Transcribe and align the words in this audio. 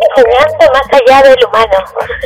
Enseñando 0.00 0.72
más 0.72 0.86
allá 0.92 1.22
del 1.28 1.44
humano. 1.44 1.76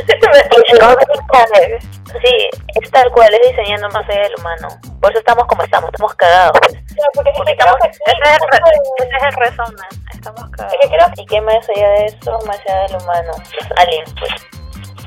sí, 2.23 2.49
es 2.81 2.91
tal 2.91 3.11
cual, 3.11 3.33
es 3.33 3.41
diseñando 3.49 3.89
más 3.89 4.07
allá 4.07 4.21
del 4.21 4.35
humano. 4.37 4.67
Por 5.01 5.11
eso 5.11 5.19
estamos 5.19 5.45
como 5.47 5.63
estamos, 5.63 5.89
estamos 5.91 6.15
cagados. 6.15 6.57
Pues. 6.59 6.77
porque, 7.15 7.31
estamos, 7.51 7.75
ese, 7.83 7.99
es 8.05 8.13
el, 8.15 8.23
ese 9.07 9.17
es 9.17 9.23
el 9.23 9.33
resumen, 9.33 9.89
estamos 10.13 10.49
cagados. 10.51 10.77
¿Y 11.17 11.25
qué 11.25 11.41
más 11.41 11.67
allá 11.69 11.89
de 11.89 12.05
eso, 12.05 12.39
más 12.45 12.59
allá 12.67 12.87
del 12.87 12.95
humano? 13.01 13.31
Alien, 13.77 14.05
pues. 14.19 14.31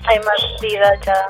Hay 0.08 0.18
más 0.20 0.60
vida 0.60 0.92
ya, 1.04 1.26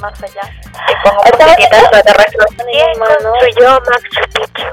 más 0.00 0.22
allá. 0.22 0.42
Y 0.88 1.08
como 1.08 1.20
extraterrestres. 1.24 2.46
¿Quién 2.56 2.98
construyó 2.98 3.80
Machu 3.80 4.20
Picchu? 4.32 4.66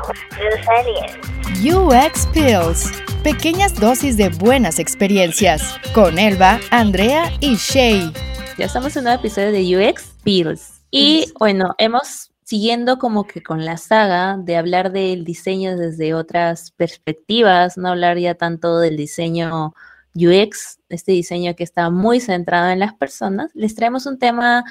Los 0.44 0.68
aliens. 0.68 1.18
UX 1.64 2.28
Pills. 2.34 2.92
Pequeñas 3.24 3.80
dosis 3.80 4.18
de 4.18 4.30
buenas 4.30 4.80
experiencias. 4.80 5.80
Con 5.94 6.18
Elba, 6.18 6.60
Andrea 6.72 7.32
y 7.40 7.56
Shay. 7.56 8.12
Ya 8.58 8.66
estamos 8.66 8.96
en 8.96 9.02
un 9.02 9.04
nuevo 9.06 9.20
episodio 9.20 9.52
de 9.52 9.90
UX 9.90 10.16
Pills. 10.24 10.82
Y 10.90 11.32
bueno, 11.40 11.76
hemos 11.78 12.32
siguiendo 12.44 12.98
como 12.98 13.26
que 13.26 13.42
con 13.42 13.66
la 13.66 13.78
saga 13.78 14.38
de 14.38 14.58
hablar 14.58 14.92
del 14.92 15.24
diseño 15.26 15.78
desde 15.78 16.14
otras 16.14 16.72
perspectivas, 16.72 17.78
no 17.78 17.90
hablar 17.90 18.18
ya 18.18 18.36
tanto 18.36 18.80
del 18.80 18.98
diseño 18.98 19.74
UX, 20.16 20.80
este 20.90 21.12
diseño 21.12 21.56
que 21.56 21.64
está 21.64 21.90
muy 21.90 22.20
centrado 22.20 22.70
en 22.70 22.80
las 22.80 22.94
personas, 22.94 23.52
les 23.54 23.76
traemos 23.76 24.06
un 24.06 24.20
tema 24.20 24.64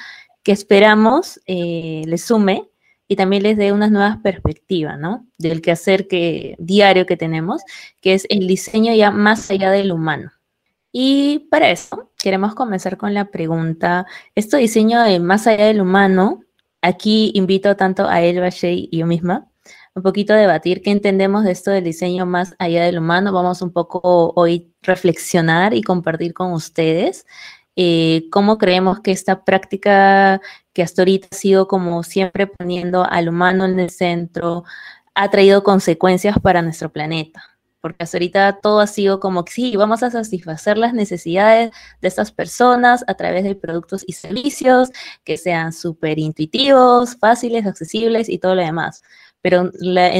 que 0.42 0.52
esperamos 0.52 1.41
eh, 1.46 2.02
les 2.06 2.24
sume 2.24 2.68
y 3.09 3.16
también 3.16 3.42
les 3.42 3.56
dé 3.56 3.73
unas 3.73 3.91
nuevas 3.91 4.18
perspectivas, 4.18 4.98
¿no? 4.98 5.27
Del 5.38 5.60
quehacer 5.60 6.09
que, 6.09 6.56
diario 6.59 7.06
que 7.06 7.16
tenemos, 7.16 7.62
que 8.01 8.15
es 8.15 8.27
el 8.30 8.46
diseño 8.46 8.95
ya 8.95 9.10
más 9.10 9.51
allá 9.51 9.70
del 9.70 9.92
humano. 9.92 10.32
Y 10.92 11.48
para 11.51 11.70
eso 11.70 12.10
queremos 12.18 12.54
comenzar 12.54 12.96
con 12.96 13.15
la 13.15 13.27
pregunta, 13.30 14.06
¿esto 14.34 14.56
diseño 14.56 15.02
de 15.02 15.21
más 15.21 15.46
allá 15.46 15.66
del 15.66 15.80
humano? 15.80 16.45
Aquí 16.82 17.32
invito 17.34 17.77
tanto 17.77 18.09
a 18.09 18.23
Elba, 18.23 18.49
Shea 18.49 18.73
y 18.73 18.99
yo 18.99 19.06
misma 19.06 19.52
un 19.95 20.02
poquito 20.02 20.35
debatir 20.35 20.82
qué 20.82 20.90
entendemos 20.90 21.45
de 21.45 21.52
esto 21.52 21.71
del 21.71 21.85
diseño 21.85 22.26
más 22.26 22.54
allá 22.59 22.85
del 22.85 22.98
humano. 22.98 23.32
Vamos 23.32 23.62
un 23.62 23.73
poco 23.73 24.32
hoy 24.37 24.73
reflexionar 24.82 25.74
y 25.74 25.82
compartir 25.82 26.32
con 26.34 26.52
ustedes 26.52 27.26
eh, 27.76 28.29
cómo 28.30 28.59
creemos 28.59 29.01
que 29.01 29.12
esta 29.12 29.45
práctica 29.45 30.40
que 30.73 30.82
hasta 30.82 31.02
ahorita 31.02 31.29
ha 31.30 31.37
sido 31.37 31.68
como 31.68 32.02
siempre 32.02 32.46
poniendo 32.46 33.04
al 33.04 33.29
humano 33.29 33.65
en 33.65 33.79
el 33.79 33.90
centro, 33.90 34.65
ha 35.15 35.30
traído 35.30 35.62
consecuencias 35.62 36.38
para 36.40 36.62
nuestro 36.62 36.90
planeta. 36.93 37.43
Porque 37.80 38.04
hasta 38.04 38.16
ahorita 38.16 38.60
todo 38.62 38.80
ha 38.80 38.87
sido 38.87 39.21
como 39.21 39.45
sí, 39.49 39.77
vamos 39.77 40.02
a 40.02 40.10
satisfacer 40.10 40.79
las 40.79 40.95
necesidades 40.95 41.73
de 42.01 42.09
estas 42.09 42.30
personas 42.30 43.04
a 43.09 43.15
través 43.15 43.45
de 43.45 43.56
productos 43.56 44.04
y 44.06 44.12
servicios 44.12 44.90
que 45.24 45.37
sean 45.37 45.73
súper 45.73 46.18
intuitivos, 46.18 47.16
fáciles, 47.16 47.66
accesibles 47.66 48.29
y 48.29 48.38
todo 48.38 48.54
lo 48.54 48.62
demás. 48.62 49.02
Pero 49.43 49.71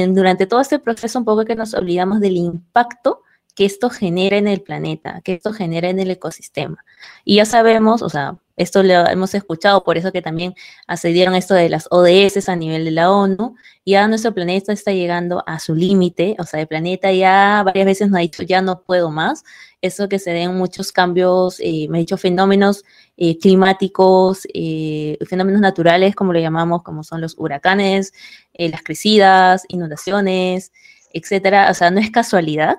durante 0.09 0.45
todo 0.45 0.61
este 0.61 0.79
proceso 0.79 1.17
un 1.17 1.25
poco 1.25 1.45
que 1.45 1.55
nos 1.55 1.73
olvidamos 1.73 2.19
del 2.19 2.37
impacto 2.37 3.21
que 3.55 3.65
esto 3.65 3.89
genera 3.89 4.37
en 4.37 4.47
el 4.47 4.61
planeta, 4.61 5.21
que 5.23 5.33
esto 5.33 5.53
genera 5.53 5.89
en 5.89 5.99
el 5.99 6.11
ecosistema. 6.11 6.83
Y 7.23 7.35
ya 7.35 7.45
sabemos, 7.45 8.01
o 8.01 8.09
sea, 8.09 8.37
esto 8.55 8.83
lo 8.83 9.07
hemos 9.07 9.33
escuchado, 9.33 9.83
por 9.83 9.97
eso 9.97 10.11
que 10.11 10.21
también 10.21 10.53
accedieron 10.87 11.35
esto 11.35 11.53
de 11.53 11.69
las 11.69 11.87
ODS 11.89 12.49
a 12.49 12.55
nivel 12.55 12.85
de 12.85 12.91
la 12.91 13.11
ONU, 13.11 13.55
ya 13.85 14.07
nuestro 14.07 14.33
planeta 14.33 14.71
está 14.73 14.91
llegando 14.91 15.43
a 15.47 15.59
su 15.59 15.75
límite, 15.75 16.35
o 16.39 16.43
sea, 16.43 16.61
el 16.61 16.67
planeta 16.67 17.11
ya 17.11 17.63
varias 17.65 17.85
veces 17.85 18.09
nos 18.09 18.17
ha 18.17 18.21
dicho, 18.21 18.43
ya 18.43 18.61
no 18.61 18.81
puedo 18.81 19.11
más, 19.11 19.43
eso 19.81 20.07
que 20.07 20.19
se 20.19 20.31
den 20.31 20.55
muchos 20.55 20.91
cambios, 20.91 21.59
eh, 21.59 21.87
me 21.89 21.97
he 21.97 22.01
dicho 22.01 22.17
fenómenos 22.17 22.83
eh, 23.17 23.37
climáticos, 23.37 24.47
eh, 24.53 25.17
fenómenos 25.27 25.61
naturales, 25.61 26.15
como 26.15 26.33
lo 26.33 26.39
llamamos, 26.39 26.83
como 26.83 27.03
son 27.03 27.21
los 27.21 27.35
huracanes, 27.37 28.13
las 28.53 28.83
crecidas, 28.83 29.65
inundaciones, 29.67 30.71
etcétera, 31.13 31.69
o 31.69 31.73
sea, 31.73 31.91
no 31.91 31.99
es 31.99 32.11
casualidad, 32.11 32.77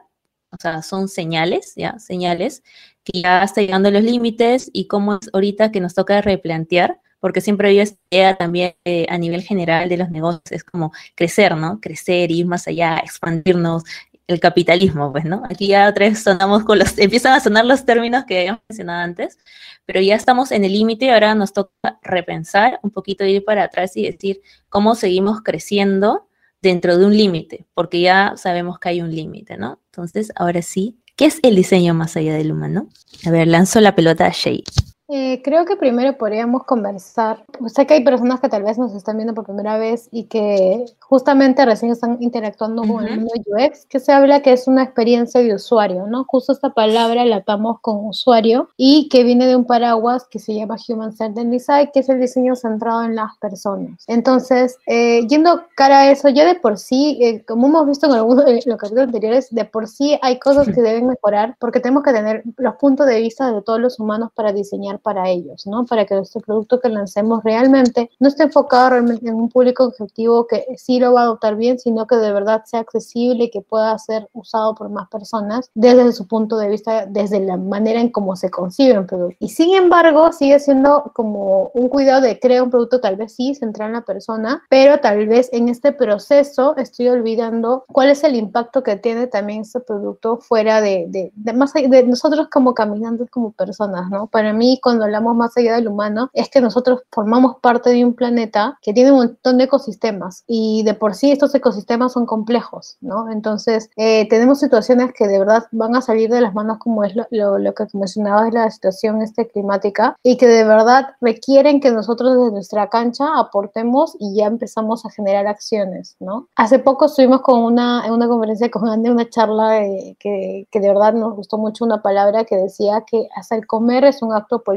o 0.51 0.57
sea, 0.61 0.83
son 0.83 1.09
señales, 1.09 1.75
¿ya? 1.77 1.99
Señales 1.99 2.63
que 3.05 3.21
ya 3.23 3.43
está 3.43 3.61
llegando 3.61 3.89
a 3.89 3.93
los 3.93 4.03
límites 4.03 4.71
y 4.73 4.87
cómo 4.87 5.15
es 5.15 5.31
ahorita 5.33 5.71
que 5.71 5.81
nos 5.81 5.95
toca 5.95 6.21
replantear, 6.23 7.01
porque 7.21 7.41
siempre 7.41 7.69
había 7.69 7.83
esta 7.83 7.99
idea 8.11 8.37
también 8.37 8.75
eh, 8.85 9.07
a 9.09 9.19
nivel 9.19 9.43
general 9.43 9.89
de 9.89 9.97
los 9.97 10.11
negocios, 10.11 10.65
como 10.65 10.93
crecer, 11.15 11.57
¿no? 11.57 11.81
Crecer, 11.81 12.31
ir 12.31 12.47
más 12.47 12.67
allá, 12.67 12.99
expandirnos, 12.99 13.85
el 14.27 14.41
capitalismo, 14.41 15.13
pues, 15.13 15.25
¿no? 15.25 15.43
Aquí 15.51 15.69
ya 15.69 15.89
otra 15.89 16.09
vez 16.09 16.23
sonamos 16.23 16.65
con 16.65 16.79
los, 16.79 16.97
empiezan 16.99 17.35
a 17.35 17.41
sonar 17.41 17.65
los 17.65 17.85
términos 17.85 18.25
que 18.25 18.41
habíamos 18.41 18.63
mencionado 18.69 19.01
antes, 19.01 19.39
pero 19.85 20.01
ya 20.01 20.15
estamos 20.15 20.51
en 20.53 20.65
el 20.65 20.73
límite 20.73 21.13
ahora 21.13 21.35
nos 21.35 21.53
toca 21.53 21.99
repensar 22.03 22.81
un 22.83 22.91
poquito, 22.91 23.25
ir 23.25 23.45
para 23.45 23.65
atrás 23.65 23.97
y 23.97 24.05
decir 24.05 24.41
cómo 24.69 24.95
seguimos 24.95 25.43
creciendo 25.43 26.29
dentro 26.63 26.97
de 26.97 27.05
un 27.05 27.17
límite, 27.17 27.67
porque 27.75 28.01
ya 28.01 28.35
sabemos 28.37 28.79
que 28.79 28.89
hay 28.89 29.03
un 29.03 29.15
límite, 29.15 29.59
¿no? 29.59 29.81
Entonces, 29.87 30.33
ahora 30.35 30.63
sí, 30.63 30.99
¿qué 31.15 31.27
es 31.27 31.39
el 31.43 31.57
diseño 31.57 31.93
más 31.93 32.17
allá 32.17 32.35
del 32.35 32.53
humano? 32.53 32.89
A 33.27 33.31
ver, 33.31 33.47
lanzo 33.49 33.81
la 33.81 33.95
pelota 33.95 34.27
a 34.27 34.31
Shay. 34.33 34.65
Eh, 35.09 35.43
creo 35.43 35.67
que 35.67 35.77
primero 35.77 36.17
podríamos 36.17 36.65
conversar. 36.65 37.45
Sé 37.67 37.87
que 37.87 37.95
hay 37.95 38.05
personas 38.05 38.41
que 38.41 38.49
tal 38.49 38.63
vez 38.63 38.79
nos 38.79 38.95
están 38.95 39.17
viendo 39.19 39.35
por 39.35 39.45
primera 39.45 39.77
vez 39.77 40.09
y 40.11 40.25
que 40.25 40.87
justamente 41.01 41.67
recién 41.67 41.93
están 41.93 42.17
interactuando 42.21 42.83
con 42.85 43.07
el 43.07 43.19
mundo 43.19 43.33
UX, 43.47 43.85
que 43.85 44.01
se 44.01 44.13
habla 44.13 44.41
que 44.41 44.53
es 44.53 44.67
una 44.67 44.83
experiencia 44.83 45.43
de 45.43 45.55
usuario, 45.55 46.07
¿no? 46.07 46.25
Justo 46.27 46.53
esta 46.53 46.71
palabra 46.71 47.27
la 47.27 47.37
atamos 47.37 47.81
con 47.81 48.07
usuario 48.07 48.71
y 48.79 49.11
que 49.11 49.25
viene 49.25 49.47
de 49.47 49.57
un 49.57 49.67
paraguas 49.67 50.27
que 50.27 50.39
se 50.39 50.55
llama 50.55 50.77
Human 50.89 51.13
Centered 51.13 51.51
Design, 51.51 51.91
que 51.93 52.01
es 52.01 52.09
el 52.09 52.19
diseño 52.19 52.57
centrado 52.57 53.05
en 53.05 53.15
las 53.15 53.37
personas. 53.39 54.05
Entonces, 54.07 54.79
eh, 54.87 55.27
yendo 55.29 55.65
cara 55.77 56.01
a 56.01 56.11
eso, 56.13 56.31
ya 56.31 56.47
de 56.47 56.55
por 56.55 56.79
sí, 56.79 57.19
eh, 57.21 57.45
como 57.45 57.67
hemos 57.67 57.87
visto 57.87 58.07
en 58.07 58.13
algunos 58.13 58.47
de 58.47 58.55
los 58.55 58.79
capítulos 58.79 59.05
anteriores, 59.05 59.49
de 59.51 59.67
por 59.67 59.87
sí 59.87 60.19
hay 60.23 60.39
cosas 60.39 60.67
que 60.67 60.81
deben 60.81 61.09
mejorar 61.09 61.57
porque 61.61 61.81
tenemos 61.81 62.03
que 62.05 62.13
tener 62.13 62.43
los 62.57 62.77
puntos 62.77 63.07
de 63.07 63.21
vista 63.21 63.53
de 63.53 63.61
todos 63.61 63.81
los 63.81 64.01
humanos 64.01 64.31
para 64.35 64.53
diseñar 64.55 64.94
para 64.99 65.29
ellos, 65.29 65.67
¿no? 65.67 65.85
Para 65.87 66.05
que 66.05 66.15
nuestro 66.15 66.41
producto 66.41 66.81
que 66.81 66.89
lancemos 66.89 67.43
realmente 67.45 68.11
no 68.21 68.29
esté 68.29 68.45
enfocado 68.45 68.91
realmente 68.91 69.29
en 69.29 69.35
un 69.35 69.49
público 69.49 69.85
objetivo 69.85 70.47
que 70.47 70.67
sí 70.77 70.99
lo 70.99 71.13
va 71.13 71.23
a 71.23 71.25
adoptar 71.25 71.57
bien, 71.57 71.79
sino 71.79 72.07
que 72.07 72.17
de 72.17 72.33
verdad 72.33 72.65
sea 72.65 72.81
accesible 72.81 73.45
y 73.45 73.51
que 73.51 73.61
pueda 73.61 73.97
ser 73.99 74.29
usado 74.33 74.75
por 74.75 74.89
más 74.89 75.09
personas 75.09 75.71
desde 75.75 76.13
su 76.13 76.27
punto 76.27 76.57
de 76.57 76.69
vista, 76.69 77.07
desde 77.07 77.41
la 77.41 77.57
manera 77.57 78.01
en 78.01 78.11
cómo 78.11 78.37
se 78.37 78.51
concibe 78.51 78.99
un 78.99 79.07
producto. 79.07 79.37
Y 79.41 79.49
sin 79.49 79.75
embargo, 79.75 80.33
sigue 80.33 80.59
siendo 80.59 81.11
como 81.15 81.71
un 81.75 81.89
cuidado 81.89 82.23
de 82.23 82.39
crear 82.39 82.63
un 82.63 82.71
producto 82.71 83.01
tal 83.01 83.17
vez 83.17 83.33
sí 83.35 83.55
central 83.55 83.89
en 83.89 83.95
la 83.95 84.01
persona, 84.03 84.63
pero 84.69 85.01
tal 85.01 85.27
vez 85.27 85.49
en 85.53 85.69
este 85.69 85.93
proceso 85.93 86.77
estoy 86.77 87.09
olvidando 87.09 87.85
cuál 87.89 88.11
es 88.11 88.25
el 88.25 88.35
impacto 88.35 88.83
que 88.83 88.97
tiene 88.97 89.27
también 89.27 89.63
este 89.63 89.81
producto 89.81 90.39
fuera 90.39 90.81
de, 90.81 91.07
de, 91.09 91.33
de 91.35 91.53
más 91.53 91.73
de 91.73 92.03
nosotros 92.05 92.49
como 92.51 92.75
caminantes, 92.75 93.31
como 93.31 93.53
personas, 93.53 94.11
¿no? 94.11 94.27
Para 94.27 94.53
mí, 94.53 94.79
cuando 94.85 95.05
hablamos 95.05 95.35
más 95.35 95.57
allá 95.57 95.77
del 95.77 95.89
humano, 95.89 96.29
es 96.35 96.51
que 96.51 96.61
nosotros 96.61 97.01
formamos 97.11 97.57
parte 97.63 97.89
de 97.89 98.05
un 98.05 98.13
planeta 98.13 98.79
que 98.83 98.93
tiene 98.93 99.13
un 99.13 99.19
montón 99.19 99.57
de 99.57 99.65
ecosistemas 99.65 100.45
y 100.47 100.83
de 100.85 100.93
por 100.93 101.15
sí 101.15 101.33
estos 101.33 101.55
ecosistemas 101.55 102.13
son 102.13 102.27
complejos, 102.27 102.99
¿no? 103.01 103.31
Entonces, 103.33 103.89
eh, 103.97 104.29
tenemos 104.29 104.61
situaciones 104.61 105.13
que 105.15 105.27
de 105.27 105.39
verdad 105.39 105.65
van 105.73 105.97
a 105.97 106.03
salir 106.03 106.29
de 106.29 106.43
las 106.43 106.53
manos, 106.53 106.77
como 106.79 107.03
es 107.03 107.15
lo, 107.17 107.27
lo, 107.59 107.75
que 107.75 107.87
mencionabas 107.95 108.53
la 108.53 108.71
situación 108.71 109.23
este, 109.23 109.49
climática, 109.49 110.17
y 110.23 110.37
que 110.37 110.47
de 110.47 110.65
verdad 110.65 111.15
requieren 111.23 111.81
que 111.81 111.91
nosotros 111.91 112.37
desde 112.37 112.53
nuestra 112.53 112.91
cancha 112.91 113.39
aportemos 113.39 114.15
y 114.21 114.37
ya 114.37 114.47
empezamos 114.47 115.07
a 115.07 115.11
generar 115.11 115.47
acciones, 115.47 116.17
¿no? 116.21 116.49
Hace 116.57 116.79
poco 116.79 117.07
estuvimos 117.07 117.41
con 117.41 117.63
una, 117.63 118.07
en 118.07 118.13
una 118.13 118.29
conferencia 118.29 118.71
con 118.71 118.87
Andy, 118.87 119.09
una 119.09 119.31
charla 119.31 119.83
eh, 119.83 120.15
que, 120.21 120.69
que 120.71 120.81
de 120.81 120.89
verdad 120.89 121.15
nos 121.15 121.35
gustó 121.35 121.57
mucho 121.57 121.87
una 121.87 122.03
palabra 122.03 122.45
que 122.45 122.57
decía 122.57 123.03
que 123.07 123.29
hasta 123.35 123.57
el 123.57 123.67
comer 123.67 124.05
es 124.05 124.21
un 124.21 124.35
acto 124.35 124.63
político, 124.63 124.74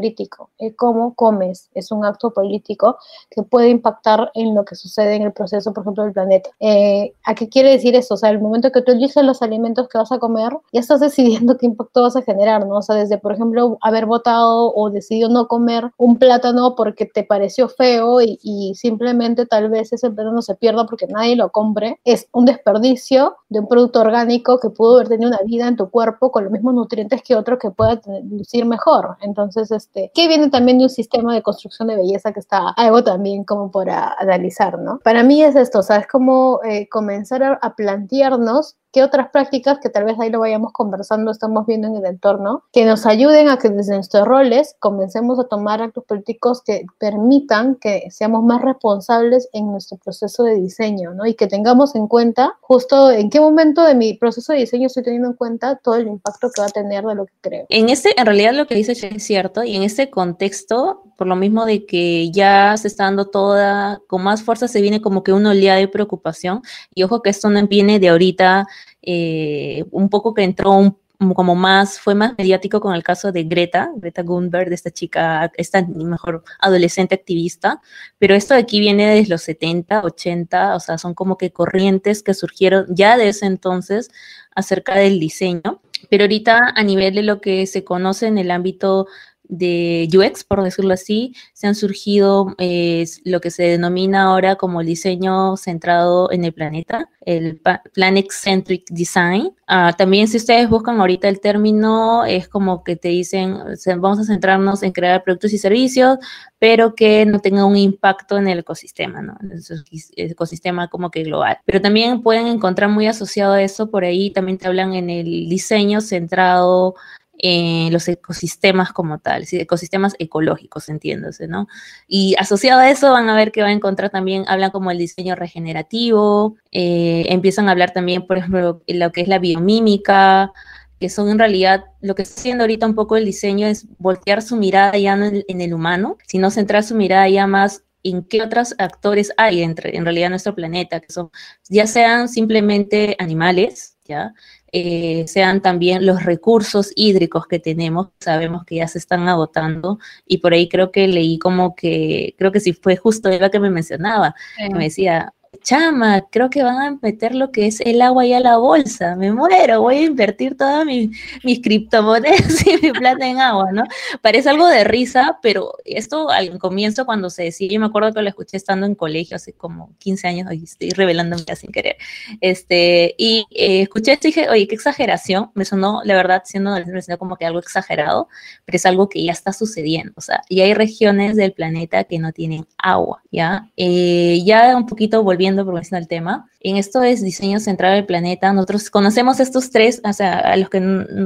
el 0.58 0.76
cómo 0.76 1.14
comes 1.14 1.70
es 1.74 1.92
un 1.92 2.06
acto 2.06 2.32
político 2.32 2.98
que 3.30 3.44
puede 3.44 3.70
impactar 3.70 4.32
en 4.34 4.56
lo 4.56 4.66
que 4.66 4.76
sucede 4.76 5.16
en 5.16 5.24
el 5.24 5.34
proceso, 5.34 5.74
por 5.74 5.84
ejemplo, 5.84 6.04
del 6.04 6.14
planeta. 6.14 6.50
Eh, 6.60 7.14
¿A 7.26 7.36
qué 7.36 7.50
quiere 7.50 7.72
decir 7.72 7.96
eso? 7.96 8.16
O 8.16 8.18
sea, 8.18 8.30
el 8.30 8.40
momento 8.40 8.72
que 8.72 8.82
tú 8.82 8.92
eliges 8.92 9.24
los 9.24 9.42
alimentos 9.42 9.88
que 9.88 9.98
vas 9.98 10.12
a 10.12 10.20
comer, 10.20 10.58
ya 10.72 10.80
estás 10.80 11.00
decidiendo 11.00 11.58
qué 11.58 11.66
impacto 11.66 12.04
vas 12.04 12.16
a 12.16 12.22
generar, 12.22 12.66
¿no? 12.66 12.78
O 12.78 12.82
sea, 12.82 12.96
desde, 12.96 13.18
por 13.18 13.34
ejemplo, 13.34 13.78
haber 13.82 14.06
votado 14.06 14.74
o 14.74 14.90
decidido 14.90 15.30
no 15.30 15.48
comer 15.48 15.92
un 15.98 16.18
plátano 16.18 16.76
porque 16.76 17.06
te 17.06 17.24
pareció 17.24 17.70
feo 17.70 18.22
y, 18.22 18.40
y 18.42 18.76
simplemente 18.76 19.46
tal 19.46 19.70
vez 19.70 19.94
ese 19.94 20.10
plátano 20.10 20.42
se 20.42 20.56
pierda 20.56 20.86
porque 20.86 21.08
nadie 21.08 21.36
lo 21.36 21.52
compre, 21.52 22.00
es 22.04 22.28
un 22.32 22.46
desperdicio 22.46 23.38
de 23.50 23.60
un 23.60 23.68
producto 23.68 24.02
orgánico 24.02 24.60
que 24.60 24.70
pudo 24.70 24.96
haber 24.96 25.10
tenido 25.10 25.30
una 25.30 25.40
vida 25.46 25.68
en 25.68 25.76
tu 25.76 25.90
cuerpo 25.90 26.32
con 26.32 26.44
los 26.44 26.52
mismos 26.52 26.74
nutrientes 26.74 27.22
que 27.22 27.36
otro 27.36 27.58
que 27.58 27.72
pueda 27.72 28.02
lucir 28.30 28.66
mejor. 28.66 29.18
Entonces, 29.22 29.72
este, 29.88 30.12
¿qué 30.14 30.28
viene 30.28 30.50
también 30.50 30.78
de 30.78 30.86
un 30.86 30.90
sistema 30.90 31.34
de 31.34 31.42
construcción 31.42 31.88
de 31.88 31.96
belleza 31.96 32.34
que 32.34 32.40
está 32.40 32.70
algo 32.70 33.04
también 33.04 33.44
como 33.44 33.72
por 33.72 33.90
analizar, 33.90 34.80
¿no? 34.80 35.00
Para 35.00 35.24
mí 35.24 35.44
es 35.44 35.56
esto, 35.56 35.80
o 35.80 35.84
sea, 35.84 35.98
es 35.98 36.08
como 36.08 36.60
eh, 36.64 36.88
comenzar 36.90 37.44
a, 37.44 37.76
plantearnos 37.76 38.76
qué 38.98 39.04
otras 39.04 39.30
prácticas 39.30 39.78
que 39.78 39.90
tal 39.90 40.06
vez 40.06 40.20
ahí 40.20 40.32
lo 40.32 40.40
vayamos 40.40 40.74
conversando, 40.74 41.30
estamos 41.30 41.68
viendo 41.68 41.88
en 41.88 41.98
el 41.98 42.06
entorno, 42.06 42.64
que 42.74 42.84
nos 42.84 43.06
ayuden 43.06 43.48
a 43.48 43.60
que 43.60 43.70
desde 43.70 43.94
nuestros 43.94 44.28
roles 44.28 44.76
comencemos 44.80 45.38
a 45.38 45.44
tomar 45.44 45.84
actos 45.84 46.04
políticos 46.04 46.64
que 46.66 46.88
permitan 46.98 47.76
que 47.76 48.08
seamos 48.10 48.44
más 48.44 48.60
responsables 48.64 49.50
en 49.54 49.68
nuestro 49.68 49.98
proceso 49.98 50.42
de 50.42 50.56
diseño, 50.56 51.14
¿no? 51.14 51.28
Y 51.28 51.36
que 51.36 51.46
tengamos 51.46 51.94
en 51.94 52.08
cuenta 52.08 52.58
justo 52.60 53.12
en 53.12 53.30
qué 53.30 53.40
momento 53.40 53.84
de 53.84 53.94
mi 53.94 54.16
proceso 54.16 54.52
de 54.52 54.60
diseño 54.62 54.88
estoy 54.88 55.04
teniendo 55.04 55.28
en 55.28 55.36
cuenta 55.36 55.76
todo 55.76 55.94
el 55.94 56.08
impacto 56.08 56.50
que 56.50 56.60
va 56.60 56.66
a 56.66 56.72
tener 56.72 57.06
de 57.06 57.14
lo 57.14 57.28
que 57.28 57.34
creo. 57.42 57.66
En 57.70 57.90
este, 57.90 58.20
en 58.20 58.26
realidad 58.26 58.56
lo 58.56 58.66
que 58.66 58.74
dice 58.74 58.94
es 58.94 59.24
cierto, 59.24 59.64
y 59.64 59.76
en 59.76 59.84
este 59.84 60.10
contexto, 60.10 61.04
por 61.20 61.28
lo 61.28 61.36
mismo 61.36 61.68
de 61.68 61.86
que 61.86 62.32
ya 62.32 62.76
se 62.78 62.88
está 62.88 63.04
dando 63.04 63.28
toda, 63.28 64.02
con 64.08 64.24
más 64.24 64.42
fuerza 64.42 64.68
se 64.68 64.82
viene 64.82 65.02
como 65.02 65.24
que 65.24 65.34
una 65.34 65.52
oleada 65.52 65.78
de 65.78 65.88
preocupación, 65.88 66.64
y 66.96 67.04
ojo 67.04 67.22
que 67.22 67.30
esto 67.30 67.48
no 67.52 67.68
viene 67.68 68.00
de 68.00 68.10
ahorita, 68.10 68.66
eh, 69.02 69.86
un 69.92 70.10
poco 70.10 70.34
que 70.34 70.44
entró 70.44 70.98
como 71.34 71.56
más, 71.56 72.00
fue 72.00 72.14
más 72.14 72.36
mediático 72.38 72.80
con 72.80 72.94
el 72.94 73.04
caso 73.04 73.32
de 73.32 73.44
Greta, 73.44 73.92
Greta 73.96 74.24
Thunberg, 74.24 74.72
esta 74.72 74.92
chica, 74.92 75.52
esta 75.56 75.82
mejor 75.84 76.44
adolescente 76.60 77.16
activista, 77.16 77.82
pero 78.20 78.36
esto 78.36 78.54
de 78.54 78.60
aquí 78.60 78.80
viene 78.80 79.08
desde 79.08 79.32
los 79.32 79.42
70, 79.42 80.04
80, 80.04 80.76
o 80.76 80.80
sea, 80.80 80.98
son 80.98 81.16
como 81.16 81.38
que 81.38 81.52
corrientes 81.52 82.22
que 82.22 82.36
surgieron 82.36 82.86
ya 82.90 83.18
de 83.18 83.30
ese 83.30 83.48
entonces 83.48 84.12
acerca 84.54 84.96
del 84.96 85.20
diseño, 85.20 85.82
pero 86.10 86.26
ahorita 86.26 86.74
a 86.76 86.84
nivel 86.84 87.16
de 87.16 87.24
lo 87.24 87.42
que 87.42 87.66
se 87.66 87.84
conoce 87.84 88.28
en 88.28 88.38
el 88.38 88.52
ámbito 88.52 89.08
de 89.50 90.08
UX, 90.14 90.44
por 90.44 90.64
decirlo 90.64 90.94
así, 90.94 91.34
se 91.54 91.68
han 91.68 91.76
surgido 91.76 92.56
eh, 92.58 93.06
lo 93.24 93.42
que 93.42 93.52
se 93.52 93.64
denomina 93.64 94.24
ahora 94.24 94.56
como 94.56 94.82
el 94.82 94.88
diseño 94.88 95.58
centrado 95.58 96.32
en 96.32 96.44
el 96.46 96.54
planeta, 96.54 97.10
el 97.22 97.62
Planet 97.94 98.28
Centric 98.32 98.90
Design. 98.90 99.52
Ah, 99.68 99.94
también 99.98 100.28
si 100.28 100.38
ustedes 100.38 100.70
buscan 100.70 101.00
ahorita 101.00 101.28
el 101.28 101.40
término, 101.40 102.26
es 102.26 102.48
como 102.48 102.84
que 102.84 102.96
te 102.96 103.10
dicen, 103.10 103.58
vamos 103.98 104.20
a 104.20 104.24
centrarnos 104.24 104.84
en 104.84 104.92
crear 104.92 105.24
productos 105.24 105.54
y 105.54 105.58
servicios, 105.58 106.18
pero 106.60 106.96
que 106.96 107.26
no 107.26 107.40
tengan 107.40 107.66
un 107.66 107.78
impacto 107.78 108.38
en 108.38 108.48
el 108.48 108.60
ecosistema, 108.60 109.22
¿no? 109.22 109.38
En 109.42 109.52
el 109.52 110.32
ecosistema 110.32 110.88
como 110.88 111.12
que 111.12 111.24
global. 111.24 111.60
Pero 111.66 111.82
también 111.82 112.22
pueden 112.22 112.48
encontrar 112.48 112.90
muy 112.90 113.08
asociado 113.08 113.54
a 113.54 113.62
eso, 113.62 113.90
por 113.90 114.04
ahí 114.04 114.32
también 114.32 114.58
te 114.58 114.68
hablan 114.68 114.94
en 114.94 115.10
el 115.10 115.50
diseño 115.50 116.02
centrado 116.02 116.96
en 117.38 117.94
los 117.94 118.08
ecosistemas 118.08 118.92
como 118.92 119.20
tal, 119.20 119.46
ecosistemas 119.52 120.16
ecológicos, 120.20 120.90
entiéndose, 120.90 121.48
¿no? 121.48 121.68
Y 122.08 122.36
asociado 122.40 122.82
a 122.82 122.90
eso 122.90 123.12
van 123.12 123.30
a 123.30 123.36
ver 123.36 123.52
que 123.52 123.62
van 123.62 123.72
a 123.72 123.74
encontrar 123.74 124.10
también, 124.10 124.46
hablan 124.48 124.72
como 124.72 124.92
el 124.92 124.98
diseño 124.98 125.36
regenerativo, 125.36 126.56
eh, 126.72 127.26
empiezan 127.30 127.68
a 127.68 127.72
hablar 127.72 127.92
también, 127.92 128.26
por 128.26 128.38
ejemplo, 128.38 128.82
lo 128.88 129.12
que 129.12 129.22
es 129.22 129.28
la 129.28 129.40
biomímica, 129.40 130.52
que 131.00 131.10
son 131.10 131.30
en 131.30 131.40
realidad, 131.40 131.86
lo 132.02 132.16
que 132.16 132.24
está 132.24 132.40
haciendo 132.40 132.64
ahorita 132.64 132.86
un 132.86 132.96
poco 132.96 133.18
el 133.18 133.26
diseño 133.26 133.68
es 133.68 133.86
voltear 134.00 134.42
su 134.42 134.56
mirada 134.56 134.98
ya 134.98 135.16
no 135.16 135.26
en, 135.26 135.62
el 135.62 135.74
humano, 135.74 136.18
sino 136.28 136.50
centrar 136.50 136.84
su 136.84 136.96
mirada 136.96 137.30
ya 137.30 137.46
más 137.46 137.84
en 138.04 138.24
qué 138.24 138.42
otros 138.42 138.74
actores 138.78 139.32
hay 139.38 139.62
entre, 139.62 139.96
en 139.96 140.06
realidad 140.06 140.28
en 140.28 140.32
nuestro 140.32 140.56
planeta, 140.56 141.00
que 141.00 141.12
son, 141.12 141.30
ya 141.70 141.88
sean 141.88 142.30
simplemente 142.30 143.16
animales, 143.20 143.98
¿ya? 144.06 144.34
Eh, 144.72 145.26
sean 145.28 145.62
también 145.62 146.06
los 146.06 146.24
recursos 146.24 146.92
hídricos 146.96 147.48
que 147.48 147.60
tenemos, 147.60 148.10
sabemos 148.20 148.66
que 148.66 148.76
ya 148.76 148.88
se 148.88 148.98
están 148.98 149.28
agotando 149.30 150.00
y 150.26 150.40
por 150.40 150.54
ahí 150.54 150.68
creo 150.68 150.92
que 150.92 151.08
leí 151.08 151.40
como 151.40 151.74
que, 151.74 152.36
creo 152.38 152.52
que 152.52 152.60
si 152.60 152.74
fue 152.74 152.98
justo 152.98 153.30
Eva 153.30 153.50
que 153.50 153.62
me 153.62 153.70
mencionaba, 153.70 154.36
me 154.74 154.86
decía, 154.86 155.34
chama, 155.68 156.22
creo 156.32 156.50
que 156.50 156.64
van 156.64 156.78
a 156.82 156.98
meter 157.02 157.36
lo 157.36 157.52
que 157.52 157.68
es 157.68 157.82
el 157.82 158.02
agua 158.02 158.26
y 158.26 158.32
a 158.32 158.40
la 158.40 158.56
bolsa, 158.56 159.18
me 159.18 159.34
muero, 159.34 159.82
voy 159.82 159.98
a 159.98 160.04
invertir 160.04 160.56
todas 160.56 160.86
mis, 160.86 161.10
mis 161.44 161.62
criptomonedas 161.62 162.66
y 162.66 162.78
mi 162.82 162.94
plata 162.94 163.28
en 163.28 163.42
agua, 163.42 163.74
¿no? 163.74 163.84
Parece 164.22 164.50
algo 164.50 164.66
de 164.66 164.86
risa, 164.86 165.40
pero 165.42 165.74
esto 165.84 166.30
al 166.30 166.58
comienzo 166.58 167.06
cuando 167.06 167.30
se 167.30 167.44
decía, 167.44 167.68
yo 167.70 167.82
me 167.82 167.88
acuerdo 167.88 168.14
que 168.14 168.22
lo 168.22 168.30
escuché 168.30 168.56
estando 168.56 168.86
en 168.86 168.96
colegio 168.96 169.36
hace 169.36 169.52
como 169.52 169.94
15 169.98 170.28
años, 170.30 170.48
hoy 170.50 170.64
estoy 170.64 170.92
revelándome 170.92 171.44
sin 171.58 171.74
querer, 171.74 171.98
este, 172.40 173.14
y 173.18 173.46
eh, 173.52 173.82
escuché 173.82 174.14
esto 174.14 174.30
y 174.30 174.32
dije, 174.32 174.48
oye, 174.48 174.70
qué 174.70 174.76
exageración, 174.76 175.52
me 175.54 175.66
sonó, 175.66 176.00
la 176.06 176.16
verdad, 176.16 176.44
siendo 176.46 176.78
me 176.78 177.18
como 177.18 177.36
que 177.36 177.46
algo 177.46 177.60
exagerado, 177.60 178.30
pero 178.64 178.78
es 178.78 178.86
algo 178.86 179.10
que 179.10 179.22
ya 179.22 179.34
está 179.34 179.52
sucediendo, 179.52 180.14
o 180.16 180.22
sea, 180.22 180.44
y 180.48 180.62
hay 180.62 180.74
regiones 180.74 181.36
del 181.36 181.52
planeta 181.52 182.06
que 182.06 182.20
no 182.20 182.32
tienen 182.32 182.66
agua, 182.78 183.22
¿ya? 183.32 183.70
Eh, 183.76 184.40
ya 184.46 184.78
un 184.78 184.86
poquito 184.86 185.24
volviendo 185.24 185.57
por 185.66 185.82
el 185.92 186.08
tema. 186.08 186.50
En 186.60 186.78
esto 186.78 187.02
es 187.04 187.24
diseño 187.24 187.60
central 187.60 187.96
del 187.96 188.06
planeta. 188.06 188.52
Nosotros 188.54 188.90
conocemos 188.90 189.40
estos 189.40 189.70
tres, 189.72 190.02
o 190.04 190.14
sea, 190.14 190.40
a 190.40 190.58
los 190.58 190.70
que 190.70 190.80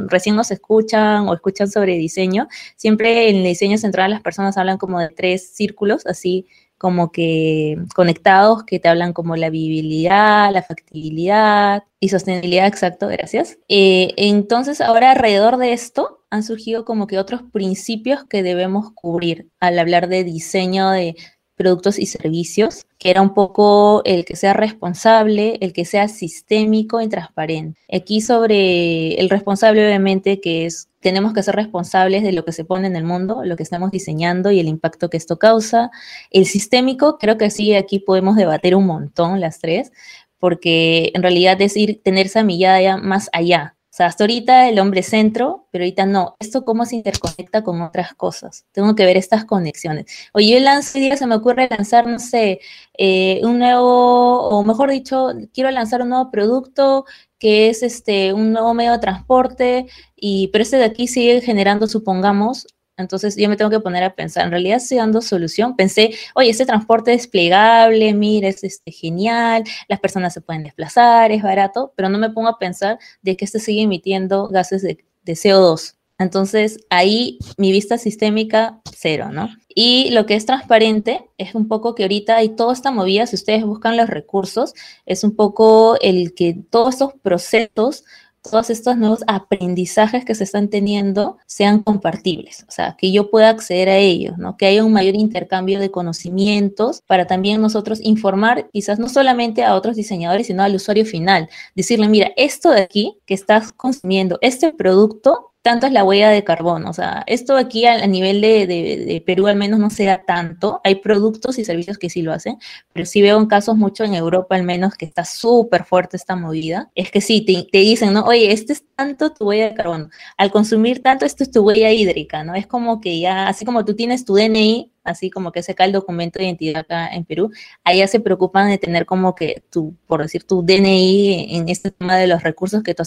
recién 0.08 0.36
nos 0.36 0.52
escuchan 0.52 1.28
o 1.28 1.34
escuchan 1.34 1.70
sobre 1.70 1.98
diseño. 1.98 2.48
Siempre 2.76 3.30
en 3.30 3.38
el 3.38 3.44
diseño 3.44 3.78
central 3.78 4.12
las 4.12 4.22
personas 4.22 4.58
hablan 4.58 4.78
como 4.78 5.00
de 5.00 5.10
tres 5.10 5.54
círculos, 5.54 6.06
así 6.06 6.48
como 6.82 7.12
que 7.12 7.78
conectados, 7.94 8.64
que 8.64 8.80
te 8.80 8.90
hablan 8.90 9.14
como 9.14 9.36
la 9.36 9.52
vivibilidad, 9.52 10.52
la 10.52 10.64
factibilidad 10.64 11.84
y 12.00 12.10
sostenibilidad, 12.10 12.66
exacto, 12.66 13.08
gracias. 13.08 13.60
Eh, 13.68 14.16
entonces, 14.18 14.82
ahora 14.82 15.12
alrededor 15.12 15.58
de 15.58 15.74
esto 15.74 16.24
han 16.32 16.42
surgido 16.42 16.84
como 16.84 17.06
que 17.06 17.20
otros 17.20 17.44
principios 17.44 18.24
que 18.24 18.42
debemos 18.42 18.94
cubrir 18.94 19.50
al 19.60 19.78
hablar 19.78 20.08
de 20.08 20.24
diseño 20.24 20.90
de 20.90 21.16
productos 21.62 22.00
y 22.00 22.08
servicios, 22.08 22.88
que 22.98 23.12
era 23.12 23.22
un 23.22 23.36
poco 23.36 24.02
el 24.04 24.26
que 24.26 24.36
sea 24.36 24.54
responsable, 24.54 25.60
el 25.62 25.74
que 25.74 25.86
sea 25.86 26.08
sistémico 26.08 27.00
y 27.02 27.08
transparente. 27.08 27.80
Aquí 27.94 28.20
sobre 28.22 29.14
el 29.16 29.30
responsable, 29.30 29.86
obviamente, 29.86 30.42
que 30.42 30.66
es, 30.66 30.90
tenemos 31.02 31.34
que 31.34 31.44
ser 31.44 31.56
responsables 31.56 32.24
de 32.24 32.32
lo 32.32 32.44
que 32.44 32.52
se 32.52 32.66
pone 32.66 32.88
en 32.88 32.96
el 32.96 33.04
mundo, 33.04 33.44
lo 33.46 33.56
que 33.56 33.64
estamos 33.64 33.92
diseñando 33.92 34.52
y 34.52 34.60
el 34.60 34.68
impacto 34.68 35.10
que 35.12 35.18
esto 35.18 35.38
causa. 35.38 35.92
El 36.32 36.48
sistémico, 36.48 37.20
creo 37.20 37.38
que 37.38 37.52
sí, 37.52 37.76
aquí 37.76 38.00
podemos 38.00 38.36
debatir 38.36 38.76
un 38.76 38.88
montón 38.88 39.40
las 39.40 39.60
tres, 39.60 39.92
porque 40.40 41.12
en 41.14 41.22
realidad 41.22 41.62
es 41.62 41.78
ir, 41.78 42.02
tener 42.04 42.26
esa 42.26 42.44
mirada 42.44 42.98
más 42.98 43.30
allá, 43.34 43.76
o 43.92 43.94
sea, 43.94 44.06
hasta 44.06 44.24
ahorita 44.24 44.70
el 44.70 44.80
hombre 44.80 45.04
centro, 45.04 45.68
pero 45.70 45.84
ahorita 45.84 46.06
no. 46.06 46.38
¿Esto 46.40 46.64
cómo 46.64 46.86
se 46.86 46.96
interconecta 46.96 47.62
con 47.62 47.82
otras 47.82 48.14
cosas? 48.14 48.66
Tengo 48.72 48.96
que 48.96 49.04
ver 49.04 49.18
estas 49.18 49.44
conexiones. 49.44 50.06
Oye, 50.32 50.54
yo 50.54 50.60
lanzo, 50.62 50.98
día 50.98 51.18
se 51.18 51.28
me 51.28 51.36
ocurre 51.36 51.68
lanzar, 51.70 52.08
no 52.08 52.18
sé, 52.18 52.62
eh, 52.98 53.42
un 53.44 53.60
nuevo, 53.60 54.48
o 54.48 54.64
mejor 54.64 54.92
dicho, 54.92 55.32
quiero 55.54 55.70
lanzar 55.72 56.02
un 56.02 56.10
nuevo 56.10 56.32
producto 56.32 57.04
que 57.38 57.68
es 57.68 57.84
este, 57.84 58.32
un 58.32 58.54
nuevo 58.54 58.74
medio 58.74 58.94
de 58.94 59.00
transporte, 59.00 59.88
y, 60.16 60.48
pero 60.54 60.62
este 60.62 60.78
de 60.78 60.86
aquí 60.86 61.10
sigue 61.10 61.42
generando, 61.42 61.86
supongamos, 61.88 62.68
entonces 63.02 63.36
yo 63.36 63.50
me 63.50 63.58
tengo 63.58 63.72
que 63.72 63.80
poner 63.80 64.04
a 64.04 64.16
pensar, 64.16 64.46
en 64.46 64.52
realidad 64.52 64.78
estoy 64.78 64.98
dando 64.98 65.22
solución. 65.22 65.76
Pensé, 65.76 66.12
oye, 66.36 66.50
este 66.50 66.66
transporte 66.66 67.14
es 67.14 67.28
plegable, 67.28 68.14
mire, 68.14 68.48
es 68.50 68.64
este, 68.64 68.92
genial, 68.92 69.64
las 69.88 70.00
personas 70.00 70.34
se 70.34 70.42
pueden 70.42 70.64
desplazar, 70.64 71.32
es 71.32 71.44
barato, 71.44 71.94
pero 71.96 72.10
no 72.10 72.18
me 72.18 72.30
pongo 72.30 72.48
a 72.48 72.60
pensar 72.60 73.00
de 73.22 73.36
que 73.36 73.46
este 73.46 73.60
sigue 73.60 73.82
emitiendo 73.82 74.48
gases 74.48 74.82
de, 74.82 75.04
de 75.24 75.34
CO2. 75.34 75.96
Entonces 76.22 76.86
ahí 76.92 77.40
mi 77.58 77.72
vista 77.72 77.98
sistémica, 77.98 78.80
cero, 78.96 79.30
¿no? 79.32 79.50
Y 79.74 80.12
lo 80.12 80.26
que 80.26 80.36
es 80.36 80.46
transparente 80.46 81.28
es 81.38 81.56
un 81.56 81.68
poco 81.68 81.96
que 81.96 82.04
ahorita 82.04 82.36
hay 82.36 82.50
toda 82.50 82.74
esta 82.74 82.92
movida, 82.92 83.26
si 83.26 83.36
ustedes 83.36 83.66
buscan 83.66 83.98
los 83.98 84.08
recursos, 84.08 84.74
es 85.06 85.24
un 85.24 85.36
poco 85.36 85.98
el 86.00 86.36
que 86.36 86.56
todos 86.70 86.96
estos 86.96 87.14
procesos 87.24 88.04
todos 88.42 88.70
estos 88.70 88.98
nuevos 88.98 89.24
aprendizajes 89.28 90.26
que 90.26 90.36
se 90.36 90.44
están 90.44 90.70
teniendo 90.70 91.38
sean 91.46 91.84
compartibles, 91.84 92.66
o 92.68 92.72
sea, 92.72 92.96
que 92.98 93.12
yo 93.12 93.30
pueda 93.30 93.50
acceder 93.50 93.90
a 93.90 93.98
ellos, 93.98 94.38
¿no? 94.38 94.58
Que 94.58 94.66
haya 94.66 94.84
un 94.84 94.94
mayor 94.94 95.16
intercambio 95.16 95.80
de 95.80 95.92
conocimientos 95.92 97.02
para 97.08 97.28
también 97.28 97.62
nosotros 97.62 98.00
informar 98.02 98.70
quizás 98.72 99.00
no 99.00 99.10
solamente 99.10 99.64
a 99.64 99.76
otros 99.76 99.96
diseñadores, 99.96 100.48
sino 100.48 100.64
al 100.64 100.76
usuario 100.76 101.06
final, 101.06 101.50
decirle, 101.76 102.08
mira, 102.08 102.32
esto 102.36 102.72
de 102.72 102.82
aquí 102.82 103.18
que 103.26 103.34
estás 103.34 103.72
consumiendo, 103.72 104.38
este 104.42 104.74
producto 104.74 105.51
tanto 105.62 105.86
es 105.86 105.94
la 105.94 106.04
huella 106.04 106.30
de 106.30 106.44
carbono. 106.44 106.90
O 106.90 106.94
sea, 106.94 107.24
esto 107.28 107.56
aquí 107.56 107.86
a, 107.86 108.06
nivel 108.08 108.42
de, 108.42 109.24
Perú 109.26 109.48
al 109.48 109.56
menos 109.56 109.80
no 109.80 109.90
se 109.90 110.06
da 110.06 110.24
tanto. 110.24 110.82
Hay 110.84 110.96
productos 110.96 111.60
y 111.60 111.66
servicios 111.66 111.98
que 111.98 112.10
sí 112.10 112.22
lo 112.22 112.34
hacen, 112.34 112.58
pero 112.94 113.06
sí 113.06 113.22
veo 113.22 113.40
en 113.40 113.46
casos 113.46 113.78
mucho 113.78 114.04
en 114.04 114.14
Europa 114.14 114.56
al 114.56 114.64
menos 114.64 114.96
que 114.96 115.06
está 115.06 115.26
súper 115.26 115.86
fuerte 115.86 116.18
esta 116.18 116.36
movida. 116.36 116.90
Es 116.96 117.12
que 117.12 117.22
sí, 117.22 117.42
te, 117.42 117.68
te, 117.72 117.80
dicen, 117.80 118.14
¿no? 118.14 118.26
Oye, 118.26 118.52
este 118.52 118.74
es 118.74 118.84
tanto 118.96 119.32
tu 119.34 119.46
huella 119.46 119.70
de 119.70 119.76
carbono. 119.76 120.10
Al 120.38 120.52
consumir 120.52 121.02
tanto, 121.02 121.26
esto 121.26 121.44
es 121.44 121.52
tu 121.52 121.62
huella 121.62 121.92
hídrica, 121.92 122.44
¿no? 122.44 122.56
Es 122.56 122.68
como 122.68 123.02
que 123.02 123.20
ya, 123.20 123.48
así 123.48 123.66
como 123.66 123.86
tú 123.86 123.96
tienes 123.96 124.26
tu 124.26 124.36
DNI, 124.36 124.92
así 125.04 125.30
como 125.30 125.52
que 125.52 125.64
saca 125.64 125.86
el 125.86 125.92
documento 125.92 126.40
de 126.40 126.46
identidad 126.46 126.82
acá 126.82 127.08
en 127.10 127.26
Perú, 127.26 127.52
allá 127.84 128.08
se 128.08 128.20
preocupan 128.20 128.70
de 128.70 128.78
tener 128.78 129.06
como 129.06 129.36
que 129.36 129.64
tu, 129.70 129.96
por 130.08 130.22
decir, 130.22 130.44
tu 130.44 130.64
DNI 130.64 131.58
en 131.58 131.70
este 131.70 131.92
tema 131.92 132.18
de 132.18 132.28
los 132.28 132.44
recursos 132.44 132.84
que 132.84 132.96
tú 132.96 133.04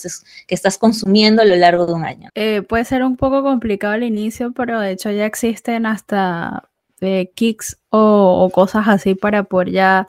que 0.46 0.54
estás 0.54 0.78
consumiendo 0.78 1.42
a 1.42 1.44
lo 1.44 1.56
largo 1.56 1.86
de 1.86 1.92
un 1.92 2.04
año. 2.04 2.30
Eh, 2.34 2.62
puede 2.62 2.84
ser 2.84 3.02
un 3.02 3.16
poco 3.16 3.42
complicado 3.42 3.94
al 3.94 4.02
inicio, 4.02 4.52
pero 4.52 4.80
de 4.80 4.92
hecho 4.92 5.10
ya 5.10 5.26
existen 5.26 5.86
hasta 5.86 6.68
eh, 7.00 7.30
kicks 7.34 7.78
o, 7.90 8.50
cosas 8.52 8.88
así 8.88 9.14
para 9.14 9.44
poder 9.44 9.70
ya 9.70 10.08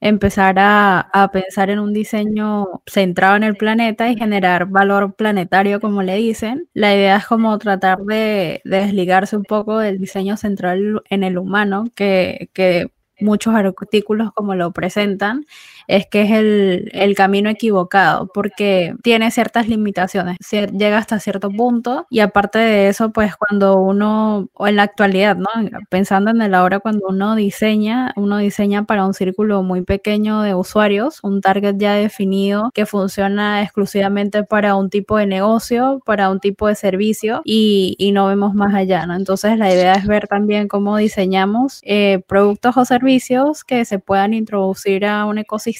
empezar 0.00 0.56
a, 0.58 1.30
pensar 1.32 1.70
en 1.70 1.78
un 1.78 1.92
diseño 1.92 2.82
centrado 2.86 3.36
en 3.36 3.44
el 3.44 3.56
planeta 3.56 4.08
y 4.10 4.16
generar 4.16 4.66
valor 4.66 5.14
planetario, 5.14 5.80
como 5.80 6.02
le 6.02 6.16
dicen. 6.16 6.68
La 6.74 6.94
idea 6.94 7.16
es 7.16 7.26
como 7.26 7.58
tratar 7.58 7.98
de, 8.00 8.60
desligarse 8.64 9.36
un 9.36 9.44
poco 9.44 9.78
del 9.78 9.98
diseño 9.98 10.36
central 10.36 11.02
en 11.10 11.24
el 11.24 11.38
humano, 11.38 11.86
que, 11.94 12.50
que 12.52 12.92
muchos 13.20 13.54
artículos 13.54 14.32
como 14.34 14.54
lo 14.54 14.72
presentan, 14.72 15.46
es 15.88 16.06
que 16.06 16.22
es 16.22 16.30
el, 16.32 17.14
camino 17.16 17.48
equivocado 17.48 18.28
porque 18.34 18.94
tiene 19.02 19.30
ciertas 19.30 19.68
limitaciones, 19.68 20.36
llega 20.50 20.98
hasta 20.98 21.18
cierto 21.18 21.50
punto 21.50 22.06
y 22.10 22.20
aparte 22.20 22.58
de 22.58 22.88
eso, 22.88 23.10
pues 23.10 23.34
cuando 23.36 23.78
uno, 23.78 24.48
o 24.52 24.66
en 24.66 24.76
la 24.76 24.82
actualidad, 24.82 25.36
¿no? 25.36 25.48
Pensando 25.88 26.30
en 26.30 26.42
el 26.42 26.54
ahora, 26.54 26.80
cuando 26.80 27.06
uno 27.08 27.34
diseña, 27.36 28.12
uno 28.16 28.38
diseña 28.38 28.84
para 28.84 29.06
un 29.06 29.14
círculo 29.14 29.62
muy 29.62 29.82
pequeño 29.82 30.42
de 30.42 30.54
usuarios, 30.54 31.20
un 31.22 31.40
target 31.40 31.76
ya 31.78 31.94
definido 31.94 32.70
que 32.74 32.84
funciona 32.84 33.62
exclusivamente 33.62 34.44
para 34.44 34.76
un 34.76 34.90
tipo 34.90 35.16
de 35.16 35.26
negocio, 35.26 36.02
para 36.04 36.30
un 36.30 36.40
tipo 36.40 36.68
de 36.68 36.74
servicio 36.74 37.40
y, 37.44 37.96
no 38.16 38.28
vemos 38.28 38.54
más 38.54 38.74
allá, 38.74 39.04
¿no? 39.04 39.14
Entonces 39.14 39.58
la 39.58 39.70
idea 39.70 39.92
es 39.94 40.06
ver 40.06 40.26
también 40.26 40.68
cómo 40.68 40.96
diseñamos 40.96 41.80
eh, 41.82 42.22
productos 42.26 42.76
o 42.78 42.84
servicios 42.86 43.62
que 43.62 43.84
se 43.84 43.98
puedan 43.98 44.32
introducir 44.32 45.04
a 45.04 45.26
un 45.26 45.36
ecosistema 45.36 45.75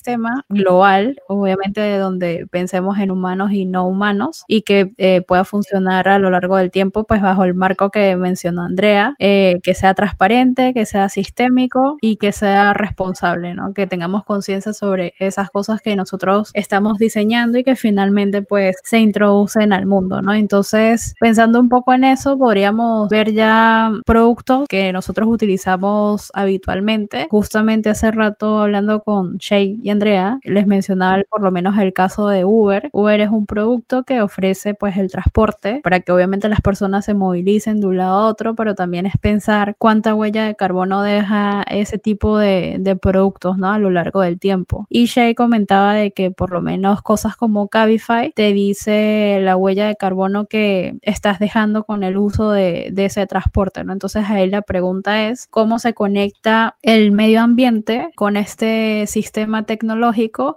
global, 0.48 1.20
obviamente 1.28 1.80
de 1.80 1.98
donde 1.98 2.46
pensemos 2.50 2.98
en 2.98 3.10
humanos 3.10 3.52
y 3.52 3.64
no 3.64 3.86
humanos, 3.86 4.44
y 4.48 4.62
que 4.62 4.92
eh, 4.98 5.22
pueda 5.22 5.44
funcionar 5.44 6.08
a 6.08 6.18
lo 6.18 6.30
largo 6.30 6.56
del 6.56 6.70
tiempo, 6.70 7.04
pues 7.04 7.22
bajo 7.22 7.44
el 7.44 7.54
marco 7.54 7.90
que 7.90 8.16
mencionó 8.16 8.62
Andrea, 8.62 9.14
eh, 9.18 9.60
que 9.62 9.74
sea 9.74 9.94
transparente, 9.94 10.72
que 10.74 10.86
sea 10.86 11.08
sistémico 11.08 11.96
y 12.00 12.16
que 12.16 12.32
sea 12.32 12.74
responsable, 12.74 13.54
¿no? 13.54 13.74
Que 13.74 13.86
tengamos 13.86 14.24
conciencia 14.24 14.72
sobre 14.72 15.14
esas 15.18 15.50
cosas 15.50 15.80
que 15.80 15.96
nosotros 15.96 16.50
estamos 16.54 16.98
diseñando 16.98 17.58
y 17.58 17.64
que 17.64 17.76
finalmente 17.76 18.42
pues 18.42 18.76
se 18.84 18.98
introducen 18.98 19.72
al 19.72 19.86
mundo, 19.86 20.22
¿no? 20.22 20.34
Entonces, 20.34 21.14
pensando 21.20 21.60
un 21.60 21.68
poco 21.68 21.92
en 21.92 22.04
eso, 22.04 22.38
podríamos 22.38 23.08
ver 23.08 23.32
ya 23.32 23.92
productos 24.04 24.66
que 24.68 24.92
nosotros 24.92 25.28
utilizamos 25.28 26.30
habitualmente. 26.34 27.28
Justamente 27.30 27.90
hace 27.90 28.10
rato 28.10 28.60
hablando 28.60 29.02
con 29.02 29.36
Shay 29.38 29.78
y 29.86 29.90
Andrea, 29.90 30.40
les 30.42 30.66
mencionaba 30.66 31.22
por 31.30 31.44
lo 31.44 31.52
menos 31.52 31.78
el 31.78 31.92
caso 31.92 32.26
de 32.26 32.44
Uber. 32.44 32.90
Uber 32.92 33.20
es 33.20 33.30
un 33.30 33.46
producto 33.46 34.02
que 34.02 34.20
ofrece 34.20 34.74
pues 34.74 34.96
el 34.96 35.12
transporte 35.12 35.78
para 35.84 36.00
que 36.00 36.10
obviamente 36.10 36.48
las 36.48 36.60
personas 36.60 37.04
se 37.04 37.14
movilicen 37.14 37.78
de 37.78 37.86
un 37.86 37.98
lado 37.98 38.18
a 38.18 38.26
otro, 38.26 38.56
pero 38.56 38.74
también 38.74 39.06
es 39.06 39.16
pensar 39.16 39.76
cuánta 39.78 40.12
huella 40.16 40.44
de 40.44 40.56
carbono 40.56 41.02
deja 41.02 41.62
ese 41.70 41.98
tipo 41.98 42.36
de, 42.36 42.78
de 42.80 42.96
productos, 42.96 43.58
¿no? 43.58 43.70
A 43.70 43.78
lo 43.78 43.90
largo 43.90 44.22
del 44.22 44.40
tiempo. 44.40 44.86
Y 44.88 45.06
Shay 45.06 45.36
comentaba 45.36 45.94
de 45.94 46.10
que 46.10 46.32
por 46.32 46.50
lo 46.50 46.60
menos 46.60 47.00
cosas 47.02 47.36
como 47.36 47.68
Cabify 47.68 48.32
te 48.34 48.52
dice 48.52 49.38
la 49.40 49.56
huella 49.56 49.86
de 49.86 49.94
carbono 49.94 50.46
que 50.46 50.98
estás 51.02 51.38
dejando 51.38 51.84
con 51.84 52.02
el 52.02 52.16
uso 52.16 52.50
de, 52.50 52.88
de 52.90 53.04
ese 53.04 53.24
transporte, 53.28 53.84
¿no? 53.84 53.92
Entonces 53.92 54.24
ahí 54.28 54.50
la 54.50 54.62
pregunta 54.62 55.28
es 55.28 55.46
cómo 55.48 55.78
se 55.78 55.94
conecta 55.94 56.76
el 56.82 57.12
medio 57.12 57.40
ambiente 57.40 58.10
con 58.16 58.36
este 58.36 59.06
sistema 59.06 59.62
tecnológico 59.62 59.75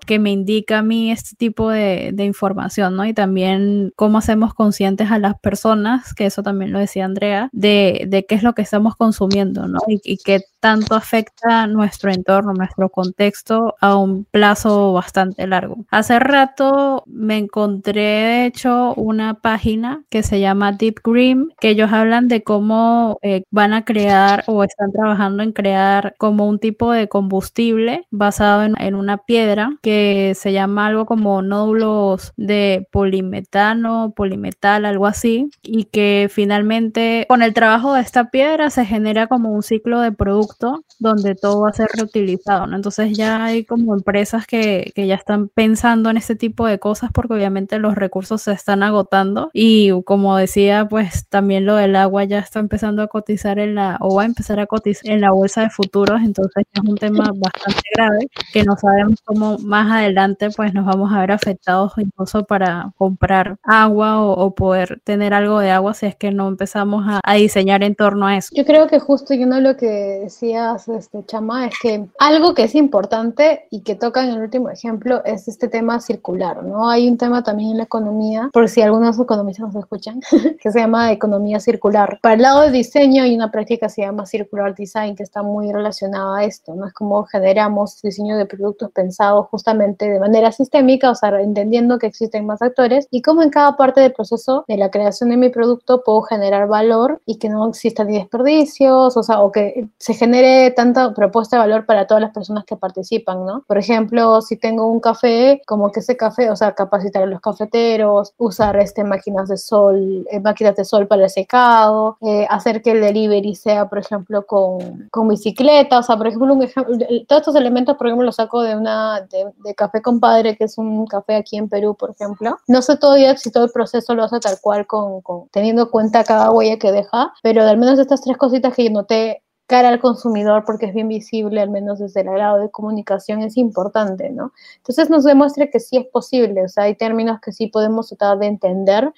que 0.06 0.20
me 0.20 0.32
indica 0.32 0.80
a 0.80 0.84
mí 0.84 1.12
este 1.12 1.36
tipo 1.36 1.70
de, 1.70 2.14
información, 2.20 2.96
¿no? 2.96 3.06
Y 3.06 3.14
también 3.14 3.92
cómo 3.96 4.18
hacemos 4.18 4.54
conscientes 4.54 5.10
a 5.12 5.20
las 5.20 5.40
personas, 5.40 6.14
que 6.14 6.26
eso 6.26 6.44
también 6.44 6.72
lo 6.72 6.80
decía 6.80 7.06
Andrea, 7.06 7.50
de, 7.52 8.26
qué 8.28 8.36
es 8.36 8.44
lo 8.44 8.54
que 8.54 8.62
estamos 8.62 8.96
consumiendo, 8.96 9.68
¿no? 9.68 9.80
Y, 9.88 10.00
y 10.04 10.18
qué 10.18 10.42
tanto 10.60 10.96
afecta 10.96 11.68
nuestro 11.68 12.12
entorno, 12.12 12.54
nuestro 12.54 12.90
contexto 12.90 13.76
a 13.80 13.96
un 13.96 14.26
plazo 14.26 14.94
bastante 14.94 15.48
largo. 15.48 15.86
Hace 15.90 16.20
rato 16.20 17.04
me 17.08 17.38
encontré, 17.38 18.02
de 18.02 18.46
hecho, 18.46 18.94
una 18.96 19.36
página 19.36 20.04
que 20.10 20.24
se 20.24 20.40
llama 20.40 20.74
Deep 20.74 21.00
Green, 21.04 21.54
que 21.60 21.70
ellos 21.70 21.92
hablan 21.92 22.28
de 22.28 22.44
cómo 22.44 23.20
eh, 23.22 23.44
van 23.52 23.74
a 23.74 23.86
crear 23.86 24.44
o 24.48 24.64
están 24.64 24.92
trabajando 24.92 25.44
en 25.44 25.54
crear 25.54 26.16
como 26.18 26.48
un 26.48 26.60
tipo 26.60 26.92
de 26.92 27.08
combustible 27.08 28.06
basado 28.12 28.64
en, 28.64 28.80
en 28.82 28.96
una 28.96 29.09
piedra 29.18 29.78
que 29.82 30.34
se 30.36 30.54
llama 30.54 30.88
algo 30.88 31.06
como 31.06 31.42
nódulos 31.42 32.34
de 32.38 32.88
polimetano, 32.92 34.14
polimetal, 34.16 34.86
algo 34.86 35.08
así, 35.08 35.50
y 35.64 35.86
que 35.86 36.30
finalmente 36.32 37.26
con 37.28 37.42
el 37.42 37.54
trabajo 37.54 37.94
de 37.94 38.02
esta 38.02 38.30
piedra 38.30 38.70
se 38.70 38.86
genera 38.86 39.28
como 39.28 39.52
un 39.52 39.64
ciclo 39.64 40.02
de 40.02 40.12
producto 40.12 40.84
donde 41.00 41.36
todo 41.36 41.62
va 41.62 41.70
a 41.70 41.74
ser 41.74 41.90
reutilizado, 41.94 42.68
¿no? 42.68 42.76
Entonces 42.76 43.18
ya 43.18 43.44
hay 43.44 43.66
como 43.66 43.94
empresas 43.94 44.46
que, 44.48 44.92
que 44.96 45.08
ya 45.08 45.16
están 45.16 45.50
pensando 45.50 46.10
en 46.10 46.18
este 46.18 46.36
tipo 46.36 46.68
de 46.68 46.80
cosas 46.80 47.12
porque 47.14 47.34
obviamente 47.34 47.80
los 47.80 47.96
recursos 47.96 48.42
se 48.42 48.52
están 48.52 48.84
agotando 48.84 49.50
y 49.54 49.92
como 50.04 50.38
decía, 50.38 50.88
pues 50.90 51.28
también 51.28 51.66
lo 51.66 51.76
del 51.76 51.96
agua 51.96 52.24
ya 52.24 52.40
está 52.40 52.60
empezando 52.60 53.02
a 53.02 53.08
cotizar 53.08 53.60
en 53.60 53.76
la, 53.76 53.98
o 54.02 54.16
va 54.16 54.24
a 54.24 54.26
empezar 54.26 54.60
a 54.60 54.68
cotizar 54.68 55.12
en 55.12 55.22
la 55.22 55.32
bolsa 55.32 55.62
de 55.62 55.70
futuros, 55.70 56.22
entonces 56.22 56.66
es 56.72 56.82
un 56.82 56.96
tema 56.96 57.32
bastante 57.36 57.82
grave 57.94 58.28
que 58.54 58.64
no 58.64 58.76
sabemos 58.90 59.22
como 59.24 59.58
más 59.60 59.92
adelante 59.92 60.50
pues 60.56 60.74
nos 60.74 60.86
vamos 60.86 61.12
a 61.14 61.20
ver 61.20 61.32
afectados 61.32 61.94
incluso 61.98 62.44
para 62.44 62.92
comprar 62.98 63.58
agua 63.64 64.22
o, 64.22 64.50
poder 64.56 65.00
tener 65.04 65.34
algo 65.34 65.60
de 65.60 65.72
agua 65.72 65.94
si 65.94 66.08
es 66.08 66.16
que 66.16 66.32
no 66.32 66.48
empezamos 66.48 67.06
a, 67.08 67.34
diseñar 67.36 67.84
en 67.84 67.96
torno 67.96 68.26
a 68.28 68.36
eso. 68.36 68.50
Yo 68.54 68.66
creo 68.66 68.88
que 68.88 69.00
justo 69.00 69.34
y 69.34 69.44
uno 69.44 69.58
de 69.58 69.62
lo 69.62 69.78
que 69.78 69.88
decías, 70.24 70.88
este, 70.90 71.24
Chama, 71.26 71.68
es 71.68 71.76
que 71.82 72.06
algo 72.18 72.54
que 72.54 72.64
es 72.64 72.76
importante 72.76 73.68
y 73.70 73.82
que 73.82 73.96
toca 73.96 74.24
en 74.24 74.32
el 74.32 74.42
último 74.42 74.70
ejemplo 74.70 75.24
es 75.24 75.48
este 75.48 75.68
tema 75.68 76.02
circular, 76.02 76.64
¿no? 76.64 76.90
Hay 76.90 77.08
un 77.08 77.18
tema 77.18 77.44
también 77.44 77.72
en 77.72 77.78
la 77.78 77.84
economía, 77.84 78.50
por 78.52 78.68
si 78.68 78.82
algunos 78.82 79.18
economistas 79.18 79.68
nos 79.68 79.76
escuchan, 79.76 80.20
que 80.62 80.72
se 80.72 80.80
llama 80.80 81.12
economía 81.12 81.60
circular. 81.60 82.20
Para 82.22 82.36
el 82.36 82.42
lado 82.42 82.62
de 82.62 82.72
diseño 82.72 83.24
hay 83.24 83.36
una 83.36 83.52
práctica 83.52 83.88
que 83.88 83.94
se 83.94 84.02
llama 84.02 84.26
circular 84.26 84.76
design 84.76 85.16
que 85.16 85.24
está 85.24 85.44
muy 85.44 85.72
relacionada 85.72 86.40
a 86.40 86.44
esto, 86.44 86.76
¿no? 86.76 86.88
Es 86.88 86.94
como 86.94 87.24
generamos 87.26 88.02
diseño 88.02 88.38
de 88.38 88.46
productos 88.46 88.79
pensados 88.88 89.48
justamente 89.48 90.10
de 90.10 90.20
manera 90.20 90.52
sistémica, 90.52 91.12
o 91.12 91.16
sea, 91.16 91.42
entendiendo 91.42 92.00
que 92.00 92.08
existen 92.08 92.46
más 92.46 92.62
actores 92.62 93.08
y 93.12 93.22
cómo 93.22 93.44
en 93.44 93.50
cada 93.50 93.76
parte 93.76 94.02
del 94.02 94.14
proceso 94.14 94.66
de 94.68 94.78
la 94.78 94.90
creación 94.92 95.30
de 95.30 95.38
mi 95.38 95.50
producto 95.50 96.04
puedo 96.04 96.22
generar 96.22 96.68
valor 96.68 97.22
y 97.26 97.38
que 97.38 97.50
no 97.50 97.68
existan 97.68 98.08
ni 98.08 98.18
desperdicios, 98.18 99.18
o 99.18 99.24
sea, 99.24 99.42
o 99.42 99.52
que 99.52 99.88
se 99.98 100.14
genere 100.14 100.72
tanta 100.72 101.14
propuesta 101.14 101.58
de 101.58 101.62
valor 101.62 101.86
para 101.86 102.08
todas 102.08 102.22
las 102.22 102.32
personas 102.32 102.66
que 102.66 102.76
participan, 102.76 103.46
¿no? 103.46 103.64
Por 103.68 103.78
ejemplo, 103.78 104.42
si 104.42 104.58
tengo 104.58 104.88
un 104.88 105.00
café, 105.00 105.62
como 105.66 105.92
que 105.92 106.00
ese 106.00 106.16
café, 106.16 106.50
o 106.50 106.56
sea, 106.56 106.74
capacitar 106.74 107.24
a 107.24 107.26
los 107.26 107.42
cafeteros, 107.42 108.34
usar 108.38 108.78
este, 108.78 109.04
máquinas 109.04 109.50
de 109.50 109.58
sol, 109.58 110.26
eh, 110.32 110.40
máquinas 110.40 110.76
de 110.76 110.86
sol 110.86 111.08
para 111.08 111.24
el 111.24 111.30
secado, 111.30 112.18
eh, 112.22 112.46
hacer 112.50 112.82
que 112.82 112.92
el 112.92 113.02
delivery 113.02 113.56
sea, 113.56 113.90
por 113.90 114.00
ejemplo, 114.00 114.46
con, 114.46 115.08
con 115.12 115.28
bicicleta, 115.28 116.00
o 116.00 116.04
sea, 116.04 116.18
por 116.18 116.28
ejemplo, 116.28 116.54
un 116.54 116.64
ejemplo, 116.64 116.98
todos 117.28 117.42
estos 117.42 117.56
elementos, 117.56 117.96
por 117.98 118.08
ejemplo, 118.08 118.26
los 118.26 118.36
saco 118.36 118.62
de 118.62 118.69
una 118.76 119.22
de, 119.22 119.76
Café 119.76 120.02
Compadre, 120.02 120.58
que 120.58 120.66
es 120.66 120.78
un 120.78 121.06
café 121.08 121.36
aquí 121.36 121.58
en 121.58 121.70
Perú, 121.70 121.96
por 121.96 122.12
ejemplo. 122.12 122.58
No 122.68 122.82
sé 122.82 122.98
todavía 122.98 123.36
si 123.38 123.52
todo 123.52 123.66
el 123.66 123.72
proceso 123.72 124.16
lo 124.16 124.24
hace 124.24 124.40
tal 124.40 124.58
cual, 124.62 124.88
con, 124.88 125.22
teniendo 125.52 125.84
en 125.84 125.90
cuenta 125.90 126.24
cada 126.24 126.52
huella 126.52 126.78
que 126.78 126.92
deja, 126.92 127.34
pero 127.44 127.64
al 127.64 127.78
menos 127.78 128.00
estas 128.00 128.22
tres 128.22 128.38
cositas 128.38 128.74
que 128.74 128.86
yo 128.86 128.92
noté 128.92 129.44
cara 129.70 129.90
al 129.90 130.00
consumidor 130.00 130.64
porque 130.66 130.88
es 130.88 130.96
bien 130.96 131.08
visible, 131.08 131.62
al 131.62 131.70
menos 131.70 132.00
desde 132.00 132.22
el 132.22 132.32
grado 132.32 132.58
de 132.58 132.72
comunicación, 132.72 133.44
es 133.44 133.56
importante, 133.56 134.32
¿no? 134.32 134.52
Entonces 134.78 135.12
nos 135.12 135.24
demuestra 135.24 135.68
que 135.68 135.80
sí 135.80 135.98
es 135.98 136.08
posible, 136.08 136.64
o 136.64 136.68
sea, 136.68 136.86
hay 136.86 136.96
términos 136.96 137.40
que 137.40 137.52
sí 137.52 137.68
podemos 137.68 138.08
tratar 138.10 138.40
de 138.40 138.48
entender 138.48 139.14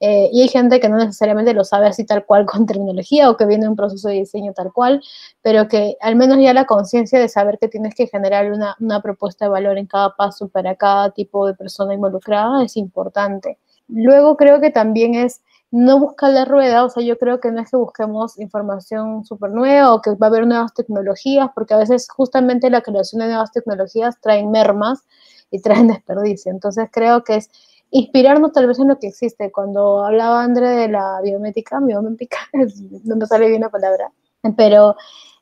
eh, 0.00 0.28
y 0.32 0.42
hay 0.42 0.48
gente 0.48 0.80
que 0.80 0.88
no 0.88 0.96
necesariamente 0.96 1.54
lo 1.54 1.64
sabe 1.64 1.86
así 1.86 2.04
tal 2.04 2.24
cual 2.26 2.46
con 2.46 2.66
terminología 2.66 3.30
o 3.30 3.36
que 3.36 3.46
viene 3.46 3.68
un 3.68 3.76
proceso 3.76 4.08
de 4.08 4.14
diseño 4.14 4.52
tal 4.52 4.72
cual, 4.72 5.02
pero 5.42 5.68
que 5.68 5.96
al 6.00 6.16
menos 6.16 6.38
ya 6.38 6.52
la 6.52 6.66
conciencia 6.66 7.18
de 7.18 7.28
saber 7.28 7.58
que 7.58 7.68
tienes 7.68 7.94
que 7.94 8.06
generar 8.06 8.52
una, 8.52 8.76
una 8.80 9.00
propuesta 9.00 9.46
de 9.46 9.50
valor 9.50 9.78
en 9.78 9.86
cada 9.86 10.14
paso 10.16 10.48
para 10.48 10.74
cada 10.76 11.10
tipo 11.10 11.46
de 11.46 11.54
persona 11.54 11.94
involucrada 11.94 12.64
es 12.64 12.76
importante. 12.76 13.58
Luego 13.88 14.36
creo 14.36 14.60
que 14.60 14.70
también 14.70 15.14
es 15.14 15.42
no 15.70 15.98
buscar 15.98 16.30
la 16.32 16.44
rueda, 16.44 16.84
o 16.84 16.88
sea, 16.88 17.02
yo 17.02 17.18
creo 17.18 17.40
que 17.40 17.50
no 17.50 17.60
es 17.60 17.68
que 17.68 17.76
busquemos 17.76 18.38
información 18.38 19.24
súper 19.24 19.50
nueva 19.50 19.92
o 19.92 20.00
que 20.00 20.10
va 20.10 20.26
a 20.26 20.30
haber 20.30 20.46
nuevas 20.46 20.72
tecnologías, 20.72 21.50
porque 21.52 21.74
a 21.74 21.78
veces 21.78 22.06
justamente 22.08 22.70
la 22.70 22.80
creación 22.80 23.20
de 23.20 23.26
nuevas 23.26 23.50
tecnologías 23.50 24.20
traen 24.20 24.52
mermas 24.52 25.02
y 25.50 25.60
traen 25.60 25.88
desperdicio. 25.88 26.52
Entonces 26.52 26.88
creo 26.92 27.24
que 27.24 27.36
es 27.36 27.50
inspirarnos 27.90 28.52
tal 28.52 28.66
vez 28.66 28.78
en 28.78 28.88
lo 28.88 28.98
que 28.98 29.08
existe. 29.08 29.52
Cuando 29.52 30.04
hablaba 30.04 30.42
André 30.42 30.68
de 30.70 30.88
la 30.88 31.20
biométrica, 31.22 31.80
biométrica, 31.80 32.38
no 33.04 33.16
me 33.16 33.26
sale 33.26 33.48
bien 33.48 33.62
la 33.62 33.70
palabra, 33.70 34.10
pero 34.56 34.96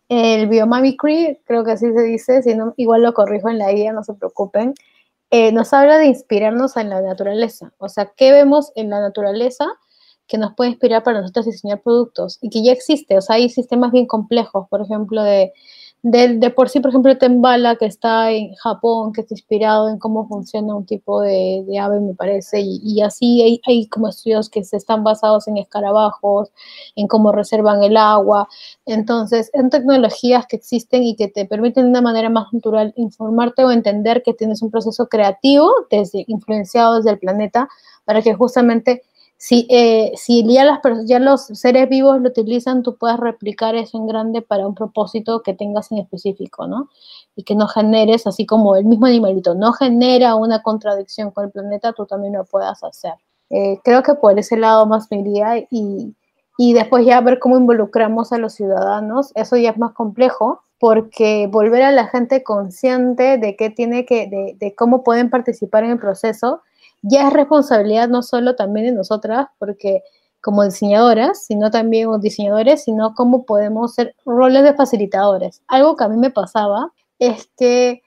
el 0.08 0.48
biomimicry, 0.48 1.40
creo 1.44 1.64
que 1.64 1.72
así 1.72 1.86
se 1.92 2.02
dice, 2.02 2.42
si 2.42 2.54
no, 2.54 2.74
igual 2.76 3.02
lo 3.02 3.14
corrijo 3.14 3.48
en 3.48 3.58
la 3.58 3.72
guía, 3.72 3.92
no 3.92 4.04
se 4.04 4.14
preocupen, 4.14 4.74
eh, 5.30 5.52
nos 5.52 5.72
habla 5.72 5.98
de 5.98 6.06
inspirarnos 6.06 6.76
en 6.76 6.90
la 6.90 7.00
naturaleza. 7.00 7.72
O 7.78 7.88
sea, 7.88 8.12
¿qué 8.16 8.32
vemos 8.32 8.72
en 8.74 8.90
la 8.90 9.00
naturaleza? 9.00 9.66
que 10.28 10.38
nos 10.38 10.54
puede 10.54 10.70
inspirar 10.70 11.02
para 11.02 11.20
nosotros 11.20 11.46
diseñar 11.46 11.82
productos 11.82 12.38
y 12.40 12.48
que 12.48 12.64
ya 12.64 12.72
existe, 12.72 13.18
o 13.18 13.20
sea, 13.20 13.36
hay 13.36 13.50
sistemas 13.50 13.92
bien 13.92 14.06
complejos, 14.06 14.66
por 14.70 14.80
ejemplo, 14.80 15.22
de 15.22 15.52
de, 16.04 16.36
de, 16.38 16.50
por 16.50 16.68
sí, 16.68 16.80
por 16.80 16.90
ejemplo, 16.90 17.16
Tembala, 17.16 17.76
que 17.76 17.86
está 17.86 18.32
en 18.32 18.54
Japón, 18.56 19.12
que 19.12 19.20
está 19.20 19.34
inspirado 19.34 19.88
en 19.88 19.98
cómo 20.00 20.26
funciona 20.26 20.74
un 20.74 20.84
tipo 20.84 21.20
de, 21.20 21.64
de 21.64 21.78
ave, 21.78 22.00
me 22.00 22.14
parece, 22.14 22.60
y, 22.60 23.00
así 23.02 23.40
hay, 23.40 23.60
hay, 23.66 23.86
como 23.86 24.08
estudios 24.08 24.50
que 24.50 24.64
se 24.64 24.76
están 24.76 25.04
basados 25.04 25.46
en 25.46 25.58
escarabajos, 25.58 26.50
en 26.96 27.06
cómo 27.06 27.30
reservan 27.30 27.84
el 27.84 27.96
agua. 27.96 28.48
Entonces, 28.84 29.50
en 29.52 29.70
tecnologías 29.70 30.46
que 30.46 30.56
existen 30.56 31.04
y 31.04 31.14
que 31.14 31.28
te 31.28 31.46
permiten 31.46 31.84
de 31.84 31.90
una 31.90 32.02
manera 32.02 32.28
más 32.30 32.52
natural 32.52 32.92
informarte 32.96 33.64
o 33.64 33.70
entender 33.70 34.24
que 34.24 34.34
tienes 34.34 34.60
un 34.60 34.72
proceso 34.72 35.06
creativo 35.08 35.70
desde, 35.88 36.24
influenciado 36.26 36.96
desde 36.96 37.10
el 37.10 37.18
planeta 37.20 37.68
para 38.04 38.22
que 38.22 38.34
justamente 38.34 39.02
si, 39.44 39.66
eh, 39.70 40.12
si 40.14 40.46
ya, 40.46 40.64
las, 40.64 40.78
ya 41.04 41.18
los 41.18 41.46
seres 41.46 41.88
vivos 41.88 42.20
lo 42.20 42.28
utilizan, 42.28 42.84
tú 42.84 42.96
puedes 42.96 43.18
replicar 43.18 43.74
eso 43.74 43.98
en 43.98 44.06
grande 44.06 44.40
para 44.40 44.68
un 44.68 44.76
propósito 44.76 45.42
que 45.42 45.52
tengas 45.52 45.90
en 45.90 45.98
específico, 45.98 46.68
¿no? 46.68 46.90
Y 47.34 47.42
que 47.42 47.56
no 47.56 47.66
generes, 47.66 48.24
así 48.28 48.46
como 48.46 48.76
el 48.76 48.84
mismo 48.84 49.06
animalito 49.06 49.56
no 49.56 49.72
genera 49.72 50.36
una 50.36 50.62
contradicción 50.62 51.32
con 51.32 51.46
el 51.46 51.50
planeta, 51.50 51.92
tú 51.92 52.06
también 52.06 52.34
lo 52.34 52.44
puedas 52.44 52.84
hacer. 52.84 53.14
Eh, 53.50 53.80
creo 53.82 54.04
que 54.04 54.14
por 54.14 54.38
ese 54.38 54.56
lado 54.56 54.86
más 54.86 55.10
me 55.10 55.18
iría 55.18 55.58
y, 55.72 56.14
y 56.56 56.72
después 56.72 57.04
ya 57.04 57.20
ver 57.20 57.40
cómo 57.40 57.56
involucramos 57.58 58.32
a 58.32 58.38
los 58.38 58.52
ciudadanos, 58.52 59.32
eso 59.34 59.56
ya 59.56 59.70
es 59.70 59.76
más 59.76 59.92
complejo, 59.92 60.60
porque 60.78 61.48
volver 61.50 61.82
a 61.82 61.90
la 61.90 62.06
gente 62.06 62.44
consciente 62.44 63.38
de 63.38 63.56
qué 63.56 63.70
tiene 63.70 64.06
que, 64.06 64.28
de, 64.28 64.54
de 64.56 64.74
cómo 64.76 65.02
pueden 65.02 65.30
participar 65.30 65.82
en 65.82 65.90
el 65.90 65.98
proceso, 65.98 66.62
ya 67.02 67.28
es 67.28 67.32
responsabilidad 67.32 68.08
no 68.08 68.22
solo 68.22 68.54
también 68.56 68.86
de 68.86 68.92
nosotras, 68.92 69.48
porque 69.58 70.02
como 70.40 70.64
diseñadoras, 70.64 71.44
sino 71.44 71.70
también 71.70 72.06
como 72.06 72.18
diseñadores, 72.18 72.84
sino 72.84 73.14
cómo 73.14 73.44
podemos 73.44 73.94
ser 73.94 74.14
roles 74.24 74.64
de 74.64 74.74
facilitadores. 74.74 75.62
Algo 75.68 75.96
que 75.96 76.04
a 76.04 76.08
mí 76.08 76.16
me 76.16 76.30
pasaba 76.30 76.92
es 77.18 77.48
que, 77.56 78.02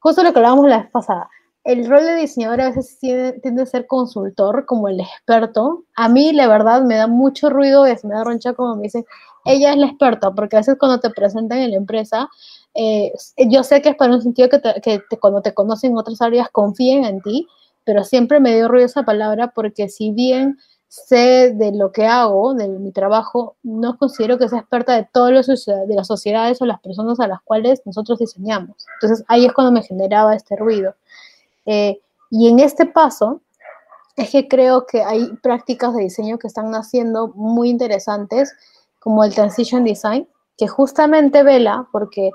justo 0.00 0.22
lo 0.22 0.32
que 0.32 0.38
hablábamos 0.40 0.68
la 0.68 0.78
vez 0.78 0.90
pasada, 0.90 1.28
el 1.62 1.88
rol 1.88 2.04
de 2.04 2.16
diseñador 2.16 2.60
a 2.60 2.68
veces 2.70 2.98
tiende, 2.98 3.62
a 3.62 3.66
ser 3.66 3.86
consultor, 3.86 4.66
como 4.66 4.88
el 4.88 5.00
experto. 5.00 5.84
A 5.96 6.08
mí, 6.08 6.32
la 6.32 6.46
verdad, 6.46 6.82
me 6.82 6.96
da 6.96 7.08
mucho 7.08 7.50
ruido, 7.50 7.86
es, 7.86 8.04
me 8.04 8.14
da 8.14 8.22
roncha 8.22 8.54
como 8.54 8.76
me 8.76 8.82
dicen, 8.82 9.04
ella 9.44 9.72
es 9.72 9.76
la 9.76 9.86
experta, 9.86 10.32
porque 10.32 10.56
a 10.56 10.60
veces 10.60 10.76
cuando 10.78 11.00
te 11.00 11.10
presentan 11.10 11.58
en 11.58 11.72
la 11.72 11.76
empresa, 11.76 12.28
eh, 12.74 13.12
yo 13.48 13.62
sé 13.64 13.82
que 13.82 13.90
es 13.90 13.96
para 13.96 14.14
un 14.14 14.22
sentido 14.22 14.48
que, 14.48 14.60
que 14.80 15.18
cuando 15.20 15.42
te 15.42 15.54
conocen 15.54 15.92
en 15.92 15.98
otras 15.98 16.20
áreas 16.20 16.48
confíen 16.50 17.04
en 17.04 17.20
ti, 17.20 17.48
pero 17.86 18.04
siempre 18.04 18.40
me 18.40 18.54
dio 18.54 18.68
ruido 18.68 18.84
esa 18.84 19.04
palabra 19.04 19.52
porque 19.54 19.88
si 19.88 20.10
bien 20.10 20.58
sé 20.88 21.52
de 21.54 21.72
lo 21.72 21.92
que 21.92 22.06
hago, 22.06 22.52
de 22.54 22.68
mi 22.68 22.90
trabajo, 22.90 23.56
no 23.62 23.96
considero 23.96 24.38
que 24.38 24.48
sea 24.48 24.58
experta 24.58 24.94
de 24.96 25.08
todas 25.10 25.32
las 25.32 25.64
de 25.64 25.94
las 25.94 26.08
sociedades 26.08 26.60
o 26.60 26.66
las 26.66 26.80
personas 26.80 27.20
a 27.20 27.28
las 27.28 27.40
cuales 27.42 27.82
nosotros 27.84 28.18
diseñamos. 28.18 28.84
Entonces 28.94 29.24
ahí 29.28 29.46
es 29.46 29.52
cuando 29.52 29.72
me 29.72 29.82
generaba 29.82 30.34
este 30.34 30.56
ruido. 30.56 30.96
Eh, 31.64 32.00
y 32.30 32.48
en 32.48 32.58
este 32.58 32.86
paso 32.86 33.40
es 34.16 34.30
que 34.30 34.48
creo 34.48 34.84
que 34.86 35.02
hay 35.02 35.28
prácticas 35.42 35.94
de 35.94 36.02
diseño 36.02 36.38
que 36.38 36.48
están 36.48 36.70
naciendo 36.72 37.28
muy 37.28 37.70
interesantes, 37.70 38.52
como 38.98 39.22
el 39.22 39.32
Transition 39.32 39.84
Design, 39.84 40.26
que 40.58 40.66
justamente 40.66 41.44
vela 41.44 41.86
porque 41.92 42.32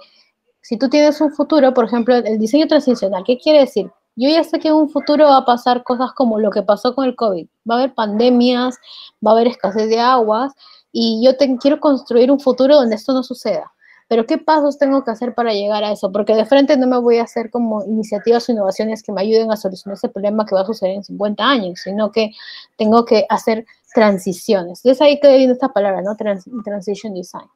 si 0.62 0.78
tú 0.78 0.88
tienes 0.88 1.20
un 1.20 1.34
futuro, 1.34 1.74
por 1.74 1.86
ejemplo, 1.86 2.16
el 2.16 2.40
diseño 2.40 2.68
transicional, 2.68 3.24
¿qué 3.26 3.38
quiere 3.38 3.60
decir? 3.60 3.92
Yo 4.16 4.30
ya 4.30 4.44
sé 4.44 4.60
que 4.60 4.68
en 4.68 4.76
un 4.76 4.90
futuro 4.90 5.26
va 5.26 5.38
a 5.38 5.46
pasar 5.46 5.84
cosas 5.84 6.12
como 6.14 6.40
lo 6.40 6.52
que 6.52 6.64
pasó 6.64 6.94
con 6.94 7.06
el 7.06 7.16
COVID. 7.16 7.48
Va 7.70 7.76
a 7.76 7.78
haber 7.80 7.94
pandemias, 7.94 8.78
va 9.26 9.32
a 9.32 9.34
haber 9.36 9.48
escasez 9.48 9.90
de 9.90 10.00
aguas 10.00 10.54
y 10.92 11.24
yo 11.24 11.32
quiero 11.60 11.80
construir 11.80 12.32
un 12.32 12.40
futuro 12.40 12.76
donde 12.76 12.96
esto 12.96 13.14
no 13.14 13.24
suceda. 13.24 13.72
Pero 14.12 14.26
¿qué 14.26 14.38
pasos 14.38 14.78
tengo 14.78 15.06
que 15.06 15.12
hacer 15.12 15.34
para 15.34 15.54
llegar 15.54 15.86
a 15.86 15.94
eso? 15.94 16.12
Porque 16.12 16.36
de 16.36 16.46
frente 16.46 16.76
no 16.76 16.86
me 16.86 17.00
voy 17.00 17.20
a 17.20 17.24
hacer 17.24 17.50
como 17.50 17.82
iniciativas 17.86 18.50
o 18.50 18.52
innovaciones 18.52 19.04
que 19.04 19.14
me 19.14 19.22
ayuden 19.22 19.50
a 19.54 19.56
solucionar 19.56 19.96
ese 19.96 20.10
problema 20.10 20.46
que 20.46 20.54
va 20.54 20.62
a 20.62 20.66
suceder 20.66 20.96
en 20.96 21.04
50 21.06 21.42
años, 21.42 21.80
sino 21.82 22.12
que 22.12 22.32
tengo 22.78 23.06
que 23.06 23.26
hacer 23.30 23.66
transiciones. 23.94 24.86
Es 24.86 25.02
ahí 25.02 25.18
que 25.22 25.38
viene 25.38 25.54
esta 25.54 25.70
palabra, 25.70 26.02
¿no? 26.02 26.18
transition 26.18 27.14
design. 27.14 27.48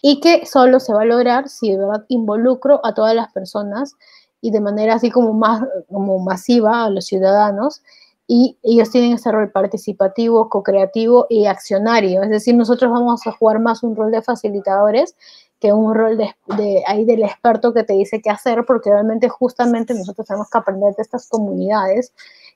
Y 0.00 0.20
que 0.20 0.46
solo 0.46 0.80
se 0.80 0.94
va 0.94 1.02
a 1.02 1.04
lograr 1.04 1.50
si 1.50 1.72
de 1.72 1.76
verdad 1.76 2.06
involucro 2.08 2.80
a 2.84 2.94
todas 2.94 3.14
las 3.14 3.30
personas 3.32 3.94
y 4.40 4.50
de 4.50 4.60
manera 4.60 4.94
así 4.94 5.10
como 5.10 5.32
más 5.32 5.62
como 5.90 6.18
masiva 6.18 6.84
a 6.84 6.90
los 6.90 7.06
ciudadanos 7.06 7.82
y 8.30 8.58
ellos 8.62 8.90
tienen 8.90 9.14
ese 9.14 9.32
rol 9.32 9.50
participativo, 9.50 10.50
co-creativo 10.50 11.26
y 11.30 11.46
accionario. 11.46 12.22
Es 12.22 12.28
decir, 12.28 12.54
nosotros 12.54 12.92
vamos 12.92 13.26
a 13.26 13.32
jugar 13.32 13.58
más 13.58 13.82
un 13.82 13.96
rol 13.96 14.10
de 14.10 14.20
facilitadores 14.20 15.16
que 15.58 15.72
un 15.72 15.94
rol 15.94 16.18
de, 16.18 16.36
de, 16.56 16.84
ahí 16.86 17.06
del 17.06 17.22
experto 17.22 17.72
que 17.72 17.84
te 17.84 17.94
dice 17.94 18.20
qué 18.20 18.28
hacer, 18.30 18.64
porque 18.66 18.90
realmente 18.90 19.30
justamente 19.30 19.94
nosotros 19.94 20.26
tenemos 20.26 20.50
que 20.50 20.58
aprender 20.58 20.94
de 20.94 21.02
estas 21.02 21.26
comunidades 21.26 22.12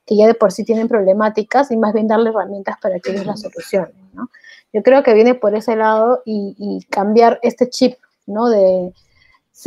que 0.06 0.14
ya 0.14 0.26
de 0.26 0.34
por 0.34 0.52
sí 0.52 0.62
tienen 0.62 0.88
problemáticas 0.88 1.70
y 1.70 1.76
más 1.76 1.94
bien 1.94 2.06
darle 2.06 2.30
herramientas 2.30 2.76
para 2.80 3.00
que 3.00 3.10
ellos 3.10 3.26
las 3.26 3.40
solucionen. 3.40 3.94
¿no? 4.12 4.28
Yo 4.74 4.82
creo 4.82 5.02
que 5.02 5.14
viene 5.14 5.34
por 5.34 5.54
ese 5.54 5.74
lado 5.74 6.22
y, 6.26 6.54
y 6.58 6.84
cambiar 6.90 7.40
este 7.42 7.70
chip 7.70 7.94
¿no? 8.26 8.50
de, 8.50 8.92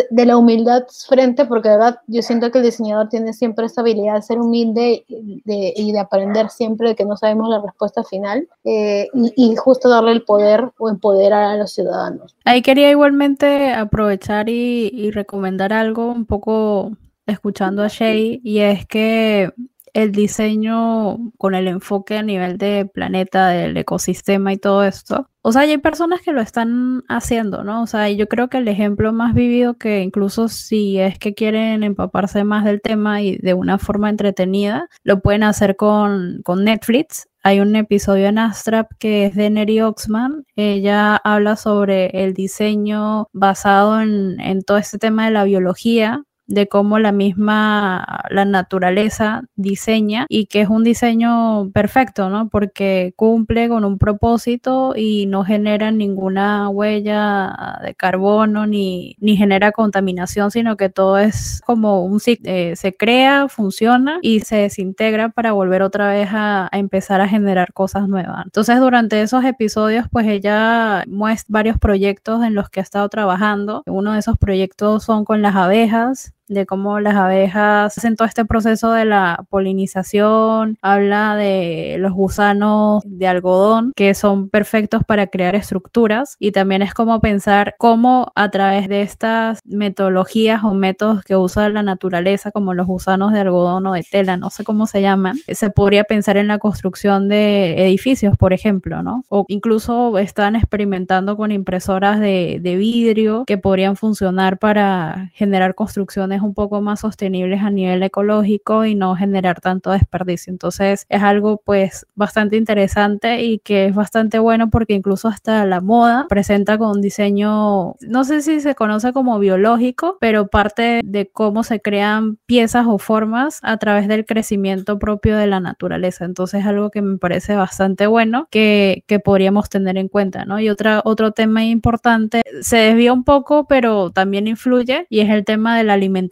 de 0.10 0.26
la 0.26 0.38
humildad 0.38 0.84
frente, 1.08 1.45
porque 1.45 1.69
de 1.69 1.78
verdad 1.78 2.00
yo 2.08 2.21
siento 2.21 2.52
que 2.52 2.58
el 2.58 2.65
diseñador 2.65 3.10
tiene 3.10 3.34
siempre 3.34 3.65
esa 3.65 3.82
habilidad 3.82 4.15
de 4.15 4.21
ser 4.21 4.39
humilde 4.39 5.06
y 5.08 5.91
de 5.91 6.00
aprender 6.00 6.50
siempre 6.50 6.89
de 6.89 6.95
que 6.95 7.06
no 7.06 7.15
sabemos 7.15 7.50
la 7.50 7.62
respuesta 7.62 8.04
final 8.04 8.48
eh, 8.63 9.08
y, 9.13 9.56
justo 9.56 9.88
darle 9.88 10.12
el 10.12 10.24
poder 10.24 10.71
o 10.78 10.89
empoderar 10.89 11.43
a 11.43 11.58
los 11.58 11.71
ciudadanos. 11.71 12.36
Ahí 12.43 12.62
quería 12.62 12.89
igualmente 12.89 13.71
aprovechar 13.74 14.50
y, 14.50 14.91
y 14.93 15.12
recomendar 15.12 15.71
algo 15.71 16.12
un 16.12 16.26
poco 16.26 16.91
escuchando 17.26 17.84
a 17.84 17.88
Shay 17.88 18.41
y 18.43 18.60
es 18.60 18.86
que 18.86 19.52
el 19.95 20.12
diseño 20.12 21.31
con 21.38 21.55
el 21.55 21.69
enfoque 21.69 22.17
a 22.17 22.23
nivel 22.23 22.58
de 22.58 22.86
planeta, 22.86 23.47
del 23.47 23.77
ecosistema 23.77 24.51
y 24.51 24.58
todo 24.58 24.84
esto. 24.84 25.29
O 25.41 25.53
sea, 25.53 25.62
hay 25.62 25.77
personas 25.77 26.21
que 26.21 26.34
lo 26.34 26.41
están 26.41 27.03
haciendo, 27.08 27.63
¿no? 27.63 27.84
O 27.84 27.88
sea, 27.88 28.10
yo 28.10 28.27
creo 28.27 28.49
que 28.49 28.58
el 28.58 28.67
ejemplo 28.67 29.13
más 29.13 29.34
vivido 29.34 29.77
que 29.77 30.01
incluso 30.01 30.49
si 30.49 30.99
es 30.99 31.17
que 31.17 31.34
quieren 31.34 31.84
empaparse 31.84 32.43
más 32.43 32.65
del 32.65 32.81
tema 32.81 33.21
y 33.21 33.38
de 33.38 33.53
una 33.53 33.77
forma 33.77 34.10
entretenida, 34.10 34.89
lo 35.03 35.21
pueden 35.21 35.43
hacer 35.43 35.77
con, 35.77 36.41
con 36.43 36.65
Netflix. 36.65 37.29
Hay 37.41 37.62
un 37.62 37.73
episodio 37.77 38.27
en 38.27 38.39
Astrap 38.39 38.91
que 38.99 39.27
es 39.27 39.36
de 39.36 39.49
Neri 39.49 39.79
Oxman. 39.79 40.45
Ella 40.58 41.15
habla 41.15 41.55
sobre 41.55 42.08
el 42.08 42.34
diseño 42.34 43.29
basado 43.31 44.01
en, 44.01 44.41
en 44.41 44.62
todo 44.62 44.77
este 44.77 44.97
tema 44.97 45.25
de 45.25 45.31
la 45.31 45.45
biología 45.45 46.25
de 46.47 46.67
cómo 46.67 46.99
la 46.99 47.12
misma, 47.12 48.23
la 48.29 48.45
naturaleza 48.45 49.43
diseña 49.55 50.25
y 50.29 50.45
que 50.45 50.62
es 50.62 50.69
un 50.69 50.84
diseño 50.84 51.71
perfecto, 51.71 52.29
¿no? 52.29 52.49
Porque 52.49 53.13
cumple 53.15 53.69
con 53.69 53.86
un 53.86 53.97
propósito 53.97 54.93
y 54.95 55.25
no 55.25 55.43
genera 55.43 55.91
ninguna 55.91 56.69
huella 56.69 57.79
de 57.84 57.95
carbono 57.95 58.67
ni, 58.67 59.15
ni 59.19 59.38
genera 59.38 59.71
contaminación, 59.71 60.51
sino 60.51 60.77
que 60.77 60.89
todo 60.89 61.17
es 61.17 61.62
como 61.65 62.03
un 62.05 62.19
eh, 62.25 62.73
se 62.75 62.93
crea, 62.95 63.47
funciona 63.47 64.19
y 64.21 64.41
se 64.41 64.58
desintegra 64.58 65.29
para 65.29 65.51
volver 65.51 65.81
otra 65.81 66.10
vez 66.10 66.29
a, 66.31 66.69
a, 66.71 66.77
empezar 66.77 67.21
a 67.21 67.27
generar 67.27 67.73
cosas 67.73 68.08
nuevas. 68.08 68.45
Entonces, 68.45 68.79
durante 68.79 69.21
esos 69.21 69.43
episodios, 69.43 70.05
pues 70.12 70.27
ella 70.27 71.03
muestra 71.08 71.45
varios 71.49 71.77
proyectos 71.77 72.43
en 72.43 72.55
los 72.55 72.69
que 72.69 72.79
ha 72.79 72.84
estado 72.84 73.08
trabajando. 73.10 73.84
Uno 73.86 74.13
de 74.13 74.19
esos 74.19 74.38
proyectos 74.38 75.03
son 75.03 75.25
con 75.25 75.41
las 75.41 75.55
abejas, 75.55 76.35
de 76.47 76.65
cómo 76.65 76.99
las 76.99 77.15
abejas 77.15 77.97
hacen 77.97 78.15
todo 78.15 78.27
este 78.27 78.45
proceso 78.45 78.91
de 78.91 79.05
la 79.05 79.45
polinización, 79.49 80.77
habla 80.81 81.36
de 81.36 81.97
los 81.99 82.13
gusanos 82.13 83.03
de 83.05 83.27
algodón 83.27 83.93
que 83.95 84.13
son 84.13 84.49
perfectos 84.49 85.03
para 85.05 85.27
crear 85.27 85.55
estructuras 85.55 86.36
y 86.39 86.51
también 86.51 86.81
es 86.81 86.93
como 86.93 87.19
pensar 87.19 87.75
cómo 87.77 88.31
a 88.36 88.49
través 88.49 88.88
de 88.88 89.01
estas 89.01 89.60
metodologías 89.65 90.63
o 90.63 90.73
métodos 90.73 91.23
que 91.23 91.36
usa 91.36 91.69
la 91.69 91.84
naturaleza 91.84 92.51
como 92.51 92.73
los 92.73 92.88
gusanos 92.88 93.34
de 93.34 93.39
algodón 93.39 93.88
o 93.88 93.93
de 93.93 94.03
tela, 94.03 94.38
no 94.38 94.49
sé 94.49 94.63
cómo 94.63 94.88
se 94.88 95.01
llaman, 95.01 95.38
se 95.47 95.69
podría 95.69 96.03
pensar 96.03 96.38
en 96.38 96.47
la 96.47 96.60
construcción 96.60 97.27
de 97.27 97.86
edificios, 97.86 98.38
por 98.38 98.53
ejemplo, 98.53 99.01
¿no? 99.03 99.23
O 99.29 99.45
incluso 99.47 100.17
están 100.17 100.55
experimentando 100.55 101.38
con 101.38 101.51
impresoras 101.51 102.19
de, 102.19 102.60
de 102.62 102.75
vidrio 102.75 103.43
que 103.45 103.58
podrían 103.58 103.95
funcionar 103.95 104.58
para 104.58 105.31
generar 105.34 105.75
construcciones 105.75 106.35
un 106.41 106.54
poco 106.54 106.82
más 106.82 107.02
sostenibles 107.02 107.62
a 107.62 107.69
nivel 107.69 108.04
ecológico 108.04 108.86
y 108.86 108.95
no 108.95 109.15
generar 109.15 109.62
tanto 109.62 109.91
desperdicio. 109.91 110.52
Entonces 110.52 111.06
es 111.10 111.24
algo 111.24 111.62
pues 111.63 112.06
bastante 112.15 112.58
interesante 112.58 113.43
y 113.43 113.60
que 113.60 113.88
es 113.88 113.95
bastante 113.95 114.39
bueno 114.39 114.69
porque 114.69 114.93
incluso 114.93 115.28
hasta 115.28 115.65
la 115.65 115.82
moda 115.82 116.26
presenta 116.30 116.78
con 116.78 116.91
un 116.98 117.02
diseño, 117.02 117.95
no 118.02 118.24
sé 118.24 118.41
si 118.41 118.60
se 118.62 118.76
conoce 118.76 119.13
como 119.13 119.39
biológico, 119.39 120.17
pero 120.19 120.48
parte 120.48 121.02
de 121.04 121.28
cómo 121.28 121.63
se 121.63 121.80
crean 121.82 122.38
piezas 122.45 122.86
o 122.88 122.98
formas 122.98 123.60
a 123.63 123.78
través 123.78 124.08
del 124.08 124.26
crecimiento 124.26 125.00
propio 125.00 125.38
de 125.38 125.48
la 125.48 125.60
naturaleza. 125.60 126.26
Entonces 126.26 126.62
es 126.62 126.65
algo 126.65 126.89
que 126.91 127.02
me 127.02 127.17
parece 127.17 127.56
bastante 127.56 128.08
bueno 128.08 128.48
que, 128.52 129.04
que 129.08 129.19
podríamos 129.19 129.69
tener 129.69 129.98
en 129.98 130.08
cuenta, 130.08 130.45
¿no? 130.45 130.60
Y 130.60 130.69
otra, 130.69 131.02
otro 131.04 131.32
tema 131.32 131.63
importante, 131.65 132.41
se 132.62 132.78
desvía 132.78 133.13
un 133.13 133.24
poco, 133.24 133.67
pero 133.67 134.12
también 134.12 134.48
influye, 134.48 135.08
y 135.10 135.19
es 135.19 135.30
el 135.30 135.45
tema 135.45 135.78
de 135.78 135.84
la 135.84 135.93
alimentación, 135.93 136.25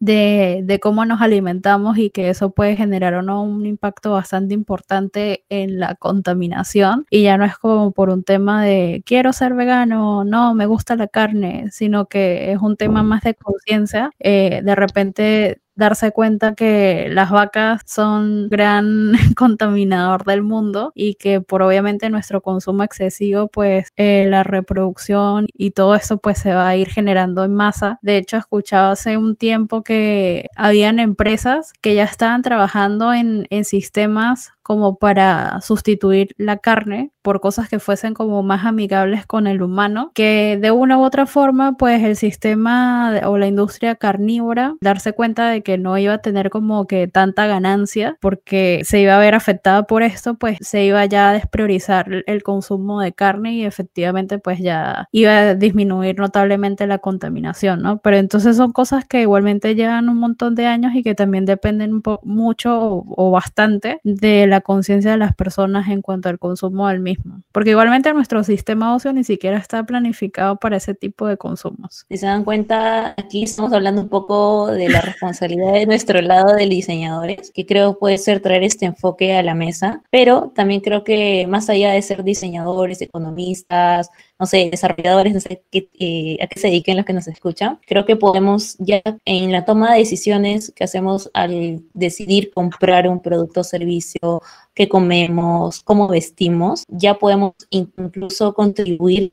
de, 0.00 0.62
de 0.64 0.80
cómo 0.80 1.04
nos 1.04 1.20
alimentamos 1.20 1.98
y 1.98 2.10
que 2.10 2.30
eso 2.30 2.50
puede 2.50 2.76
generar 2.76 3.14
o 3.14 3.22
no 3.22 3.42
un 3.42 3.66
impacto 3.66 4.12
bastante 4.12 4.54
importante 4.54 5.44
en 5.48 5.78
la 5.78 5.94
contaminación. 5.94 7.06
Y 7.10 7.22
ya 7.22 7.38
no 7.38 7.44
es 7.44 7.56
como 7.58 7.92
por 7.92 8.10
un 8.10 8.24
tema 8.24 8.64
de 8.64 9.02
quiero 9.06 9.32
ser 9.32 9.54
vegano, 9.54 10.24
no, 10.24 10.54
me 10.54 10.66
gusta 10.66 10.96
la 10.96 11.08
carne, 11.08 11.70
sino 11.70 12.06
que 12.06 12.52
es 12.52 12.58
un 12.60 12.76
tema 12.76 13.02
más 13.02 13.22
de 13.22 13.34
conciencia. 13.34 14.10
Eh, 14.18 14.60
de 14.64 14.74
repente 14.74 15.60
darse 15.76 16.10
cuenta 16.12 16.54
que 16.54 17.08
las 17.10 17.30
vacas 17.30 17.82
son 17.86 18.48
gran 18.48 19.12
contaminador 19.36 20.24
del 20.24 20.42
mundo 20.42 20.92
y 20.94 21.14
que 21.14 21.40
por 21.40 21.62
obviamente 21.62 22.10
nuestro 22.10 22.40
consumo 22.40 22.82
excesivo 22.82 23.48
pues 23.48 23.88
eh, 23.96 24.26
la 24.28 24.42
reproducción 24.42 25.46
y 25.52 25.72
todo 25.72 25.94
esto 25.94 26.18
pues 26.18 26.38
se 26.38 26.54
va 26.54 26.68
a 26.68 26.76
ir 26.76 26.88
generando 26.88 27.44
en 27.44 27.54
masa. 27.54 27.98
De 28.02 28.16
hecho 28.16 28.36
escuchaba 28.36 28.92
hace 28.92 29.16
un 29.16 29.36
tiempo 29.36 29.82
que 29.82 30.48
habían 30.56 30.98
empresas 30.98 31.72
que 31.80 31.94
ya 31.94 32.04
estaban 32.04 32.42
trabajando 32.42 33.12
en, 33.12 33.46
en 33.50 33.64
sistemas 33.64 34.55
como 34.66 34.96
para 34.96 35.60
sustituir 35.60 36.34
la 36.38 36.56
carne 36.56 37.12
por 37.22 37.40
cosas 37.40 37.68
que 37.68 37.78
fuesen 37.78 38.14
como 38.14 38.42
más 38.42 38.64
amigables 38.64 39.24
con 39.24 39.46
el 39.46 39.62
humano, 39.62 40.10
que 40.12 40.58
de 40.60 40.72
una 40.72 40.98
u 40.98 41.04
otra 41.04 41.26
forma, 41.26 41.76
pues 41.76 42.02
el 42.02 42.16
sistema 42.16 43.20
o 43.26 43.38
la 43.38 43.46
industria 43.46 43.94
carnívora 43.94 44.74
darse 44.80 45.12
cuenta 45.12 45.48
de 45.50 45.62
que 45.62 45.78
no 45.78 45.96
iba 45.98 46.14
a 46.14 46.18
tener 46.18 46.50
como 46.50 46.88
que 46.88 47.06
tanta 47.06 47.46
ganancia 47.46 48.16
porque 48.20 48.82
se 48.84 49.00
iba 49.00 49.14
a 49.14 49.20
ver 49.20 49.36
afectada 49.36 49.84
por 49.84 50.02
esto, 50.02 50.34
pues 50.34 50.58
se 50.60 50.84
iba 50.84 51.04
ya 51.04 51.30
a 51.30 51.32
despriorizar 51.32 52.24
el 52.26 52.42
consumo 52.42 53.00
de 53.00 53.12
carne 53.12 53.54
y 53.54 53.64
efectivamente 53.64 54.40
pues 54.40 54.58
ya 54.58 55.08
iba 55.12 55.38
a 55.38 55.54
disminuir 55.54 56.18
notablemente 56.18 56.88
la 56.88 56.98
contaminación, 56.98 57.82
¿no? 57.82 57.98
Pero 57.98 58.16
entonces 58.16 58.56
son 58.56 58.72
cosas 58.72 59.04
que 59.04 59.22
igualmente 59.22 59.76
llevan 59.76 60.08
un 60.08 60.18
montón 60.18 60.56
de 60.56 60.66
años 60.66 60.92
y 60.96 61.04
que 61.04 61.14
también 61.14 61.44
dependen 61.44 62.02
mucho 62.24 62.80
o, 62.80 63.04
o 63.16 63.30
bastante 63.30 64.00
de 64.02 64.46
la 64.48 64.55
conciencia 64.60 65.10
de 65.10 65.16
las 65.16 65.34
personas 65.34 65.88
en 65.88 66.02
cuanto 66.02 66.28
al 66.28 66.38
consumo 66.38 66.88
del 66.88 67.00
mismo. 67.00 67.42
Porque 67.52 67.70
igualmente 67.70 68.12
nuestro 68.12 68.44
sistema 68.44 68.94
óseo 68.94 69.12
ni 69.12 69.24
siquiera 69.24 69.56
está 69.56 69.84
planificado 69.84 70.56
para 70.56 70.76
ese 70.76 70.94
tipo 70.94 71.26
de 71.26 71.36
consumos. 71.36 72.04
Si 72.08 72.16
se 72.16 72.26
dan 72.26 72.44
cuenta, 72.44 73.14
aquí 73.16 73.44
estamos 73.44 73.72
hablando 73.72 74.00
un 74.02 74.08
poco 74.08 74.68
de 74.68 74.88
la 74.88 75.00
responsabilidad 75.00 75.72
de 75.72 75.86
nuestro 75.86 76.20
lado 76.20 76.54
de 76.54 76.66
diseñadores, 76.66 77.50
que 77.52 77.66
creo 77.66 77.98
puede 77.98 78.18
ser 78.18 78.40
traer 78.40 78.62
este 78.62 78.86
enfoque 78.86 79.36
a 79.36 79.42
la 79.42 79.54
mesa, 79.54 80.02
pero 80.10 80.52
también 80.54 80.80
creo 80.80 81.04
que 81.04 81.46
más 81.48 81.68
allá 81.68 81.92
de 81.92 82.02
ser 82.02 82.24
diseñadores, 82.24 83.00
economistas, 83.02 84.10
no 84.38 84.46
sé, 84.46 84.68
desarrolladores, 84.70 85.34
no 85.34 85.40
sé 85.40 85.62
qué, 85.70 85.88
eh, 85.98 86.38
a 86.42 86.46
qué 86.46 86.60
se 86.60 86.68
dediquen 86.68 86.96
los 86.96 87.06
que 87.06 87.12
nos 87.12 87.28
escuchan, 87.28 87.78
creo 87.86 88.04
que 88.04 88.16
podemos 88.16 88.76
ya 88.78 89.02
en 89.24 89.52
la 89.52 89.64
toma 89.64 89.92
de 89.92 90.00
decisiones 90.00 90.72
que 90.74 90.84
hacemos 90.84 91.30
al 91.34 91.82
decidir 91.94 92.50
comprar 92.52 93.08
un 93.08 93.20
producto 93.20 93.60
o 93.60 93.64
servicio, 93.64 94.42
qué 94.74 94.88
comemos, 94.88 95.82
cómo 95.82 96.08
vestimos, 96.08 96.84
ya 96.88 97.14
podemos 97.14 97.54
incluso 97.70 98.54
contribuir 98.54 99.32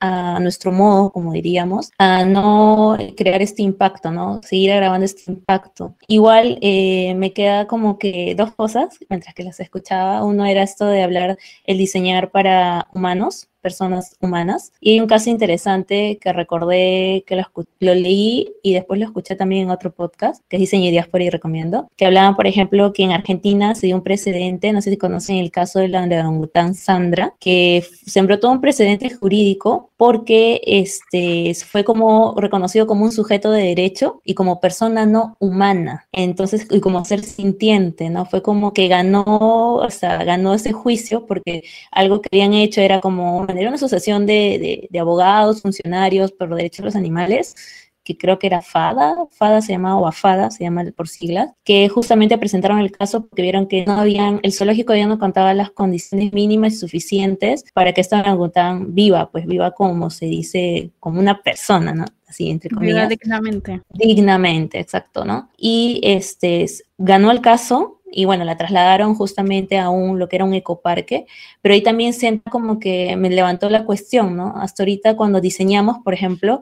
a 0.00 0.38
nuestro 0.40 0.72
modo, 0.72 1.10
como 1.12 1.32
diríamos, 1.32 1.90
a 1.98 2.24
no 2.24 2.96
crear 3.16 3.42
este 3.42 3.62
impacto, 3.62 4.10
¿no? 4.10 4.40
Seguir 4.42 4.74
grabando 4.74 5.04
este 5.04 5.30
impacto. 5.30 5.94
Igual 6.08 6.58
eh, 6.62 7.14
me 7.14 7.32
queda 7.32 7.66
como 7.66 7.98
que 7.98 8.34
dos 8.36 8.52
cosas 8.54 8.98
mientras 9.08 9.34
que 9.34 9.44
las 9.44 9.60
escuchaba. 9.60 10.24
Uno 10.24 10.44
era 10.46 10.62
esto 10.62 10.86
de 10.86 11.02
hablar 11.02 11.38
el 11.64 11.78
diseñar 11.78 12.30
para 12.30 12.88
humanos, 12.92 13.48
personas 13.66 14.14
humanas. 14.20 14.72
Y 14.80 14.92
hay 14.92 15.00
un 15.00 15.08
caso 15.08 15.28
interesante 15.28 16.18
que 16.20 16.32
recordé 16.32 17.24
que 17.26 17.34
lo, 17.34 17.42
lo, 17.80 17.94
leí 17.94 18.52
y 18.62 18.74
después 18.74 19.00
lo 19.00 19.06
escuché 19.06 19.34
también 19.34 19.62
en 19.64 19.70
otro 19.70 19.90
podcast, 19.92 20.40
que 20.48 20.54
es 20.54 20.60
Diseño 20.60 20.86
y 20.86 20.92
Diáspora 20.92 21.24
y 21.24 21.30
recomiendo, 21.30 21.88
que 21.96 22.06
hablaban, 22.06 22.36
por 22.36 22.46
ejemplo, 22.46 22.92
que 22.92 23.02
en 23.02 23.10
Argentina 23.10 23.74
se 23.74 23.88
dio 23.88 23.96
un 23.96 24.04
precedente, 24.04 24.72
no 24.72 24.80
sé 24.82 24.90
si 24.90 24.96
conocen 24.96 25.38
el 25.38 25.50
caso 25.50 25.80
de 25.80 25.88
la 25.88 26.04
orangután 26.04 26.74
Sandra, 26.74 27.34
que 27.40 27.84
sembró 28.06 28.38
todo 28.38 28.52
un 28.52 28.60
precedente 28.60 29.10
jurídico 29.10 29.90
porque 29.96 30.60
este, 30.64 31.52
fue 31.54 31.82
como 31.82 32.36
reconocido 32.36 32.86
como 32.86 33.04
un 33.04 33.12
sujeto 33.12 33.50
de 33.50 33.64
derecho 33.64 34.20
y 34.24 34.34
como 34.34 34.60
persona 34.60 35.06
no 35.06 35.36
humana, 35.40 36.06
entonces, 36.12 36.68
y 36.70 36.78
como 36.78 37.04
ser 37.04 37.24
sintiente, 37.24 38.10
¿no? 38.10 38.26
Fue 38.26 38.42
como 38.42 38.72
que 38.72 38.86
ganó, 38.86 39.24
o 39.26 39.90
sea, 39.90 40.22
ganó 40.22 40.54
ese 40.54 40.72
juicio 40.72 41.26
porque 41.26 41.64
algo 41.90 42.20
que 42.20 42.28
habían 42.30 42.54
hecho 42.54 42.80
era 42.80 43.00
como 43.00 43.46
era 43.58 43.68
una 43.68 43.76
asociación 43.76 44.26
de, 44.26 44.88
abogados, 44.98 45.62
funcionarios 45.62 46.32
por 46.32 46.48
los 46.48 46.56
derechos 46.56 46.78
de 46.78 46.84
los 46.84 46.96
animales, 46.96 47.54
que 48.02 48.16
creo 48.16 48.38
que 48.38 48.46
era 48.46 48.62
FADA, 48.62 49.26
FADA 49.32 49.60
se 49.60 49.72
llama, 49.72 49.98
o 49.98 50.06
AFADA 50.06 50.52
se 50.52 50.62
llama 50.62 50.84
por 50.96 51.08
siglas, 51.08 51.50
que 51.64 51.88
justamente 51.88 52.38
presentaron 52.38 52.78
el 52.78 52.92
caso 52.92 53.26
porque 53.26 53.42
vieron 53.42 53.66
que 53.66 53.84
no 53.84 53.94
habían, 53.94 54.38
el 54.44 54.52
zoológico 54.52 54.94
ya 54.94 55.08
no 55.08 55.18
contaba 55.18 55.52
las 55.54 55.70
condiciones 55.70 56.32
mínimas 56.32 56.74
y 56.74 56.76
suficientes 56.76 57.64
para 57.74 57.92
que 57.92 58.00
esta 58.00 58.20
orangután 58.20 58.94
viva, 58.94 59.28
pues 59.30 59.46
viva 59.46 59.72
como 59.72 60.10
se 60.10 60.26
dice, 60.26 60.92
como 61.00 61.18
una 61.18 61.42
persona, 61.42 61.94
¿no? 61.94 62.04
Así, 62.28 62.48
entre 62.50 62.70
comillas. 62.70 63.08
dignamente. 63.08 63.82
Dignamente, 63.92 64.78
exacto, 64.78 65.24
¿no? 65.24 65.50
Y 65.56 66.00
este, 66.04 66.66
ganó 66.98 67.32
el 67.32 67.40
caso 67.40 67.95
y 68.10 68.24
bueno, 68.24 68.44
la 68.44 68.56
trasladaron 68.56 69.14
justamente 69.14 69.78
a 69.78 69.90
un, 69.90 70.18
lo 70.18 70.28
que 70.28 70.36
era 70.36 70.44
un 70.44 70.54
ecoparque, 70.54 71.26
pero 71.60 71.74
ahí 71.74 71.82
también 71.82 72.12
siento 72.12 72.50
como 72.50 72.78
que 72.78 73.16
me 73.16 73.30
levantó 73.30 73.68
la 73.70 73.84
cuestión, 73.84 74.36
¿no? 74.36 74.54
Hasta 74.56 74.82
ahorita 74.82 75.16
cuando 75.16 75.40
diseñamos, 75.40 75.98
por 76.04 76.14
ejemplo, 76.14 76.60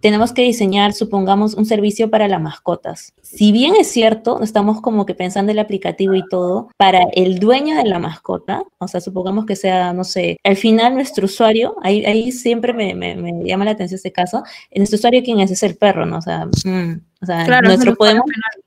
tenemos 0.00 0.32
que 0.32 0.42
diseñar, 0.42 0.92
supongamos, 0.92 1.54
un 1.54 1.64
servicio 1.64 2.10
para 2.10 2.28
las 2.28 2.40
mascotas. 2.40 3.12
Si 3.22 3.50
bien 3.50 3.74
es 3.76 3.88
cierto, 3.88 4.42
estamos 4.42 4.80
como 4.80 5.06
que 5.06 5.14
pensando 5.14 5.52
el 5.52 5.58
aplicativo 5.58 6.14
y 6.14 6.22
todo, 6.28 6.68
para 6.76 7.00
el 7.14 7.38
dueño 7.38 7.76
de 7.76 7.84
la 7.84 7.98
mascota, 7.98 8.62
o 8.78 8.88
sea, 8.88 9.00
supongamos 9.00 9.46
que 9.46 9.56
sea, 9.56 9.92
no 9.92 10.04
sé, 10.04 10.36
al 10.44 10.56
final 10.56 10.94
nuestro 10.94 11.24
usuario, 11.24 11.76
ahí, 11.82 12.04
ahí 12.04 12.30
siempre 12.30 12.72
me, 12.72 12.94
me, 12.94 13.44
llama 13.44 13.64
la 13.64 13.72
atención 13.72 13.96
este 13.96 14.12
caso, 14.12 14.42
nuestro 14.74 14.96
usuario, 14.96 15.22
¿quién 15.24 15.40
es? 15.40 15.50
Es 15.50 15.62
el 15.62 15.76
perro, 15.76 16.04
¿no? 16.04 16.18
O 16.18 16.22
sea, 16.22 16.46
mm, 16.46 17.00
o 17.22 17.26
sea 17.26 17.46
nuestro 17.62 17.94
podemos 17.94 18.24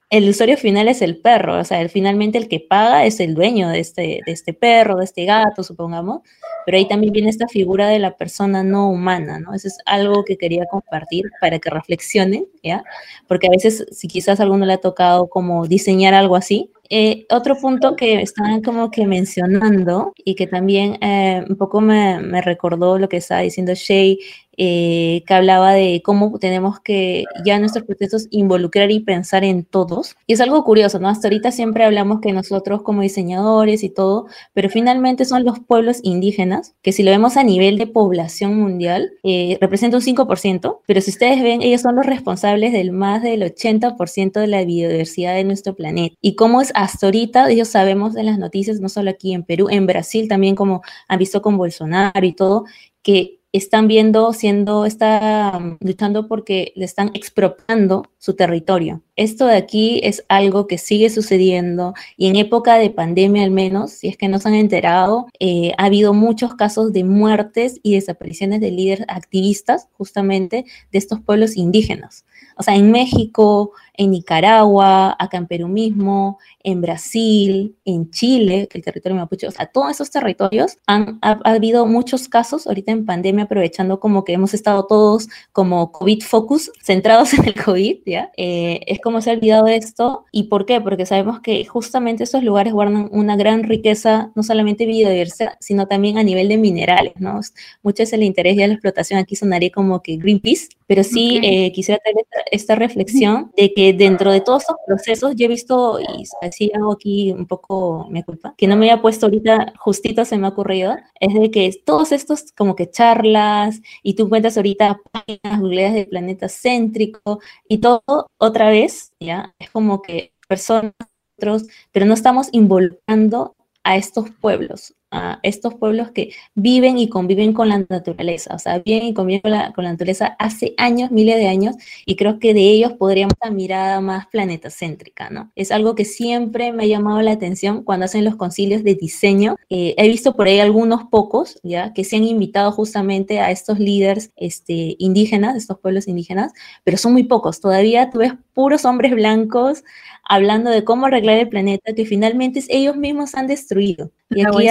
el 0.10 0.28
usuario 0.28 0.58
final 0.58 0.88
es 0.88 1.04
el 1.04 1.18
perro, 1.18 1.60
o 1.60 1.64
sea, 1.64 1.82
el, 1.82 1.90
finalmente 1.90 2.40
el 2.40 2.48
que 2.48 2.60
paga 2.60 3.06
es 3.06 3.20
el 3.20 3.36
dueño 3.36 3.70
de 3.70 3.80
este, 3.80 4.22
de 4.26 4.32
este 4.32 4.54
perro, 4.54 4.98
de 4.98 5.06
este 5.06 5.26
gato, 5.26 5.64
supongamos, 5.64 6.22
pero 6.66 6.78
ahí 6.78 6.88
también 6.88 7.14
viene 7.14 7.30
esta 7.30 7.48
figura 7.48 7.88
de 7.88 8.00
la 8.00 8.18
persona 8.18 8.64
no 8.64 8.90
humana, 8.90 9.40
¿no? 9.40 9.54
Eso 9.54 9.68
es 9.68 9.78
algo 9.86 10.24
que 10.26 10.38
quería 10.38 10.66
compartir 10.66 11.26
para 11.40 11.60
que 11.60 11.70
reflexionen, 11.70 12.48
¿ya? 12.64 12.84
Porque 13.28 13.48
a 13.48 13.52
veces, 13.52 13.86
si 13.92 14.08
quizás 14.08 14.40
a 14.40 14.44
alguno 14.44 14.66
le 14.66 14.74
ha 14.74 14.78
tocado 14.82 15.30
como 15.30 15.68
diseñar 15.68 16.16
algo 16.16 16.36
así, 16.36 16.72
eh, 16.90 17.26
otro 17.30 17.56
punto 17.56 17.96
que 17.96 18.22
estaban 18.22 18.62
como 18.62 18.90
que 18.90 19.06
mencionando 19.06 20.14
y 20.18 20.36
que 20.36 20.48
también 20.48 20.98
eh, 21.02 21.46
un 21.48 21.56
poco 21.56 21.82
me, 21.82 22.20
me, 22.20 22.42
recordó 22.42 22.98
lo 22.98 23.08
que 23.08 23.18
estaba 23.18 23.42
diciendo 23.42 23.74
Shay 23.76 24.18
eh, 24.62 25.24
que 25.26 25.34
hablaba 25.34 25.72
de 25.72 26.02
cómo 26.04 26.38
tenemos 26.38 26.82
que 26.82 27.24
ya 27.46 27.58
nuestros 27.60 27.86
procesos 27.86 28.28
involucrar 28.30 28.92
y 28.92 29.00
pensar 29.00 29.46
en 29.46 29.64
todos. 29.64 30.18
Y 30.28 30.34
es 30.34 30.42
algo 30.42 30.66
curioso, 30.66 31.00
¿no? 31.00 31.08
Hasta 31.08 31.30
ahorita 31.30 31.54
siempre 31.54 31.86
hablamos 31.86 32.20
que 32.20 32.34
nosotros 32.34 32.82
como 32.82 33.02
diseñadores 33.02 33.84
y 33.84 33.90
todo, 33.90 34.28
pero 34.54 34.70
finalmente 34.70 35.24
son 35.24 35.46
los 35.46 35.62
pueblos 35.62 36.02
indígenas, 36.04 36.76
que 36.82 36.92
si 36.92 37.04
lo 37.04 37.12
vemos 37.12 37.38
a 37.38 37.44
nivel 37.44 37.78
de 37.78 37.88
población 37.88 38.58
mundial, 38.58 39.14
eh, 39.24 39.58
representa 39.62 39.96
un 39.96 40.04
5%, 40.04 40.82
pero 40.86 41.00
si 41.00 41.12
ustedes 41.12 41.42
ven, 41.42 41.62
ellos 41.62 41.80
son 41.80 41.96
los 41.96 42.06
responsables 42.06 42.74
del 42.74 42.92
más 42.92 43.24
del 43.24 43.44
80% 43.44 44.42
de 44.42 44.48
la 44.48 44.66
biodiversidad 44.66 45.36
de 45.36 45.46
nuestro 45.46 45.74
planeta. 45.74 46.18
Y 46.20 46.36
cómo 46.36 46.60
es 46.60 46.74
hasta 46.82 47.08
ahorita, 47.08 47.50
ellos 47.50 47.68
sabemos 47.68 48.16
en 48.16 48.26
las 48.26 48.40
noticias, 48.40 48.80
no 48.80 48.88
solo 48.88 49.10
aquí 49.10 49.34
en 49.34 49.44
Perú, 49.44 49.68
en 49.70 49.86
Brasil 49.86 50.28
también, 50.30 50.56
como 50.56 50.82
han 51.08 51.20
visto 51.20 51.42
con 51.42 51.58
Bolsonaro 51.58 52.26
y 52.26 52.34
todo, 52.34 52.66
que 53.04 53.40
están 53.52 53.88
viendo, 53.88 54.32
siendo, 54.32 54.86
está 54.86 55.60
mm, 55.60 55.78
luchando 55.82 56.28
porque 56.28 56.72
le 56.76 56.86
están 56.86 57.12
expropiando 57.14 58.06
su 58.18 58.36
territorio. 58.36 59.02
esto 59.16 59.48
de 59.48 59.58
aquí 59.58 60.00
es 60.04 60.24
algo 60.30 60.68
que 60.68 60.78
sigue 60.78 61.10
sucediendo 61.10 61.94
y 62.16 62.28
en 62.28 62.36
época 62.38 62.76
de 62.76 62.90
pandemia 62.90 63.44
al 63.44 63.52
menos, 63.52 63.92
si 63.92 64.08
es 64.08 64.16
que 64.18 64.30
no 64.30 64.40
se 64.40 64.48
han 64.48 64.56
enterado, 64.56 65.28
eh, 65.40 65.74
ha 65.78 65.86
habido 65.86 66.14
muchos 66.14 66.54
casos 66.56 66.94
de 66.94 67.04
muertes 67.04 67.80
y 67.84 67.96
desapariciones 67.96 68.62
de 68.62 68.72
líderes 68.72 69.06
activistas 69.10 69.90
justamente 69.98 70.66
de 70.92 70.98
estos 70.98 71.20
pueblos 71.20 71.58
indígenas. 71.58 72.26
O 72.56 72.64
sea, 72.64 72.76
en 72.76 72.92
México, 72.92 73.72
en 74.00 74.12
Nicaragua, 74.12 75.14
acá 75.20 75.38
en 75.38 75.46
Perú 75.46 75.68
mismo, 75.68 76.40
en 76.64 76.80
Brasil, 76.80 77.76
en 77.84 78.10
Chile, 78.12 78.70
que 78.72 78.78
el 78.78 78.84
territorio 78.84 79.18
mapuche, 79.18 79.46
o 79.46 79.52
sea, 79.52 79.66
todos 79.66 79.92
esos 79.92 80.10
territorios 80.10 80.78
han 80.88 81.20
ha, 81.22 81.38
habido 81.44 81.86
muchos 81.86 82.30
casos 82.30 82.66
ahorita 82.66 82.94
en 82.94 83.06
pandemia, 83.06 83.44
aprovechando 83.44 84.00
como 84.00 84.24
que 84.24 84.32
hemos 84.32 84.54
estado 84.54 84.86
todos 84.86 85.28
como 85.52 85.92
COVID 85.92 86.24
focus, 86.24 86.72
centrados 86.82 87.34
en 87.34 87.44
el 87.44 87.62
COVID, 87.62 87.98
¿ya? 88.06 88.32
Eh, 88.38 88.80
es 88.88 89.02
como 89.02 89.20
se 89.20 89.32
ha 89.32 89.34
olvidado 89.34 89.68
esto. 89.68 90.24
¿Y 90.32 90.44
por 90.44 90.66
qué? 90.66 90.80
Porque 90.80 91.06
sabemos 91.06 91.42
que 91.42 91.66
justamente 91.66 92.24
estos 92.24 92.42
lugares 92.42 92.72
guardan 92.72 93.10
una 93.12 93.36
gran 93.36 93.64
riqueza, 93.64 94.32
no 94.34 94.44
solamente 94.44 94.86
biodiversidad, 94.86 95.58
sino 95.60 95.88
también 95.88 96.18
a 96.18 96.24
nivel 96.24 96.48
de 96.48 96.56
minerales, 96.56 97.14
¿no? 97.18 97.42
Mucho 97.84 98.04
es 98.04 98.14
el 98.14 98.24
interés 98.24 98.56
y 98.56 98.60
la 98.60 98.68
explotación, 98.68 99.20
aquí 99.20 99.36
sonaría 99.36 99.72
como 99.72 100.02
que 100.02 100.16
Greenpeace, 100.16 100.70
pero 100.88 101.04
sí 101.04 101.42
eh, 101.44 101.72
quisiera 101.74 102.00
tener 102.04 102.26
esta 102.52 102.76
reflexión 102.76 103.52
de 103.56 103.74
que 103.74 103.89
dentro 103.94 104.32
de 104.32 104.42
todos 104.42 104.64
estos 104.64 104.78
procesos 104.86 105.36
yo 105.36 105.46
he 105.46 105.48
visto, 105.48 106.00
y 106.00 106.24
así 106.42 106.72
hago 106.76 106.94
aquí 106.94 107.32
un 107.32 107.48
poco 107.48 108.08
mi 108.10 108.24
culpa, 108.24 108.54
que 108.58 108.68
no 108.68 108.76
me 108.76 108.90
había 108.90 109.02
puesto 109.02 109.26
ahorita, 109.26 109.74
justito 109.78 110.26
se 110.26 110.38
me 110.38 110.48
ha 110.48 110.50
ocurrido, 110.50 110.96
es 111.20 111.34
de 111.34 111.52
que 111.52 111.72
todos 111.86 112.12
estos 112.12 112.52
como 112.58 112.76
que 112.76 112.90
charlas, 112.90 113.82
y 114.04 114.14
tú 114.16 114.30
cuentas 114.30 114.58
ahorita 114.58 115.00
páginas 115.12 115.62
googleadas 115.62 115.96
del 115.96 116.08
planeta 116.08 116.48
céntrico, 116.50 117.40
y 117.68 117.80
todo 117.80 118.28
otra 118.38 118.70
vez, 118.70 119.12
ya, 119.20 119.54
es 119.60 119.70
como 119.70 120.02
que 120.02 120.34
personas, 120.48 120.94
pero 121.38 122.06
no 122.06 122.14
estamos 122.14 122.50
involucrando 122.52 123.56
a 123.84 123.96
estos 123.96 124.30
pueblos, 124.42 124.94
a 125.12 125.40
estos 125.44 125.74
pueblos 125.76 126.12
que 126.12 126.34
viven 126.56 126.98
y 126.98 127.10
conviven 127.10 127.54
con 127.54 127.70
la 127.70 127.86
naturaleza, 127.90 128.54
o 128.54 128.60
sea, 128.60 128.80
viven 128.80 129.08
y 129.08 129.14
conviven 129.14 129.42
con 129.74 129.84
la, 129.84 129.92
naturaleza 129.92 130.36
hace 130.40 130.74
años, 130.78 131.12
miles 131.12 131.38
de 131.38 131.48
años, 131.48 131.76
y 132.06 132.16
creo 132.16 132.40
que 132.40 132.54
de 132.54 132.62
ellos 132.62 132.94
podríamos 132.94 133.34
una 133.42 133.52
mirada 133.52 134.02
más 134.02 134.28
planetacéntrica, 134.28 135.30
¿no? 135.30 135.52
Es 135.56 135.72
algo 135.72 135.96
que 135.96 136.06
siempre 136.06 136.72
me 136.72 136.84
ha 136.84 136.88
llamado 136.88 137.22
la 137.22 137.32
atención 137.32 137.84
cuando 137.84 138.06
hacen 138.06 138.26
los 138.26 138.36
concilios 138.36 138.84
de 138.84 138.96
diseño. 138.96 139.56
Eh, 139.70 139.96
he 139.98 140.08
visto 140.08 140.36
por 140.36 140.48
ahí 140.48 140.60
algunos 140.60 141.06
pocos, 141.06 141.60
¿ya? 141.64 141.94
Que 141.94 142.04
se 142.04 142.18
han 142.18 142.24
invitado 142.24 142.72
justamente 142.72 143.40
a 143.40 143.52
estos 143.52 143.80
líderes 143.80 144.32
este, 144.36 144.96
indígenas, 145.00 145.56
estos 145.56 145.80
pueblos 145.80 146.08
indígenas, 146.08 146.54
pero 146.84 146.98
son 146.98 147.14
muy 147.14 147.24
pocos. 147.24 147.60
Todavía 147.60 148.10
tú 148.10 148.20
ves 148.20 148.34
puros 148.54 148.86
hombres 148.86 149.14
blancos 149.14 149.84
hablando 150.24 150.70
de 150.70 150.84
cómo 150.84 151.08
arreglar 151.08 151.38
el 151.38 151.50
planeta 151.50 151.94
que 151.94 152.06
finalmente 152.06 152.64
ellos 152.70 152.96
mismos 152.96 153.36
han 153.36 153.48
destruido. 153.48 154.12
Y 154.30 154.42
aquí 154.46 154.68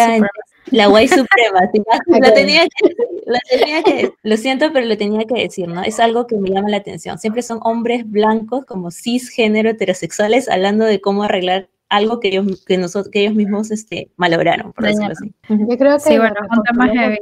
la 0.70 0.86
guay 0.86 1.08
suprema, 1.08 1.60
lo, 2.06 2.32
tenía 2.32 2.66
que, 2.66 2.94
lo, 3.26 3.38
tenía 3.48 3.82
que, 3.82 4.12
lo 4.22 4.36
siento, 4.36 4.72
pero 4.72 4.86
lo 4.86 4.96
tenía 4.96 5.24
que 5.24 5.42
decir, 5.42 5.68
¿no? 5.68 5.82
Es 5.82 6.00
algo 6.00 6.26
que 6.26 6.36
me 6.36 6.50
llama 6.50 6.68
la 6.68 6.78
atención. 6.78 7.18
Siempre 7.18 7.42
son 7.42 7.60
hombres 7.62 8.08
blancos, 8.08 8.64
como 8.64 8.90
cisgénero, 8.90 9.70
heterosexuales, 9.70 10.48
hablando 10.48 10.84
de 10.84 11.00
cómo 11.00 11.22
arreglar 11.22 11.68
algo 11.88 12.20
que 12.20 12.28
ellos, 12.28 12.64
que 12.66 12.76
nosotros, 12.76 13.10
que 13.10 13.20
ellos 13.20 13.34
mismos 13.34 13.70
este, 13.70 14.10
malograron, 14.16 14.72
por 14.72 14.84
decirlo 14.84 15.12
así. 15.12 15.34
Yo 15.48 15.78
creo 15.78 15.98
que, 15.98 17.18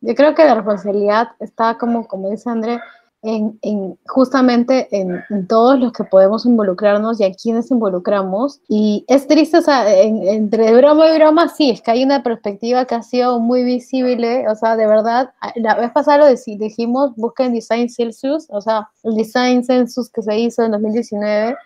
yo 0.00 0.14
creo 0.14 0.34
que 0.34 0.44
la 0.44 0.54
responsabilidad 0.54 1.28
está 1.40 1.76
como, 1.78 2.06
como 2.06 2.30
dice 2.30 2.48
André, 2.48 2.80
en, 3.26 3.98
justamente 4.06 4.88
en, 4.90 5.46
todos 5.48 5.78
los 5.78 5.92
que 5.92 6.04
podemos 6.04 6.46
involucrarnos 6.46 7.20
y 7.20 7.24
a 7.24 7.34
quienes 7.34 7.70
involucramos. 7.70 8.60
Y 8.68 9.04
es 9.08 9.26
triste, 9.26 9.58
o 9.58 9.62
sea, 9.62 9.92
entre 9.92 10.74
broma 10.74 11.08
y 11.08 11.18
broma, 11.18 11.48
sí, 11.48 11.70
es 11.70 11.82
que 11.82 11.90
hay 11.90 12.04
una 12.04 12.22
perspectiva 12.22 12.84
que 12.84 12.94
ha 12.94 13.02
sido 13.02 13.40
muy 13.40 13.64
visible, 13.64 14.48
o 14.48 14.54
sea, 14.54 14.76
de 14.76 14.86
verdad, 14.86 15.30
la 15.56 15.74
vez 15.74 15.90
pasada 15.90 16.18
lo 16.18 16.26
dijimos, 16.28 17.14
busquen 17.16 17.52
Design 17.52 17.88
Celsius, 17.88 18.46
o 18.50 18.60
sea, 18.60 18.88
el 19.02 19.16
Design 19.16 19.64
Census 19.64 20.10
que 20.10 20.22
se 20.22 20.38
hizo 20.38 20.62
en 20.62 20.72
2019 20.72 21.56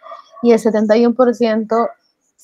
y 0.42 0.52
el 0.52 0.58
71% 0.58 1.88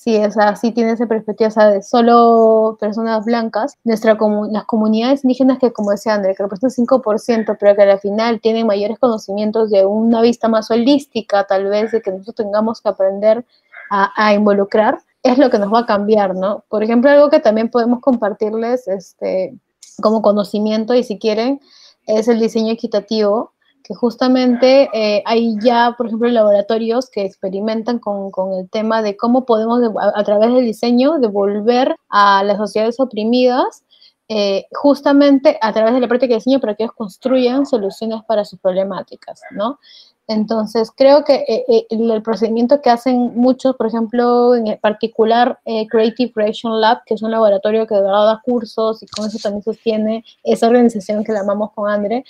sí, 0.06 0.16
o 0.18 0.30
sea, 0.30 0.54
sí 0.54 0.70
tiene 0.70 0.92
esa 0.92 1.06
perspectiva, 1.06 1.48
o 1.48 1.50
sea, 1.50 1.68
de 1.68 1.82
solo 1.82 2.76
personas 2.78 3.24
blancas, 3.24 3.76
nuestra 3.82 4.16
las 4.50 4.64
comunidades 4.64 5.24
indígenas 5.24 5.58
que, 5.58 5.72
como 5.72 5.90
decía 5.90 6.14
André, 6.14 6.36
que 6.36 6.44
representan 6.44 6.86
5%, 6.86 7.56
pero 7.58 7.74
que 7.74 7.82
al 7.82 7.98
final 7.98 8.40
tienen 8.40 8.68
mayores 8.68 9.00
conocimientos 9.00 9.70
de 9.70 9.84
una 9.84 10.22
vista 10.22 10.46
más 10.46 10.70
holística, 10.70 11.44
tal 11.44 11.64
vez, 11.64 11.90
de 11.90 12.02
que 12.02 12.12
nosotros 12.12 12.36
tengamos 12.36 12.80
que 12.80 12.88
aprender 12.88 13.44
a, 13.90 14.12
a 14.14 14.32
involucrar, 14.32 15.00
es 15.24 15.38
lo 15.38 15.50
que 15.50 15.58
nos 15.58 15.74
va 15.74 15.80
a 15.80 15.86
cambiar, 15.86 16.36
¿no? 16.36 16.64
Por 16.68 16.84
ejemplo, 16.84 17.10
algo 17.10 17.28
que 17.28 17.40
también 17.40 17.68
podemos 17.68 18.00
compartirles 18.00 18.86
este, 18.86 19.58
como 20.00 20.22
conocimiento, 20.22 20.94
y 20.94 21.02
si 21.02 21.18
quieren, 21.18 21.60
es 22.06 22.28
el 22.28 22.38
diseño 22.38 22.72
equitativo, 22.72 23.54
que 23.86 23.94
justamente 23.94 24.90
eh, 24.92 25.22
hay 25.26 25.54
ya, 25.62 25.94
por 25.96 26.06
ejemplo, 26.06 26.28
laboratorios 26.28 27.08
que 27.08 27.24
experimentan 27.24 28.00
con, 28.00 28.32
con 28.32 28.52
el 28.54 28.68
tema 28.68 29.00
de 29.00 29.16
cómo 29.16 29.46
podemos, 29.46 29.80
a, 29.96 30.24
través 30.24 30.52
del 30.52 30.64
diseño, 30.64 31.20
devolver 31.20 31.94
a 32.08 32.42
las 32.42 32.56
sociedades 32.56 32.98
oprimidas 32.98 33.84
eh, 34.28 34.66
justamente 34.72 35.56
a 35.62 35.72
través 35.72 35.94
de 35.94 36.00
la 36.00 36.08
práctica 36.08 36.32
de 36.32 36.38
diseño 36.38 36.58
para 36.58 36.74
que 36.74 36.82
ellos 36.82 36.96
construyan 36.96 37.64
soluciones 37.64 38.22
para 38.26 38.44
sus 38.44 38.58
problemáticas, 38.58 39.40
¿no? 39.52 39.78
Entonces, 40.28 40.90
creo 40.94 41.24
que 41.24 41.44
eh, 41.46 41.86
el, 41.90 42.22
procedimiento 42.22 42.82
que 42.82 42.90
hacen 42.90 43.32
muchos, 43.36 43.76
por 43.76 43.86
ejemplo, 43.86 44.54
en 44.56 44.76
particular 44.80 45.60
Creative 45.88 46.32
Creation 46.32 46.80
Lab, 46.80 47.04
que 47.04 47.14
es 47.14 47.22
un 47.22 47.30
laboratorio 47.30 47.86
que 47.86 47.94
de 47.94 48.02
verdad 48.02 48.26
da 48.26 48.42
cursos 48.44 49.02
y 49.02 49.06
con 49.06 49.26
eso 49.26 49.38
también 49.40 49.62
sostiene 49.62 50.24
esa 50.42 50.66
organización 50.66 51.22
que 51.22 51.32
la 51.32 51.40
amamos 51.40 51.70
con 51.72 51.88
André, 51.88 52.24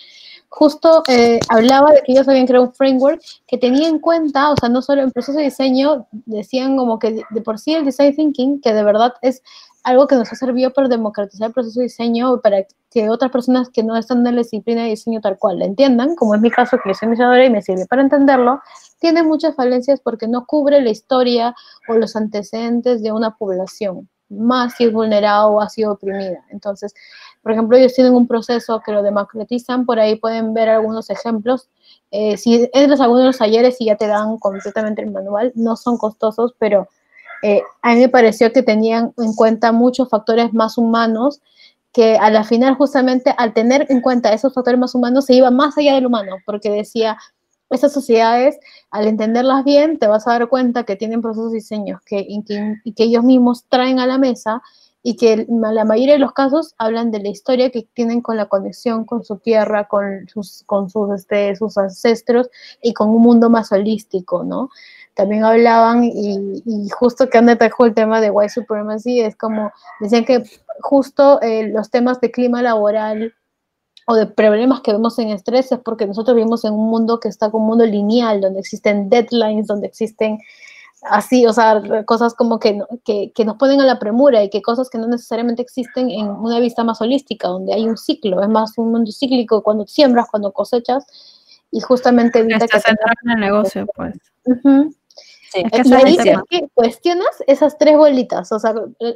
justo 0.49 1.03
eh, 1.09 1.39
hablaba 1.49 1.93
de 1.93 2.03
que 2.03 2.13
ellos 2.13 2.29
habían 2.29 2.47
creado 2.47 2.67
un 2.67 2.73
framework 2.73 3.21
que 3.47 3.59
tenía 3.59 3.89
en 3.89 3.99
cuenta, 3.99 4.51
o 4.51 4.57
sea, 4.57 4.69
no 4.69 4.83
solo 4.83 5.03
en 5.03 5.11
proceso 5.11 5.39
de 5.39 5.45
diseño, 5.45 6.07
decían 6.25 6.77
como 6.77 6.99
que 6.99 7.25
de, 7.31 7.41
por 7.43 7.59
sí 7.59 7.75
el 7.75 7.85
design 7.85 8.15
thinking, 8.15 8.61
que 8.61 8.73
de 8.73 8.83
verdad 8.83 9.15
es 9.23 9.43
algo 9.87 10.09
que 10.09 10.17
nos 10.17 10.33
ha 10.33 10.35
servido 10.35 10.73
para 10.73 10.89
democratizar 10.89 11.47
el 11.47 11.55
proceso 11.55 11.79
de 11.79 11.85
diseño, 11.85 12.41
para 12.41 12.65
que 12.91 13.09
otras 13.09 13.31
personas 13.31 13.71
que 13.71 13.85
no 13.85 13.97
están 13.97 14.27
en 14.27 14.35
la 14.35 14.43
disciplina 14.43 14.83
de 14.83 14.89
diseño 14.89 15.21
tal 15.21 15.39
cual 15.39 15.61
la 15.61 15.65
entiendan, 15.65 16.17
como 16.17 16.35
es 16.35 16.41
mi 16.41 16.51
caso, 16.51 16.77
que 16.83 16.91
yo 16.91 16.95
soy 16.95 17.09
diseñadora 17.09 17.45
y 17.45 17.51
me 17.51 17.63
sirve 17.63 17.87
para 17.87 18.03
entenderlo, 18.03 18.61
tiene 18.99 19.23
muchas 19.23 19.55
falencias 19.55 20.01
porque 20.01 20.27
no 20.27 20.45
cubre 20.45 20.83
la 20.83 20.91
historia 20.91 21.55
o 21.89 21.95
los 21.95 22.17
antecedentes 22.17 23.01
de 23.01 23.13
una 23.13 23.37
población, 23.37 24.09
más 24.29 24.75
si 24.75 24.87
es 24.87 24.93
vulnerada 24.93 25.47
o 25.47 25.61
ha 25.61 25.69
sido 25.69 25.93
oprimida. 25.93 26.45
Entonces, 26.51 26.93
por 27.41 27.53
ejemplo, 27.53 27.77
ellos 27.77 27.95
tienen 27.95 28.13
un 28.13 28.27
proceso 28.27 28.83
que 28.85 28.91
lo 28.91 29.05
democratizan, 29.05 29.87
por 29.87 30.01
ahí 30.01 30.17
pueden 30.17 30.53
ver 30.53 30.69
algunos 30.69 31.11
ejemplos. 31.11 31.69
Eh, 32.11 32.37
si 32.39 32.69
entras 32.73 32.99
a 32.99 33.05
algunos 33.05 33.23
de 33.23 33.27
los 33.29 33.39
talleres 33.39 33.77
y 33.79 33.85
ya 33.85 33.95
te 33.95 34.09
dan 34.09 34.37
completamente 34.39 35.03
el 35.03 35.13
manual, 35.13 35.53
no 35.55 35.77
son 35.77 35.97
costosos, 35.97 36.57
pero 36.59 36.89
eh, 37.49 37.63
a 37.81 37.95
mí 37.95 38.01
me 38.01 38.09
pareció 38.09 38.53
que 38.53 38.65
tenían 38.65 39.13
en 39.19 39.33
cuenta 39.35 39.71
muchos 39.71 40.09
factores 40.09 40.53
más 40.53 40.79
humanos 40.79 41.41
que 41.93 42.17
a 42.17 42.29
la 42.29 42.43
final 42.43 42.75
justamente 42.75 43.33
al 43.39 43.55
tener 43.55 43.87
en 43.89 44.01
cuenta 44.01 44.33
esos 44.33 44.53
factores 44.53 44.81
más 44.81 44.97
humanos 44.97 45.27
se 45.27 45.35
iba 45.35 45.53
más 45.53 45.79
allá 45.79 45.95
del 45.95 46.07
humano, 46.07 46.39
porque 46.45 46.71
decía, 46.71 47.17
esas 47.71 47.93
sociedades, 47.93 48.59
al 48.91 49.07
entenderlas 49.07 49.65
bien, 49.65 49.97
te 50.01 50.09
vas 50.09 50.27
a 50.27 50.33
dar 50.33 50.49
cuenta 50.49 50.83
que 50.83 50.97
tienen 50.97 51.23
procesos 51.23 51.53
de 51.53 51.59
diseño 51.59 52.01
que, 52.05 52.27
y 52.29 52.95
ellos 52.97 53.23
mismos 53.23 53.65
traen 53.69 54.01
a 54.01 54.09
la 54.09 54.19
mesa 54.19 54.61
y 55.05 55.15
que 55.15 55.47
la 55.49 55.85
mayoría 55.85 56.15
de 56.15 56.19
los 56.19 56.33
casos 56.33 56.75
hablan 56.79 57.13
de 57.13 57.21
la 57.21 57.29
historia 57.29 57.71
que 57.71 57.87
tienen 57.95 58.23
con 58.23 58.37
la 58.37 58.47
conexión 58.47 59.05
con 59.05 59.25
su 59.25 59.37
tierra, 59.37 59.87
con 59.87 60.27
sus, 60.27 60.65
este, 61.15 61.55
sus 61.55 61.79
ancestros 61.79 62.51
y 62.83 62.93
con 62.93 63.11
un 63.11 63.23
mundo 63.23 63.51
más 63.51 63.71
holístico, 63.71 64.43
¿no? 64.43 64.69
También 65.17 65.45
hablaban, 65.45 66.05
y, 66.05 66.91
justo 66.91 67.31
que 67.31 67.39
han 67.39 67.47
dejó 67.47 67.87
el 67.87 67.95
tema 67.95 68.21
de 68.21 68.31
white 68.31 68.53
supremacy, 68.53 69.23
es 69.23 69.35
como, 69.35 69.73
decían 69.99 70.27
que 70.27 70.45
justo 70.81 71.41
eh, 71.41 71.69
los 71.69 71.91
temas 71.91 72.21
de 72.21 72.31
clima 72.31 72.61
laboral 72.61 73.33
o 74.07 74.15
de 74.15 74.27
problemas 74.27 74.83
que 74.83 74.93
vemos 74.93 75.19
en 75.19 75.31
estrés 75.31 75.73
es 75.73 75.79
porque 75.79 76.07
nosotros 76.07 76.37
vivimos 76.37 76.67
en 76.67 76.75
un 76.75 76.91
mundo 76.91 77.19
que 77.19 77.29
está 77.29 77.51
como 77.51 77.65
un 77.65 77.71
mundo 77.71 77.87
lineal, 77.87 78.43
donde 78.43 78.61
existen 78.61 79.09
deadlines, 79.09 79.67
donde 79.67 79.87
existen 79.87 80.39
así, 81.01 81.47
o 81.47 81.53
sea, 81.55 81.81
cosas 82.05 82.35
como 82.35 82.59
que, 82.59 82.79
que, 83.03 83.33
que, 83.35 83.45
nos 83.47 83.57
ponen 83.57 83.81
a 83.81 83.87
la 83.87 83.99
premura 83.99 84.45
y 84.45 84.51
que 84.51 84.61
cosas 84.61 84.91
que 84.91 84.99
no 84.99 85.07
necesariamente 85.07 85.63
existen 85.63 86.11
en 86.11 86.29
una 86.29 86.61
vista 86.61 86.85
más 86.85 87.01
holística, 87.01 87.49
donde 87.49 87.73
hay 87.73 87.89
un 87.89 87.97
ciclo, 87.97 88.43
es 88.43 88.49
más 88.51 88.77
un 88.77 88.93
mundo 88.93 89.11
cíclico 89.13 89.63
cuando 89.63 89.87
siembras, 89.87 90.29
cuando 90.31 90.53
cosechas, 90.53 91.07
y 91.71 91.81
justamente 91.81 92.41
evita 92.41 92.69
que... 92.69 92.77
en 92.77 93.31
el 93.31 93.41
negocio, 93.41 93.87
pues. 93.95 94.15
Y 95.55 96.47
que 96.49 96.69
cuestionas 96.75 97.29
esas 97.47 97.79
tres 97.79 97.97
bolitas. 97.97 98.51
O 98.53 98.59
sea, 98.59 98.75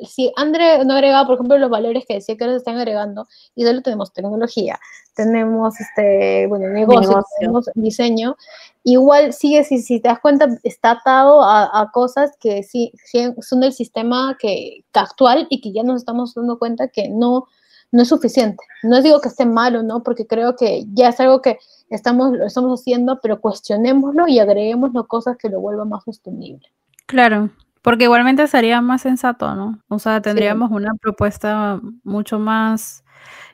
si 0.08 0.32
André 0.36 0.84
no 0.84 0.94
agregaba, 0.94 1.26
por 1.26 1.34
ejemplo, 1.34 1.58
los 1.58 1.70
valores 1.70 2.04
que 2.06 2.14
decía 2.14 2.36
que 2.36 2.46
nos 2.46 2.56
están 2.56 2.76
agregando, 2.76 3.26
y 3.54 3.64
solo 3.64 3.82
tenemos 3.82 4.12
tecnología, 4.12 4.78
tenemos 5.14 5.80
este, 5.80 6.46
bueno, 6.46 6.68
negocio, 6.68 7.22
tenemos 7.38 7.68
diseño, 7.74 8.36
igual 8.84 9.32
sigue, 9.32 9.64
si, 9.64 9.78
si 9.78 10.00
te 10.00 10.08
das 10.08 10.20
cuenta, 10.20 10.48
está 10.62 10.92
atado 10.92 11.42
a, 11.42 11.90
cosas 11.92 12.30
que 12.40 12.62
sí, 12.62 12.92
son 13.40 13.60
del 13.60 13.72
sistema 13.72 14.36
que, 14.38 14.84
actual 14.92 15.46
y 15.50 15.60
que 15.60 15.72
ya 15.72 15.82
nos 15.82 16.00
estamos 16.00 16.34
dando 16.34 16.58
cuenta 16.58 16.88
que 16.88 17.08
no, 17.08 17.46
no 17.92 18.02
es 18.02 18.08
suficiente. 18.08 18.62
No 18.82 19.02
digo 19.02 19.20
que 19.20 19.28
esté 19.28 19.46
malo, 19.46 19.82
¿no? 19.82 20.02
Porque 20.02 20.26
creo 20.26 20.56
que 20.56 20.84
ya 20.92 21.08
es 21.08 21.20
algo 21.20 21.42
que 21.42 21.58
estamos, 21.88 22.32
lo 22.32 22.46
estamos 22.46 22.80
haciendo, 22.80 23.20
pero 23.20 23.40
cuestionémoslo 23.40 24.28
y 24.28 24.38
agreguémoslo 24.38 25.06
cosas 25.06 25.36
que 25.36 25.48
lo 25.48 25.60
vuelvan 25.60 25.88
más 25.88 26.04
sostenible. 26.04 26.68
Claro, 27.06 27.50
porque 27.82 28.04
igualmente 28.04 28.46
sería 28.46 28.80
más 28.80 29.02
sensato, 29.02 29.54
¿no? 29.54 29.80
O 29.88 29.98
sea, 29.98 30.20
tendríamos 30.20 30.70
una 30.70 30.92
propuesta 31.00 31.80
mucho 32.04 32.38
más 32.38 33.04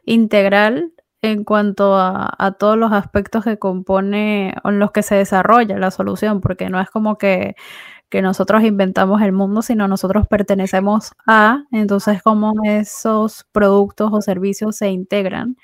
integral 0.04 0.92
en 1.22 1.44
cuanto 1.44 1.96
a, 1.96 2.34
a, 2.38 2.52
todos 2.52 2.76
los 2.76 2.92
aspectos 2.92 3.42
que 3.42 3.58
compone 3.58 4.54
o 4.62 4.68
en 4.68 4.78
los 4.78 4.92
que 4.92 5.02
se 5.02 5.14
desarrolla 5.14 5.78
la 5.78 5.90
solución, 5.90 6.40
porque 6.40 6.68
no 6.68 6.80
es 6.80 6.90
como 6.90 7.16
que, 7.18 7.56
que 8.08 8.22
nosotros 8.22 8.62
inventamos 8.62 9.22
el 9.22 9.32
mundo, 9.32 9.62
sino 9.62 9.88
nosotros 9.88 10.26
pertenecemos 10.28 11.12
a, 11.26 11.64
entonces 11.72 12.22
cómo 12.22 12.52
esos 12.64 13.44
productos 13.52 14.10
o 14.12 14.22
servicios 14.22 14.76
se 14.76 14.90
integran 14.90 15.56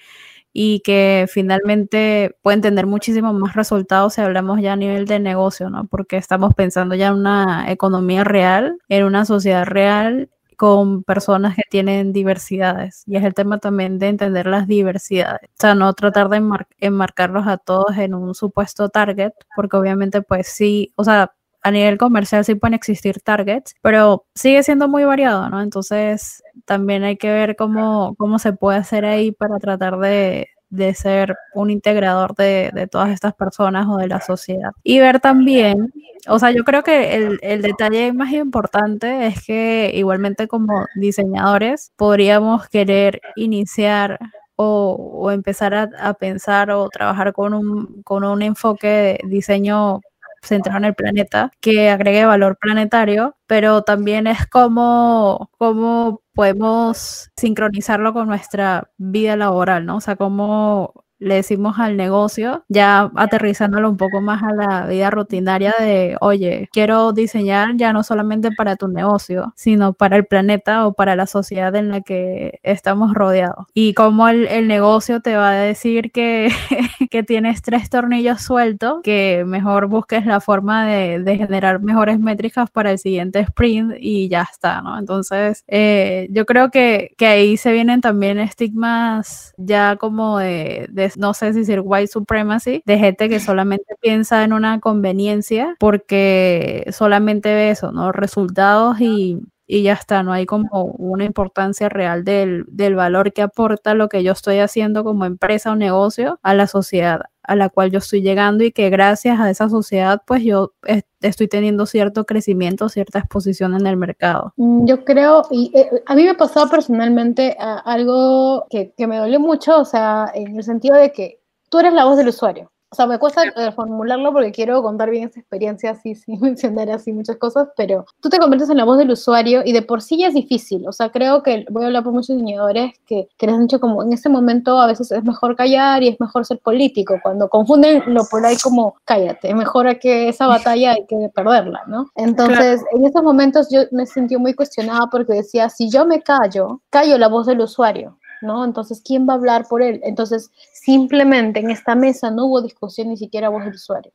y 0.53 0.81
que 0.81 1.27
finalmente 1.31 2.37
pueden 2.43 2.61
tener 2.61 2.87
muchísimos 2.87 3.35
más 3.35 3.55
resultados 3.55 4.15
si 4.15 4.21
hablamos 4.21 4.61
ya 4.61 4.75
a 4.75 4.77
nivel 4.77 5.07
de 5.07 5.19
negocio, 5.19 5.71
¿no? 5.71 5.87
Porque 5.87 6.17
estamos 6.19 6.55
pensando 6.55 6.95
ya 6.95 7.09
en 7.09 7.15
una 7.15 7.71
economía 7.71 8.25
real, 8.25 8.79
en 8.89 9.05
una 9.05 9.25
sociedad 9.25 9.65
real 9.65 10.29
con 10.57 11.03
personas 11.05 11.57
que 11.57 11.63
tienen 11.71 12.13
diversidades. 12.13 13.03
Y 13.07 13.17
es 13.17 13.25
el 13.25 13.35
tema 13.35 13.59
también 13.59 13.99
de 13.99 14.09
entender 14.09 14.47
las 14.47 14.69
diversidades. 14.69 15.51
O 15.51 15.57
sea, 15.59 15.75
no 15.75 15.93
tratar 15.95 16.29
de 16.29 16.41
enmarcarlos 16.79 17.47
a 17.47 17.57
todos 17.57 17.97
en 17.97 18.15
un 18.15 18.35
supuesto 18.35 18.89
target, 18.89 19.33
porque 19.57 19.77
obviamente 19.77 20.23
pues 20.23 20.49
sí, 20.49 20.93
o 20.97 21.05
sea, 21.05 21.33
a 21.63 21.71
nivel 21.71 21.99
comercial 21.99 22.45
sí 22.45 22.55
pueden 22.55 22.75
existir 22.75 23.21
targets, 23.23 23.75
pero 23.83 24.27
sigue 24.35 24.63
siendo 24.63 24.89
muy 24.89 25.05
variado, 25.05 25.49
¿no? 25.49 25.63
Entonces 25.63 26.43
también 26.65 27.05
hay 27.05 27.17
que 27.17 27.31
ver 27.31 27.57
cómo, 27.57 28.15
cómo 28.17 28.39
se 28.39 28.53
puede 28.53 28.79
hacer 28.79 29.05
ahí 29.05 29.33
para 29.33 29.59
tratar 29.59 29.99
de, 29.99 30.49
de 30.71 30.95
ser 30.95 31.37
un 31.55 31.71
integrador 31.71 32.35
de, 32.35 32.71
de, 32.75 32.87
todas 32.89 33.11
estas 33.11 33.35
personas 33.35 33.87
o 33.89 33.99
de 33.99 34.09
la 34.09 34.21
sociedad. 34.21 34.73
Y 34.83 34.99
ver 35.01 35.21
también, 35.21 35.93
o 36.29 36.39
sea, 36.39 36.51
yo 36.51 36.65
creo 36.65 36.83
que 36.83 37.15
el, 37.15 37.39
el 37.43 37.63
detalle 37.63 38.13
más 38.13 38.33
importante 38.33 39.27
es 39.27 39.45
que 39.45 39.93
igualmente 39.95 40.49
como 40.49 40.87
diseñadores 40.97 41.93
podríamos 41.97 42.69
querer 42.69 43.21
iniciar 43.37 44.19
o, 44.57 44.97
o 44.97 45.31
empezar 45.31 45.75
a, 45.75 46.15
pensar 46.15 46.71
o 46.71 46.89
trabajar 46.89 47.33
con 47.33 47.55
un, 47.55 48.03
con 48.03 48.25
un 48.25 48.43
enfoque 48.43 48.87
de 48.89 49.21
diseño 49.25 50.01
centrado 50.43 50.79
en 50.79 50.85
el 50.87 50.95
planeta, 50.95 51.51
que 51.61 51.91
agregue 51.91 52.25
valor 52.25 52.59
planetario, 52.61 53.37
pero 53.47 53.83
también 53.83 54.27
es 54.27 54.47
como, 54.49 55.51
como 55.59 56.23
podemos 56.35 57.31
sincronizarlo 57.37 58.13
con 58.13 58.29
nuestra 58.29 58.91
vida 58.99 59.37
laboral, 59.37 59.87
¿no? 59.87 59.97
O 59.97 60.01
sea, 60.01 60.17
cómo 60.17 61.05
le 61.23 61.37
decimos 61.37 61.79
al 61.79 61.97
negocio, 61.97 62.65
ya 62.69 63.11
aterrizándolo 63.15 63.89
un 63.89 63.97
poco 63.97 64.21
más 64.21 64.43
a 64.43 64.53
la 64.53 64.87
vida 64.87 65.11
rutinaria 65.11 65.75
de, 65.79 66.17
oye, 66.21 66.69
quiero 66.73 67.13
diseñar 67.13 67.77
ya 67.77 67.93
no 67.93 68.03
solamente 68.03 68.51
para 68.51 68.77
tu 68.77 68.89
negocio, 68.89 69.53
sino 69.57 69.93
para 69.93 70.17
el 70.17 70.27
planeta 70.27 70.87
o 70.87 70.95
para 70.95 71.17
la 71.17 71.27
sociedad 71.27 71.75
en 71.77 71.89
la 71.91 72.01
que 72.01 72.61
estamos 72.63 73.15
rodeados. 73.15 73.67
Y 73.75 73.95
como 73.95 74.29
el, 74.29 74.47
el 74.49 74.69
negocio 74.69 75.21
te 75.21 75.37
va 75.37 75.51
a 75.51 75.55
decir 75.55 76.11
que, 76.13 76.51
que, 77.11 77.23
tienes 77.23 77.63
tres 77.63 77.89
tornillos 77.89 78.43
sueltos, 78.43 79.01
que 79.03 79.45
mejor 79.47 79.87
busques 79.87 80.27
la 80.27 80.41
forma 80.41 80.87
de, 80.87 81.21
de, 81.21 81.37
generar 81.37 81.81
mejores 81.81 82.19
métricas 82.19 82.71
para 82.71 82.91
el 82.91 82.99
siguiente 82.99 83.41
sprint 83.41 83.95
y 83.99 84.29
ya 84.29 84.43
está, 84.51 84.83
¿no? 84.83 84.99
Entonces, 84.99 85.65
eh, 85.69 86.29
yo 86.31 86.47
creo 86.47 86.71
que, 86.71 87.15
que 87.17 87.27
ahí 87.27 87.57
se 87.57 87.73
vienen 87.73 88.01
también 88.01 88.39
estigmas 88.39 89.55
ya 89.57 89.97
como 89.97 90.39
de, 90.39 90.89
de 90.91 91.12
no 91.17 91.35
sé 91.35 91.53
si 91.53 91.61
decir 91.61 91.81
white 91.85 92.09
supremacy, 92.09 92.83
de 92.87 92.99
gente 92.99 93.29
que 93.29 93.41
solamente 93.41 93.95
piensa 94.01 94.45
en 94.45 94.53
una 94.53 94.81
conveniencia 94.81 95.77
porque 95.79 96.85
solamente 96.93 97.55
ve 97.55 97.71
eso, 97.71 97.93
¿no? 97.93 98.13
Resultados 98.13 99.01
y, 99.01 99.39
y 99.67 99.83
ya 99.83 99.95
está, 99.95 100.23
no 100.23 100.33
hay 100.33 100.47
como 100.47 100.85
una 100.99 101.25
importancia 101.25 101.89
real 101.89 102.25
del, 102.25 102.65
del, 102.69 102.95
valor 102.95 103.33
que 103.33 103.43
aporta 103.43 103.95
lo 103.95 104.09
que 104.09 104.23
yo 104.23 104.33
estoy 104.33 104.59
haciendo 104.59 105.05
como 105.05 105.25
empresa 105.25 105.73
o 105.73 105.77
negocio 105.77 106.39
a 106.43 106.55
la 106.55 106.67
sociedad 106.67 107.23
a 107.43 107.57
la 107.57 107.69
cual 107.69 107.91
yo 107.91 107.99
estoy 107.99 108.23
llegando 108.23 108.65
y 108.65 108.73
que 108.73 108.91
gracias 108.91 109.41
a 109.41 109.51
esa 109.51 109.69
sociedad 109.69 110.23
pues 110.27 110.45
yo 110.45 110.73
estoy 111.21 111.49
teniendo 111.49 111.87
cierto 111.87 112.25
crecimiento, 112.25 112.89
cierta 112.89 113.19
exposición 113.19 113.75
en 113.75 113.87
el 113.87 113.97
mercado. 113.97 114.53
Mm, 114.57 114.87
yo 114.87 115.05
creo, 115.05 115.43
y 115.51 115.71
eh, 115.75 115.91
a 116.07 116.15
mí 116.15 116.25
me 116.25 116.31
ha 116.31 116.37
pasado 116.37 116.69
personalmente 116.69 117.57
algo 117.59 118.67
que, 118.71 118.93
que 118.97 119.07
me 119.07 119.19
dolió 119.19 119.41
mucho, 119.41 119.81
o 119.81 119.85
sea, 119.85 120.31
en 120.35 120.57
el 120.57 120.65
sentido 120.65 120.97
de 120.97 121.13
que 121.13 121.41
tú 121.69 121.79
eres 121.79 121.93
la 121.93 122.05
voz 122.05 122.17
del 122.17 122.29
usuario. 122.29 122.72
O 122.93 122.95
sea, 122.95 123.07
me 123.07 123.19
cuesta 123.19 123.45
eh, 123.45 123.73
formularlo 123.73 124.33
porque 124.33 124.53
quiero 124.53 124.83
contar 124.83 125.09
bien 125.09 125.27
esa 125.27 125.41
experiencia 125.41 125.93
así, 125.93 126.15
sin 126.15 126.39
mencionar 126.41 126.91
así 126.91 127.11
muchas 127.11 127.37
cosas, 127.37 127.69
pero 127.75 128.05
tú 128.21 128.29
te 128.29 128.39
conviertes 128.39 128.69
en 128.69 128.77
la 128.77 128.85
voz 128.85 128.99
del 128.99 129.11
usuario 129.11 129.63
y 129.65 129.73
de 129.73 129.81
por 129.81 130.03
sí 130.03 130.19
ya 130.19 130.29
es 130.29 130.35
difícil. 130.35 130.87
O 130.87 130.93
sea, 130.93 131.11
creo 131.11 131.43
que 131.43 131.65
voy 131.71 131.85
a 131.85 131.87
hablar 131.87 132.05
por 132.05 132.13
muchos 132.13 132.37
diseñadores 132.37 132.93
que, 133.07 133.29
que 133.39 133.47
les 133.47 133.55
han 133.55 133.63
dicho 133.63 133.81
como 133.81 134.03
en 134.03 134.13
ese 134.13 134.29
momento 134.29 134.79
a 134.79 134.87
veces 134.87 135.11
es 135.11 135.25
mejor 135.25 135.57
callar 135.57 136.03
y 136.03 136.09
es 136.09 136.21
mejor 136.21 136.45
ser 136.45 136.59
político. 136.59 137.19
Cuando 137.23 137.49
confunden 137.49 138.03
lo 138.07 138.25
por 138.27 138.45
ahí 138.45 138.57
como 138.63 138.95
cállate, 139.07 139.55
mejor 139.55 139.99
que 139.99 140.29
esa 140.29 140.47
batalla 140.47 140.93
hay 140.93 141.07
que 141.07 141.31
perderla, 141.35 141.85
¿no? 141.87 142.11
Entonces, 142.15 142.85
en 142.93 143.07
esos 143.07 143.23
momentos 143.23 143.69
yo 143.71 143.85
me 143.91 144.05
sentí 144.05 144.37
muy 144.37 144.53
cuestionada 144.53 145.09
porque 145.11 145.33
decía, 145.33 145.71
si 145.71 145.89
yo 145.91 146.05
me 146.05 146.21
callo, 146.21 146.83
callo 146.91 147.17
la 147.17 147.29
voz 147.29 147.47
del 147.47 147.61
usuario. 147.61 148.19
¿No? 148.43 148.65
Entonces, 148.65 149.03
¿quién 149.05 149.29
va 149.29 149.35
a 149.35 149.37
hablar 149.37 149.67
por 149.69 149.83
él? 149.83 150.01
Entonces, 150.05 150.51
simplemente 150.73 151.61
en 151.61 151.71
esta 151.71 151.95
mesa 151.95 152.31
no 152.31 152.47
hubo 152.47 152.63
discusión 152.63 153.09
ni 153.09 153.17
siquiera 153.17 153.49
voz 153.49 153.65
del 153.65 153.75
usuario. 153.75 154.13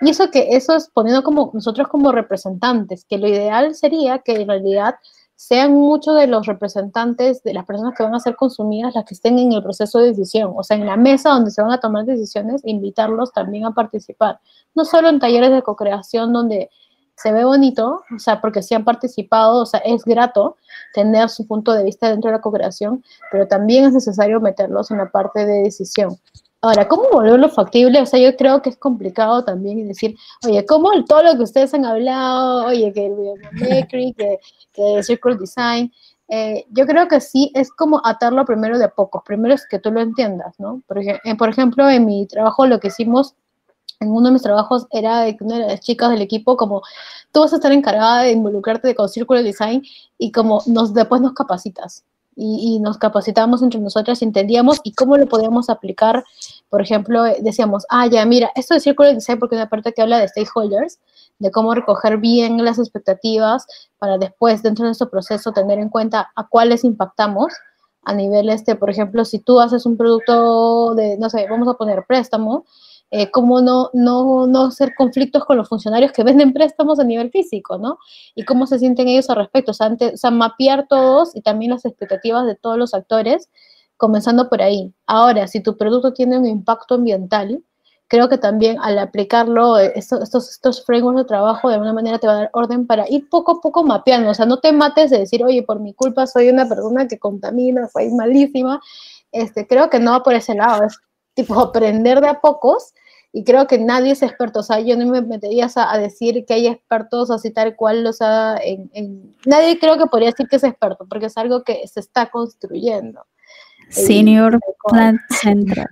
Y 0.00 0.10
eso 0.10 0.30
que 0.30 0.56
eso 0.56 0.76
es 0.76 0.88
poniendo 0.88 1.22
como 1.22 1.50
nosotros 1.54 1.88
como 1.88 2.12
representantes, 2.12 3.04
que 3.04 3.18
lo 3.18 3.28
ideal 3.28 3.74
sería 3.74 4.18
que 4.20 4.32
en 4.32 4.48
realidad 4.48 4.94
sean 5.34 5.72
muchos 5.72 6.16
de 6.16 6.26
los 6.26 6.46
representantes 6.46 7.44
de 7.44 7.54
las 7.54 7.64
personas 7.64 7.94
que 7.96 8.02
van 8.02 8.14
a 8.14 8.18
ser 8.18 8.34
consumidas 8.34 8.94
las 8.96 9.04
que 9.04 9.14
estén 9.14 9.38
en 9.38 9.52
el 9.52 9.62
proceso 9.62 10.00
de 10.00 10.08
decisión, 10.08 10.52
o 10.56 10.64
sea, 10.64 10.76
en 10.76 10.84
la 10.84 10.96
mesa 10.96 11.30
donde 11.30 11.52
se 11.52 11.62
van 11.62 11.70
a 11.70 11.78
tomar 11.78 12.04
decisiones, 12.04 12.60
invitarlos 12.64 13.32
también 13.32 13.64
a 13.64 13.70
participar, 13.70 14.40
no 14.74 14.84
solo 14.84 15.08
en 15.08 15.20
talleres 15.20 15.52
de 15.52 15.62
co-creación 15.62 16.32
donde 16.32 16.70
se 17.20 17.32
ve 17.32 17.44
bonito, 17.44 18.02
o 18.14 18.18
sea, 18.18 18.40
porque 18.40 18.62
sí 18.62 18.74
han 18.74 18.84
participado, 18.84 19.62
o 19.62 19.66
sea, 19.66 19.80
es 19.80 20.04
grato 20.04 20.56
tener 20.94 21.28
su 21.28 21.46
punto 21.46 21.72
de 21.72 21.82
vista 21.82 22.08
dentro 22.08 22.30
de 22.30 22.36
la 22.36 22.40
cooperación, 22.40 23.02
pero 23.32 23.48
también 23.48 23.84
es 23.84 23.92
necesario 23.92 24.40
meterlos 24.40 24.90
en 24.90 24.98
la 24.98 25.10
parte 25.10 25.44
de 25.44 25.64
decisión. 25.64 26.16
Ahora, 26.60 26.86
¿cómo 26.86 27.10
volverlo 27.10 27.48
factible? 27.48 28.00
O 28.00 28.06
sea, 28.06 28.20
yo 28.20 28.36
creo 28.36 28.62
que 28.62 28.70
es 28.70 28.76
complicado 28.76 29.44
también 29.44 29.86
decir, 29.86 30.16
oye, 30.46 30.64
¿cómo 30.64 30.90
todo 31.04 31.22
lo 31.22 31.36
que 31.36 31.42
ustedes 31.42 31.74
han 31.74 31.84
hablado, 31.84 32.66
oye, 32.66 32.92
que 32.92 33.06
el 33.06 34.14
que, 34.14 34.38
que 34.72 35.02
Circle 35.02 35.36
Design, 35.36 35.92
eh, 36.28 36.66
yo 36.70 36.86
creo 36.86 37.08
que 37.08 37.20
sí 37.20 37.50
es 37.54 37.72
como 37.72 38.00
atarlo 38.04 38.44
primero 38.44 38.78
de 38.78 38.88
pocos. 38.88 39.22
Primero 39.24 39.54
es 39.54 39.66
que 39.66 39.78
tú 39.78 39.90
lo 39.90 40.00
entiendas, 40.00 40.54
¿no? 40.58 40.82
Eh, 40.94 41.36
por 41.36 41.48
ejemplo, 41.48 41.88
en 41.88 42.04
mi 42.04 42.26
trabajo 42.26 42.66
lo 42.66 42.78
que 42.78 42.88
hicimos 42.88 43.34
en 44.00 44.10
uno 44.10 44.28
de 44.28 44.32
mis 44.32 44.42
trabajos 44.42 44.86
era 44.90 45.22
de 45.22 45.36
que 45.36 45.44
una 45.44 45.58
de 45.58 45.66
las 45.66 45.80
chicas 45.80 46.10
del 46.10 46.22
equipo, 46.22 46.56
como 46.56 46.82
tú 47.32 47.40
vas 47.40 47.52
a 47.52 47.56
estar 47.56 47.72
encargada 47.72 48.22
de 48.22 48.32
involucrarte 48.32 48.94
con 48.94 49.08
Circular 49.08 49.42
Design 49.42 49.82
y 50.18 50.32
como 50.32 50.62
nos, 50.66 50.94
después 50.94 51.20
nos 51.20 51.32
capacitas. 51.32 52.04
Y, 52.40 52.78
nos 52.78 52.98
capacitamos 52.98 53.64
entre 53.64 53.80
nosotras 53.80 54.22
y 54.22 54.24
entendíamos 54.24 54.78
y 54.84 54.92
cómo 54.92 55.16
lo 55.16 55.26
podíamos 55.26 55.68
aplicar. 55.68 56.24
Por 56.70 56.80
ejemplo, 56.80 57.24
decíamos, 57.40 57.84
ah, 57.90 58.06
ya, 58.06 58.24
mira, 58.26 58.52
esto 58.54 58.74
de 58.74 58.80
Circular 58.80 59.12
Design, 59.12 59.40
porque 59.40 59.56
una 59.56 59.68
parte 59.68 59.92
que 59.92 60.02
habla 60.02 60.20
de 60.20 60.28
stakeholders, 60.28 61.00
de 61.40 61.50
cómo 61.50 61.74
recoger 61.74 62.18
bien 62.18 62.64
las 62.64 62.78
expectativas 62.78 63.66
para 63.98 64.18
después, 64.18 64.62
dentro 64.62 64.84
de 64.84 64.90
nuestro 64.90 65.10
proceso, 65.10 65.50
tener 65.50 65.80
en 65.80 65.88
cuenta 65.88 66.30
a 66.36 66.46
cuáles 66.46 66.84
impactamos 66.84 67.52
a 68.04 68.14
nivel, 68.14 68.48
este, 68.50 68.76
por 68.76 68.88
ejemplo, 68.88 69.24
si 69.24 69.40
tú 69.40 69.58
haces 69.58 69.84
un 69.84 69.96
producto 69.96 70.94
de, 70.94 71.18
no 71.18 71.28
sé, 71.30 71.44
vamos 71.50 71.66
a 71.66 71.74
poner 71.74 72.04
préstamo, 72.06 72.64
eh, 73.10 73.30
cómo 73.30 73.60
no, 73.60 73.90
no, 73.94 74.46
no 74.46 74.66
hacer 74.66 74.94
conflictos 74.94 75.44
con 75.44 75.56
los 75.56 75.68
funcionarios 75.68 76.12
que 76.12 76.24
venden 76.24 76.52
préstamos 76.52 77.00
a 77.00 77.04
nivel 77.04 77.30
físico, 77.30 77.78
¿no? 77.78 77.98
Y 78.34 78.44
cómo 78.44 78.66
se 78.66 78.78
sienten 78.78 79.08
ellos 79.08 79.30
al 79.30 79.36
respecto, 79.36 79.70
o 79.70 79.74
sea, 79.74 79.96
o 79.98 80.16
sea, 80.16 80.30
mapear 80.30 80.86
todos 80.88 81.34
y 81.34 81.40
también 81.40 81.70
las 81.70 81.84
expectativas 81.84 82.46
de 82.46 82.54
todos 82.54 82.76
los 82.76 82.92
actores, 82.94 83.48
comenzando 83.96 84.48
por 84.48 84.62
ahí. 84.62 84.92
Ahora, 85.06 85.46
si 85.48 85.60
tu 85.62 85.76
producto 85.76 86.12
tiene 86.12 86.38
un 86.38 86.46
impacto 86.46 86.96
ambiental, 86.96 87.62
creo 88.08 88.28
que 88.28 88.38
también 88.38 88.78
al 88.80 88.98
aplicarlo, 88.98 89.78
eh, 89.78 89.92
estos, 89.94 90.22
estos, 90.22 90.50
estos 90.50 90.84
frameworks 90.84 91.22
de 91.22 91.24
trabajo 91.26 91.68
de 91.68 91.74
alguna 91.74 91.92
manera 91.92 92.18
te 92.18 92.26
va 92.26 92.34
a 92.34 92.36
dar 92.36 92.50
orden 92.52 92.86
para 92.86 93.08
ir 93.08 93.28
poco 93.28 93.52
a 93.52 93.60
poco 93.60 93.84
mapeando, 93.84 94.30
o 94.30 94.34
sea, 94.34 94.46
no 94.46 94.60
te 94.60 94.72
mates 94.72 95.10
de 95.10 95.20
decir, 95.20 95.44
oye, 95.44 95.62
por 95.62 95.80
mi 95.80 95.94
culpa 95.94 96.26
soy 96.26 96.48
una 96.48 96.68
persona 96.68 97.08
que 97.08 97.18
contamina, 97.18 97.88
soy 97.88 98.10
malísima, 98.10 98.80
este, 99.32 99.66
creo 99.66 99.90
que 99.90 99.98
no 99.98 100.12
va 100.12 100.22
por 100.22 100.34
ese 100.34 100.54
lado, 100.54 100.86
tipo 101.38 101.58
aprender 101.60 102.20
de 102.20 102.28
a 102.28 102.40
pocos 102.40 102.94
y 103.32 103.44
creo 103.44 103.66
que 103.68 103.78
nadie 103.78 104.12
es 104.12 104.22
experto, 104.22 104.60
o 104.60 104.62
sea, 104.62 104.80
yo 104.80 104.96
no 104.96 105.06
me 105.06 105.22
metería 105.22 105.68
a, 105.76 105.98
decir 105.98 106.44
que 106.46 106.54
hay 106.54 106.66
expertos 106.66 107.30
así 107.30 107.52
tal 107.52 107.76
cual, 107.76 108.04
o 108.06 108.12
sea, 108.12 108.58
en, 108.60 109.36
nadie 109.46 109.78
creo 109.78 109.96
que 109.98 110.06
podría 110.06 110.30
decir 110.30 110.48
que 110.48 110.56
es 110.56 110.64
experto, 110.64 111.06
porque 111.08 111.26
es 111.26 111.36
algo 111.36 111.62
que 111.62 111.86
se 111.86 112.00
está 112.00 112.26
construyendo. 112.30 113.24
Senior 113.90 114.58
Plant 114.88 115.20
Center. 115.30 115.86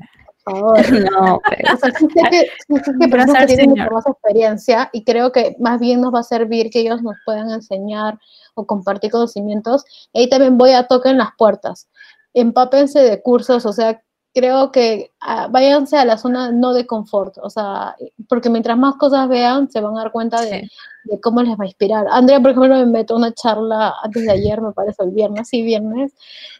Por 0.44 0.56
favor. 0.56 0.78
No, 1.10 1.40
pero... 1.48 1.74
O 1.74 1.76
sea, 1.76 1.90
sí 1.96 2.06
sé 2.12 2.30
que, 2.30 2.46
sí 2.68 2.92
que 3.00 3.08
personas 3.08 3.46
que 3.46 3.46
tienen 3.46 3.70
mucha 3.70 3.90
más 3.90 4.06
experiencia 4.06 4.90
y 4.92 5.04
creo 5.04 5.30
que 5.30 5.56
más 5.60 5.78
bien 5.78 6.00
nos 6.00 6.14
va 6.14 6.20
a 6.20 6.24
servir 6.24 6.70
que 6.70 6.80
ellos 6.80 7.02
nos 7.02 7.16
puedan 7.24 7.50
enseñar 7.50 8.18
o 8.54 8.66
compartir 8.66 9.10
conocimientos. 9.10 9.84
Y 10.12 10.20
ahí 10.20 10.28
también 10.28 10.56
voy 10.56 10.72
a 10.72 10.86
tocar 10.86 11.12
en 11.12 11.18
las 11.18 11.30
puertas. 11.36 11.88
Empápense 12.32 13.00
de 13.00 13.22
cursos, 13.22 13.66
o 13.66 13.72
sea, 13.72 14.00
creo 14.36 14.70
que 14.70 15.12
uh, 15.26 15.50
váyanse 15.50 15.96
a 15.96 16.04
la 16.04 16.18
zona 16.18 16.52
no 16.52 16.74
de 16.74 16.86
confort, 16.86 17.38
o 17.38 17.48
sea, 17.48 17.96
porque 18.28 18.50
mientras 18.50 18.76
más 18.76 18.96
cosas 18.96 19.30
vean, 19.30 19.70
se 19.70 19.80
van 19.80 19.96
a 19.96 20.02
dar 20.02 20.12
cuenta 20.12 20.42
de, 20.42 20.68
de, 21.04 21.20
cómo 21.22 21.40
les 21.40 21.58
va 21.58 21.64
a 21.64 21.68
inspirar. 21.68 22.06
Andrea, 22.10 22.38
por 22.38 22.50
ejemplo, 22.50 22.76
me 22.76 22.84
metió 22.84 23.16
una 23.16 23.32
charla 23.32 23.94
antes 24.02 24.26
de 24.26 24.30
ayer, 24.30 24.60
me 24.60 24.72
parece, 24.72 25.04
el 25.04 25.12
viernes, 25.12 25.48
sí, 25.48 25.62
viernes, 25.62 26.12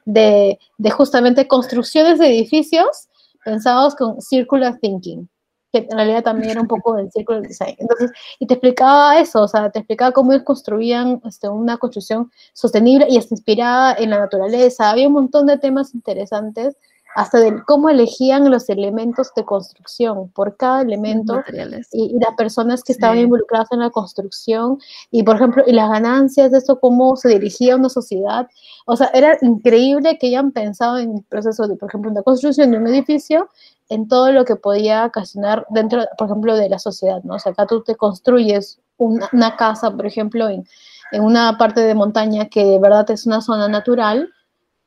de, 0.07 0.59
de 0.79 0.91
justamente 0.91 1.47
construcciones 1.47 2.18
de 2.18 2.29
edificios 2.29 3.09
pensados 3.45 3.95
con 3.95 4.22
circular 4.22 4.79
thinking, 4.81 5.29
que 5.70 5.87
en 5.91 5.97
realidad 5.99 6.22
también 6.22 6.53
era 6.53 6.62
un 6.62 6.68
poco 6.68 6.95
del 6.95 7.12
circular 7.12 7.43
design. 7.43 7.77
Entonces, 7.77 8.11
y 8.39 8.47
te 8.47 8.55
explicaba 8.55 9.20
eso, 9.20 9.43
o 9.43 9.49
sea, 9.49 9.68
te 9.68 9.81
explicaba 9.81 10.12
cómo 10.12 10.33
ellos 10.33 10.45
construían 10.45 11.20
este, 11.27 11.51
una 11.51 11.77
construcción 11.77 12.33
sostenible 12.55 13.07
y 13.11 13.16
inspirada 13.16 13.95
en 13.99 14.09
la 14.09 14.18
naturaleza. 14.18 14.89
Había 14.89 15.09
un 15.09 15.12
montón 15.12 15.45
de 15.45 15.59
temas 15.59 15.95
interesantes 15.95 16.74
hasta 17.17 17.39
de 17.39 17.62
cómo 17.64 17.89
elegían 17.89 18.51
los 18.51 18.69
elementos 18.69 19.33
de 19.35 19.43
construcción 19.43 20.29
por 20.33 20.59
cada 20.59 20.83
elemento 20.83 21.43
y, 21.51 22.14
y, 22.14 22.19
las 22.21 22.37
personas 22.37 22.85
que 22.85 22.93
estaban 22.93 23.17
involucradas 23.17 23.73
en 23.73 23.81
la 23.81 23.89
construcción. 23.89 24.79
Y 25.11 25.23
por 25.23 25.37
ejemplo 25.37 25.64
y 25.67 25.73
las 25.73 25.89
ganancias 25.89 26.53
de 26.53 26.59
eso 26.59 26.79
cómo 26.79 27.17
se 27.17 27.31
dirigía 27.31 27.77
una 27.77 27.89
sociedad. 27.89 28.47
O 28.85 28.97
sea 28.97 29.11
era 29.14 29.39
increíble 29.41 30.19
que 30.19 30.27
hayan 30.27 30.53
pensado 30.53 30.99
en 30.99 31.17
el 31.17 31.23
proceso 31.23 31.67
de 31.67 31.77
por 31.77 31.89
ejemplo 31.89 32.11
la 32.11 32.23
construcción 32.23 32.71
de 32.71 32.77
un 32.77 32.87
edificio 32.87 33.49
en 33.89 34.09
todo 34.09 34.31
lo 34.31 34.45
que 34.45 34.57
podía 34.57 35.07
ocasionar 35.07 35.67
dentro 35.71 36.05
por 36.19 36.27
ejemplo 36.27 36.55
de 36.55 36.69
la 36.69 36.79
sociedad 36.79 37.23
no 37.23 37.37
o 37.37 37.39
sea 37.39 37.53
acá 37.53 37.67
tú 37.67 37.83
te 37.83 37.95
construyes 37.95 38.81
una, 38.99 39.29
una 39.33 39.57
casa 39.57 39.91
por 39.91 40.05
ejemplo 40.07 40.49
en, 40.49 40.67
en 41.12 41.23
una 41.23 41.57
parte 41.57 41.81
de 41.81 41.95
montaña 41.95 42.49
que 42.49 42.64
de 42.64 42.79
verdad 42.79 43.11
es 43.11 43.27
una 43.27 43.41
zona 43.41 43.69
natural 43.69 44.29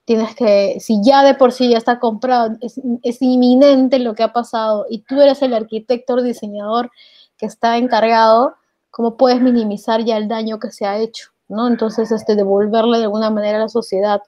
tienes 0.10 0.34
que, 0.34 0.80
si 0.80 1.04
ya 1.04 1.24
de 1.24 1.36
por 1.36 1.52
sí 1.52 1.70
ya 1.70 1.78
está 1.78 2.00
comprado, 2.00 2.58
es, 2.62 2.82
es, 3.04 3.22
inminente 3.22 4.00
lo 4.00 4.16
que 4.16 4.24
ha 4.24 4.34
pasado 4.34 4.88
y 4.90 5.04
tú 5.04 5.22
eres 5.22 5.40
el 5.44 5.54
arquitecto 5.54 6.16
o 6.16 6.24
diseñador 6.24 6.90
que 7.38 7.46
está 7.46 7.78
encargado, 7.78 8.56
¿cómo 8.90 9.18
puedes 9.18 9.40
minimizar 9.40 10.04
ya 10.04 10.18
el 10.18 10.28
daño 10.28 10.58
que 10.58 10.72
se 10.72 10.88
ha 10.88 10.98
hecho? 10.98 11.30
¿no? 11.48 11.68
Entonces, 11.68 12.12
este, 12.12 12.36
devolverle 12.36 12.98
de 12.98 13.04
alguna 13.04 13.30
manera 13.30 13.60
a 13.60 13.62
la 13.62 13.70
sociedad 13.70 14.20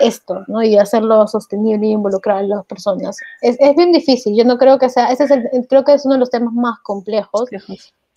esto, 0.00 0.42
¿no? 0.48 0.64
Y 0.64 0.76
hacerlo 0.76 1.24
sostenible 1.28 1.86
y 1.86 1.92
involucrar 1.92 2.38
a 2.38 2.42
las 2.42 2.66
personas. 2.66 3.16
Es, 3.40 3.56
es 3.60 3.76
bien 3.76 3.92
difícil, 3.92 4.36
yo 4.36 4.44
no 4.44 4.58
creo 4.58 4.80
que 4.80 4.88
sea, 4.88 5.12
ese 5.12 5.24
es 5.24 5.30
el, 5.30 5.48
creo 5.68 5.84
que 5.84 5.94
es 5.94 6.04
uno 6.04 6.14
de 6.14 6.20
los 6.20 6.30
temas 6.30 6.52
más 6.52 6.80
complejos. 6.82 7.48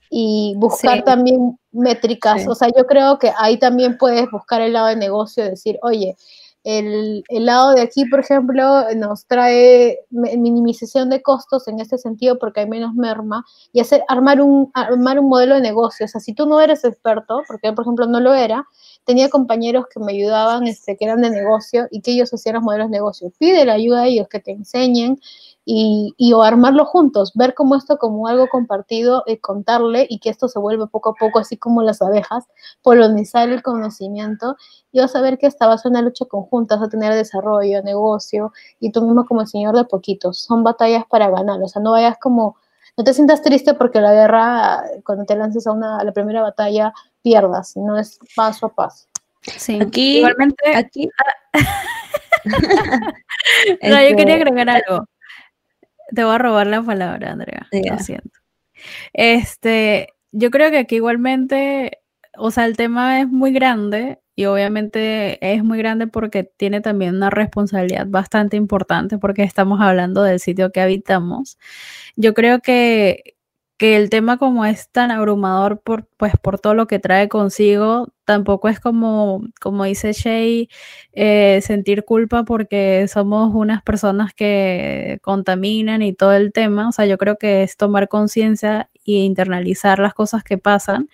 Y 0.09 0.55
buscar 0.57 0.97
sí. 0.97 1.03
también 1.03 1.59
métricas, 1.71 2.41
sí. 2.41 2.47
o 2.47 2.55
sea, 2.55 2.69
yo 2.75 2.87
creo 2.87 3.19
que 3.19 3.31
ahí 3.37 3.59
también 3.59 3.99
puedes 3.99 4.31
buscar 4.31 4.61
el 4.61 4.73
lado 4.73 4.87
de 4.87 4.95
negocio, 4.95 5.43
decir, 5.43 5.77
oye, 5.83 6.15
el, 6.63 7.23
el, 7.27 7.45
lado 7.45 7.73
de 7.73 7.81
aquí, 7.81 8.05
por 8.05 8.21
ejemplo, 8.21 8.85
nos 8.95 9.25
trae 9.25 9.99
minimización 10.09 11.09
de 11.09 11.21
costos 11.21 11.67
en 11.67 11.79
este 11.79 11.97
sentido 11.97 12.39
porque 12.39 12.61
hay 12.61 12.67
menos 12.67 12.93
merma 12.93 13.45
y 13.73 13.81
hacer, 13.81 14.03
armar, 14.07 14.41
un, 14.41 14.71
armar 14.73 15.19
un 15.19 15.27
modelo 15.27 15.55
de 15.55 15.61
negocio. 15.61 16.05
O 16.05 16.09
sea, 16.09 16.21
si 16.21 16.33
tú 16.33 16.45
no 16.45 16.61
eres 16.61 16.85
experto, 16.85 17.41
porque 17.47 17.73
por 17.73 17.83
ejemplo 17.83 18.05
no 18.07 18.19
lo 18.19 18.33
era, 18.33 18.65
tenía 19.05 19.29
compañeros 19.29 19.85
que 19.93 19.99
me 19.99 20.13
ayudaban, 20.13 20.65
este, 20.67 20.95
que 20.95 21.05
eran 21.05 21.21
de 21.21 21.29
negocio 21.29 21.87
y 21.91 22.01
que 22.01 22.11
ellos 22.11 22.33
hacían 22.33 22.55
los 22.55 22.63
modelos 22.63 22.87
de 22.87 22.97
negocio. 22.97 23.31
Pide 23.37 23.65
la 23.65 23.73
ayuda 23.73 24.03
a 24.03 24.07
ellos, 24.07 24.27
que 24.29 24.39
te 24.39 24.51
enseñen 24.51 25.19
y, 25.65 26.13
y, 26.17 26.33
o 26.33 26.43
armarlo 26.43 26.85
juntos, 26.85 27.31
ver 27.35 27.53
como 27.53 27.75
esto 27.75 27.97
como 27.97 28.27
algo 28.27 28.47
compartido, 28.49 29.23
y 29.25 29.37
contarle 29.37 30.05
y 30.09 30.19
que 30.19 30.29
esto 30.29 30.47
se 30.47 30.59
vuelve 30.59 30.87
poco 30.87 31.11
a 31.11 31.13
poco, 31.13 31.39
así 31.39 31.57
como 31.57 31.81
las 31.81 32.01
abejas, 32.01 32.45
polonizar 32.81 33.49
el 33.49 33.63
conocimiento 33.63 34.57
y 34.91 34.99
vas 34.99 35.15
a 35.15 35.21
ver 35.21 35.37
que 35.37 35.47
esta 35.47 35.67
va 35.67 35.73
a 35.73 35.77
ser 35.77 35.91
una 35.91 36.01
lucha 36.01 36.25
conjunta, 36.25 36.75
vas 36.75 36.87
a 36.87 36.89
tener 36.89 37.13
desarrollo, 37.13 37.81
negocio 37.81 38.51
y 38.79 38.91
tú 38.91 39.01
mismo 39.03 39.25
como 39.25 39.41
el 39.41 39.47
señor 39.47 39.75
de 39.75 39.85
poquitos, 39.85 40.39
son 40.39 40.63
batallas 40.63 41.05
para 41.09 41.29
ganar, 41.29 41.61
o 41.61 41.67
sea, 41.67 41.81
no 41.81 41.91
vayas 41.91 42.17
como, 42.19 42.57
no 42.97 43.03
te 43.03 43.13
sientas 43.13 43.41
triste 43.41 43.73
porque 43.73 44.01
la 44.01 44.13
guerra, 44.13 44.83
cuando 45.05 45.25
te 45.25 45.35
lances 45.35 45.65
a, 45.65 45.71
una, 45.71 45.99
a 45.99 46.03
la 46.03 46.11
primera 46.11 46.41
batalla, 46.41 46.93
pierdas, 47.21 47.69
sino 47.69 47.97
es 47.97 48.19
paso 48.35 48.67
a 48.67 48.69
paso. 48.69 49.07
Sí, 49.41 49.79
aquí, 49.81 50.17
igualmente, 50.17 50.75
aquí... 50.75 51.09
no, 53.83 54.09
yo 54.09 54.15
quería 54.15 54.35
agregar 54.35 54.69
algo. 54.69 55.05
Te 56.13 56.23
voy 56.23 56.35
a 56.35 56.37
robar 56.37 56.67
la 56.67 56.81
palabra, 56.81 57.31
Andrea. 57.31 57.67
Yeah. 57.71 57.93
Lo 57.93 57.99
siento. 57.99 58.39
Este, 59.13 60.09
yo 60.31 60.51
creo 60.51 60.71
que 60.71 60.77
aquí 60.77 60.95
igualmente, 60.95 61.99
o 62.37 62.51
sea, 62.51 62.65
el 62.65 62.77
tema 62.77 63.21
es 63.21 63.27
muy 63.27 63.51
grande 63.51 64.19
y 64.35 64.45
obviamente 64.45 65.37
es 65.53 65.63
muy 65.63 65.77
grande 65.77 66.07
porque 66.07 66.43
tiene 66.43 66.81
también 66.81 67.15
una 67.15 67.29
responsabilidad 67.29 68.07
bastante 68.07 68.57
importante 68.57 69.17
porque 69.17 69.43
estamos 69.43 69.79
hablando 69.81 70.23
del 70.23 70.39
sitio 70.39 70.71
que 70.71 70.81
habitamos. 70.81 71.57
Yo 72.15 72.33
creo 72.33 72.59
que, 72.59 73.35
que 73.77 73.97
el 73.97 74.09
tema 74.09 74.37
como 74.37 74.65
es 74.65 74.89
tan 74.89 75.11
abrumador 75.11 75.81
por, 75.81 76.07
pues, 76.17 76.33
por 76.41 76.59
todo 76.59 76.73
lo 76.75 76.87
que 76.87 76.99
trae 76.99 77.27
consigo, 77.29 78.09
tampoco 78.25 78.69
es 78.69 78.79
como, 78.79 79.41
como 79.61 79.83
dice 79.85 80.13
Shay, 80.13 80.69
eh, 81.13 81.59
sentir 81.63 82.05
culpa 82.05 82.43
porque 82.45 83.07
somos 83.09 83.53
unas 83.53 83.81
personas 83.83 84.33
que 84.33 85.19
contaminan 85.21 86.01
y 86.01 86.13
todo 86.13 86.33
el 86.33 86.53
tema. 86.53 86.87
O 86.89 86.91
sea, 86.93 87.05
yo 87.05 87.17
creo 87.17 87.37
que 87.37 87.63
es 87.63 87.75
tomar 87.77 88.07
conciencia 88.07 88.89
e 89.05 89.11
internalizar 89.13 89.99
las 89.99 90.13
cosas 90.13 90.43
que 90.43 90.57
pasan 90.57 91.09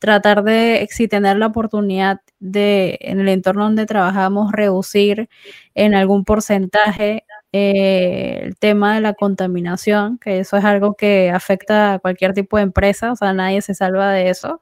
tratar 0.00 0.42
de, 0.44 0.88
si 0.90 1.08
tener 1.08 1.36
la 1.38 1.46
oportunidad 1.48 2.20
de, 2.40 2.98
en 3.02 3.20
el 3.20 3.28
entorno 3.28 3.64
donde 3.64 3.86
trabajamos, 3.86 4.52
reducir 4.52 5.28
en 5.74 5.94
algún 5.94 6.24
porcentaje 6.24 7.24
eh, 7.52 8.40
el 8.42 8.56
tema 8.56 8.94
de 8.94 9.00
la 9.00 9.14
contaminación, 9.14 10.18
que 10.18 10.40
eso 10.40 10.56
es 10.56 10.64
algo 10.64 10.94
que 10.94 11.30
afecta 11.30 11.94
a 11.94 11.98
cualquier 11.98 12.34
tipo 12.34 12.56
de 12.56 12.64
empresa, 12.64 13.12
o 13.12 13.16
sea, 13.16 13.32
nadie 13.32 13.62
se 13.62 13.74
salva 13.74 14.12
de 14.12 14.30
eso. 14.30 14.60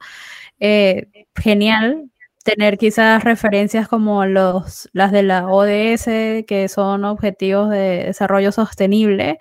Eh, 0.61 1.09
genial 1.37 2.11
tener 2.45 2.79
quizás 2.79 3.25
referencias 3.25 3.89
como 3.89 4.25
los, 4.27 4.89
las 4.95 5.13
de 5.13 5.23
la 5.23 5.49
ODS, 5.49 6.45
que 6.47 6.69
son 6.71 7.05
objetivos 7.05 7.71
de 7.71 8.05
desarrollo 8.07 8.53
sostenible, 8.53 9.39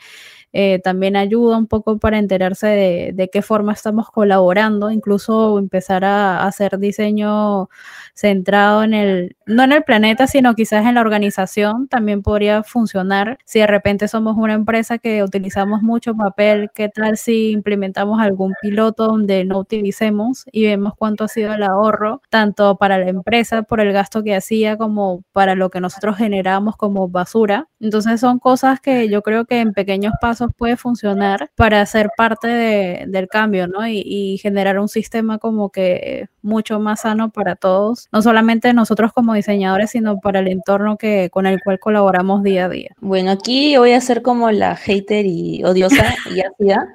eh, 0.54 0.80
también 0.84 1.16
ayuda 1.16 1.58
un 1.58 1.68
poco 1.68 1.98
para 2.00 2.18
enterarse 2.20 2.68
de, 2.68 3.12
de, 3.14 3.30
qué 3.30 3.42
forma 3.42 3.74
estamos 3.74 4.10
colaborando, 4.10 4.92
incluso 4.92 5.60
empezar 5.60 6.06
a, 6.06 6.40
a, 6.40 6.48
hacer 6.48 6.80
diseño 6.80 7.70
centrado 8.14 8.84
en 8.84 8.94
el, 8.94 9.36
no 9.46 9.64
en 9.64 9.72
el 9.72 9.84
planeta, 9.84 10.26
sino 10.26 10.56
quizás 10.56 10.86
en 10.86 10.96
la 10.96 11.02
organización, 11.02 11.88
también 11.88 12.24
podría 12.24 12.64
funcionar. 12.64 13.38
Si 13.46 13.60
de 13.60 13.68
repente 13.68 14.08
somos 14.08 14.36
una 14.38 14.54
empresa 14.54 14.98
que 14.98 15.24
utilizamos 15.24 15.82
mucho 15.84 16.16
papel, 16.16 16.72
¿qué 16.74 16.90
tal 16.90 17.18
si 17.18 17.52
implementamos 17.52 18.20
algún 18.20 18.54
piloto 18.62 19.08
donde 19.08 19.46
no 19.46 19.60
utilicemos 19.60 20.46
y 20.52 20.66
vemos 20.66 20.94
cuánto 20.98 21.26
ha 21.26 21.28
sido 21.28 21.54
el 21.54 21.64
ahorro, 21.64 22.22
tanto 22.30 22.78
para 22.78 22.98
la 22.98 23.10
empresa 23.10 23.64
por 23.64 23.80
el 23.82 23.94
gasto 23.94 24.24
que 24.24 24.36
hacía 24.36 24.78
como 24.78 25.24
para 25.34 25.56
lo 25.56 25.70
que 25.70 25.82
nosotros 25.82 26.18
generamos 26.18 26.76
como 26.78 27.08
basura? 27.10 27.68
Entonces 27.80 28.20
son 28.20 28.40
cosas 28.40 28.80
que 28.80 29.10
yo 29.10 29.22
creo 29.22 29.46
que 29.46 29.60
en 29.60 29.74
pequeños 29.74 30.14
pasos 30.20 30.47
puede 30.54 30.78
funcionar 30.78 31.50
para 31.56 31.86
ser 31.86 32.10
parte 32.16 32.48
de, 32.48 33.06
del 33.08 33.28
cambio, 33.28 33.68
¿no? 33.68 33.88
Y, 33.88 34.02
y, 34.06 34.38
generar 34.38 34.80
un 34.80 34.88
sistema 34.88 35.38
como 35.38 35.70
que 35.70 36.28
mucho 36.42 36.80
más 36.80 37.02
sano 37.02 37.30
para 37.30 37.56
todos, 37.56 38.08
no 38.12 38.22
solamente 38.22 38.74
nosotros 38.74 39.12
como 39.14 39.34
diseñadores, 39.34 39.92
sino 39.92 40.20
para 40.20 40.40
el 40.40 40.48
entorno 40.48 40.98
que, 40.98 41.30
con 41.32 41.46
el 41.46 41.62
cual 41.62 41.80
colaboramos 41.80 42.44
día 42.44 42.66
a 42.66 42.70
día. 42.70 42.90
Bueno, 43.00 43.32
aquí 43.32 43.78
voy 43.78 43.94
a 43.94 44.02
ser 44.02 44.22
como 44.22 44.52
la 44.52 44.76
hater 44.76 45.26
y 45.26 45.64
odiosa 45.64 46.16
y 46.34 46.42
ácida. 46.42 46.88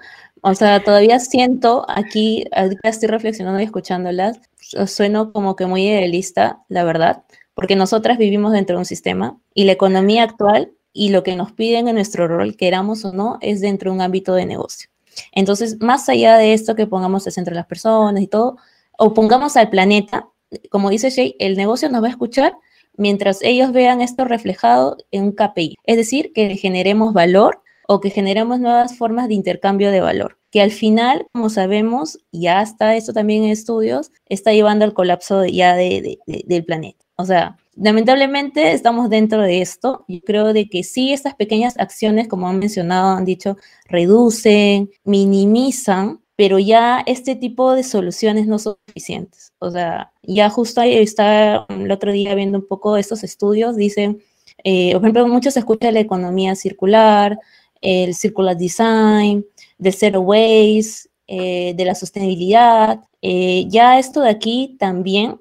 O 0.42 0.54
sea, 0.54 0.82
todavía 0.82 1.20
siento 1.20 1.86
aquí, 1.88 2.44
ahorita 2.52 2.88
estoy 2.88 3.08
reflexionando 3.08 3.60
y 3.60 3.64
escuchándolas, 3.64 4.40
sueno 4.86 5.32
como 5.32 5.54
que 5.54 5.66
muy 5.66 5.86
idealista, 5.86 6.58
la 6.68 6.82
verdad, 6.82 7.22
porque 7.54 7.76
nosotras 7.76 8.18
vivimos 8.18 8.52
dentro 8.52 8.76
de 8.76 8.80
un 8.80 8.84
sistema 8.84 9.38
y 9.54 9.64
la 9.64 9.72
economía 9.72 10.24
actual 10.24 10.72
y 10.92 11.10
lo 11.10 11.22
que 11.22 11.36
nos 11.36 11.52
piden 11.52 11.88
en 11.88 11.94
nuestro 11.94 12.28
rol, 12.28 12.56
queramos 12.56 13.04
o 13.04 13.12
no, 13.12 13.38
es 13.40 13.60
dentro 13.60 13.90
de 13.90 13.96
un 13.96 14.02
ámbito 14.02 14.34
de 14.34 14.46
negocio. 14.46 14.88
Entonces, 15.32 15.80
más 15.80 16.08
allá 16.08 16.36
de 16.36 16.54
esto 16.54 16.74
que 16.74 16.86
pongamos 16.86 17.26
el 17.26 17.32
centro 17.32 17.52
de 17.52 17.60
las 17.60 17.66
personas 17.66 18.22
y 18.22 18.26
todo, 18.26 18.56
o 18.98 19.14
pongamos 19.14 19.56
al 19.56 19.70
planeta, 19.70 20.28
como 20.70 20.90
dice 20.90 21.10
Shay, 21.10 21.36
el 21.38 21.56
negocio 21.56 21.88
nos 21.88 22.02
va 22.02 22.08
a 22.08 22.10
escuchar 22.10 22.56
mientras 22.96 23.42
ellos 23.42 23.72
vean 23.72 24.00
esto 24.00 24.24
reflejado 24.24 24.96
en 25.10 25.24
un 25.24 25.32
KPI. 25.32 25.76
Es 25.84 25.96
decir, 25.96 26.32
que 26.32 26.56
generemos 26.56 27.12
valor 27.14 27.62
o 27.88 28.00
que 28.00 28.10
generemos 28.10 28.60
nuevas 28.60 28.96
formas 28.96 29.28
de 29.28 29.34
intercambio 29.34 29.90
de 29.90 30.00
valor, 30.00 30.38
que 30.50 30.62
al 30.62 30.70
final, 30.70 31.26
como 31.32 31.50
sabemos, 31.50 32.18
ya 32.30 32.62
está 32.62 32.96
esto 32.96 33.12
también 33.12 33.44
en 33.44 33.50
estudios, 33.50 34.12
está 34.28 34.52
llevando 34.52 34.84
al 34.84 34.94
colapso 34.94 35.44
ya 35.44 35.74
de, 35.74 36.18
del 36.26 36.64
planeta. 36.64 37.04
O 37.16 37.24
sea, 37.24 37.56
lamentablemente 37.76 38.72
estamos 38.72 39.10
dentro 39.10 39.42
de 39.42 39.62
esto. 39.62 40.04
Yo 40.08 40.20
creo 40.20 40.52
de 40.52 40.68
que 40.68 40.84
sí, 40.84 41.12
estas 41.12 41.34
pequeñas 41.34 41.78
acciones, 41.78 42.28
como 42.28 42.48
han 42.48 42.58
mencionado, 42.58 43.16
han 43.16 43.24
dicho, 43.24 43.56
reducen, 43.86 44.90
minimizan, 45.04 46.20
pero 46.36 46.58
ya 46.58 47.02
este 47.06 47.36
tipo 47.36 47.72
de 47.74 47.82
soluciones 47.82 48.46
no 48.46 48.58
son 48.58 48.76
suficientes. 48.86 49.52
O 49.58 49.70
sea, 49.70 50.12
ya 50.22 50.50
justo 50.50 50.82
está 50.82 51.66
el 51.68 51.90
otro 51.90 52.12
día 52.12 52.34
viendo 52.34 52.58
un 52.58 52.66
poco 52.66 52.96
estos 52.96 53.22
estudios, 53.24 53.76
dicen, 53.76 54.22
eh, 54.64 54.92
por 54.92 55.02
ejemplo, 55.02 55.28
mucho 55.28 55.50
se 55.50 55.62
la 55.92 56.00
economía 56.00 56.54
circular, 56.54 57.38
el 57.80 58.14
circular 58.14 58.56
design, 58.56 59.44
de 59.78 59.92
zero 59.92 60.20
waste, 60.20 61.10
eh, 61.34 61.72
de 61.74 61.84
la 61.86 61.94
sostenibilidad. 61.94 63.00
Eh, 63.22 63.64
ya 63.68 63.98
esto 63.98 64.20
de 64.20 64.28
aquí 64.28 64.76
también 64.78 65.38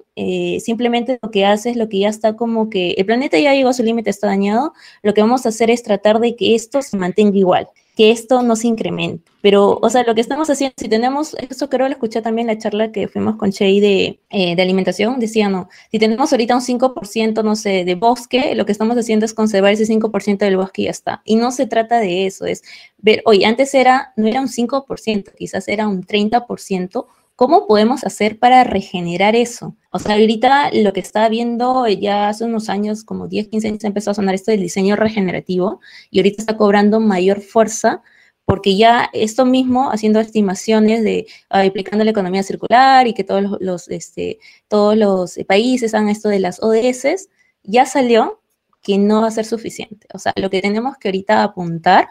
simplemente 0.60 1.18
lo 1.20 1.30
que 1.30 1.44
hace 1.44 1.70
es 1.70 1.76
lo 1.76 1.88
que 1.88 1.98
ya 1.98 2.08
está 2.08 2.36
como 2.36 2.70
que 2.70 2.92
el 2.92 3.04
planeta 3.04 3.38
ya 3.38 3.54
llegó 3.54 3.70
a 3.70 3.72
su 3.74 3.82
límite, 3.82 4.08
está 4.08 4.28
dañado. 4.28 4.72
Lo 5.02 5.12
que 5.12 5.20
vamos 5.20 5.44
a 5.44 5.50
hacer 5.50 5.70
es 5.70 5.82
tratar 5.82 6.18
de 6.20 6.34
que 6.36 6.54
esto 6.54 6.80
se 6.80 6.96
mantenga 6.96 7.36
igual 7.36 7.68
que 7.96 8.10
esto 8.10 8.42
no 8.42 8.56
se 8.56 8.68
incremente. 8.68 9.30
Pero, 9.42 9.78
o 9.82 9.90
sea, 9.90 10.04
lo 10.04 10.14
que 10.14 10.20
estamos 10.20 10.48
haciendo, 10.48 10.74
si 10.78 10.88
tenemos, 10.88 11.34
eso 11.50 11.68
creo 11.68 11.88
lo 11.88 11.92
escuché 11.92 12.22
también 12.22 12.48
en 12.48 12.56
la 12.56 12.62
charla 12.62 12.92
que 12.92 13.08
fuimos 13.08 13.36
con 13.36 13.50
Shea 13.50 13.80
de, 13.80 14.20
eh, 14.30 14.56
de 14.56 14.62
alimentación, 14.62 15.18
decía, 15.18 15.48
no, 15.48 15.68
si 15.90 15.98
tenemos 15.98 16.32
ahorita 16.32 16.54
un 16.54 16.62
5%, 16.62 17.42
no 17.42 17.56
sé, 17.56 17.84
de 17.84 17.94
bosque, 17.94 18.54
lo 18.54 18.64
que 18.64 18.72
estamos 18.72 18.96
haciendo 18.96 19.26
es 19.26 19.34
conservar 19.34 19.72
ese 19.72 19.86
5% 19.86 20.38
del 20.38 20.56
bosque 20.56 20.82
y 20.82 20.84
ya 20.86 20.90
está. 20.92 21.22
Y 21.24 21.36
no 21.36 21.50
se 21.50 21.66
trata 21.66 21.98
de 21.98 22.26
eso, 22.26 22.46
es 22.46 22.62
ver, 22.98 23.22
oye, 23.26 23.44
antes 23.44 23.74
era, 23.74 24.12
no 24.16 24.26
era 24.26 24.40
un 24.40 24.48
5%, 24.48 25.34
quizás 25.34 25.68
era 25.68 25.88
un 25.88 26.04
30%, 26.04 27.06
¿Cómo 27.34 27.66
podemos 27.66 28.04
hacer 28.04 28.38
para 28.38 28.62
regenerar 28.62 29.34
eso? 29.34 29.74
O 29.94 29.98
sea, 29.98 30.14
ahorita 30.14 30.70
lo 30.72 30.92
que 30.94 31.00
está 31.00 31.28
viendo 31.28 31.86
ya 31.86 32.28
hace 32.28 32.44
unos 32.44 32.70
años, 32.70 33.04
como 33.04 33.28
10, 33.28 33.48
15 33.48 33.68
años, 33.68 33.84
empezó 33.84 34.10
a 34.10 34.14
sonar 34.14 34.34
esto 34.34 34.50
del 34.50 34.62
diseño 34.62 34.96
regenerativo 34.96 35.80
y 36.10 36.18
ahorita 36.18 36.42
está 36.42 36.56
cobrando 36.56 36.98
mayor 36.98 37.42
fuerza 37.42 38.02
porque 38.46 38.76
ya 38.76 39.10
esto 39.12 39.44
mismo, 39.44 39.90
haciendo 39.90 40.18
estimaciones 40.20 41.04
de 41.04 41.26
aplicando 41.50 42.04
la 42.04 42.10
economía 42.10 42.42
circular 42.42 43.06
y 43.06 43.14
que 43.14 43.22
todos 43.24 43.58
los, 43.60 43.88
este, 43.88 44.38
todos 44.68 44.96
los 44.96 45.38
países 45.46 45.94
hagan 45.94 46.08
esto 46.08 46.28
de 46.30 46.40
las 46.40 46.62
ODS, 46.62 47.28
ya 47.62 47.86
salió 47.86 48.40
que 48.82 48.98
no 48.98 49.22
va 49.22 49.28
a 49.28 49.30
ser 49.30 49.44
suficiente. 49.44 50.06
O 50.14 50.18
sea, 50.18 50.32
lo 50.36 50.50
que 50.50 50.62
tenemos 50.62 50.96
que 50.98 51.08
ahorita 51.08 51.42
apuntar 51.42 52.08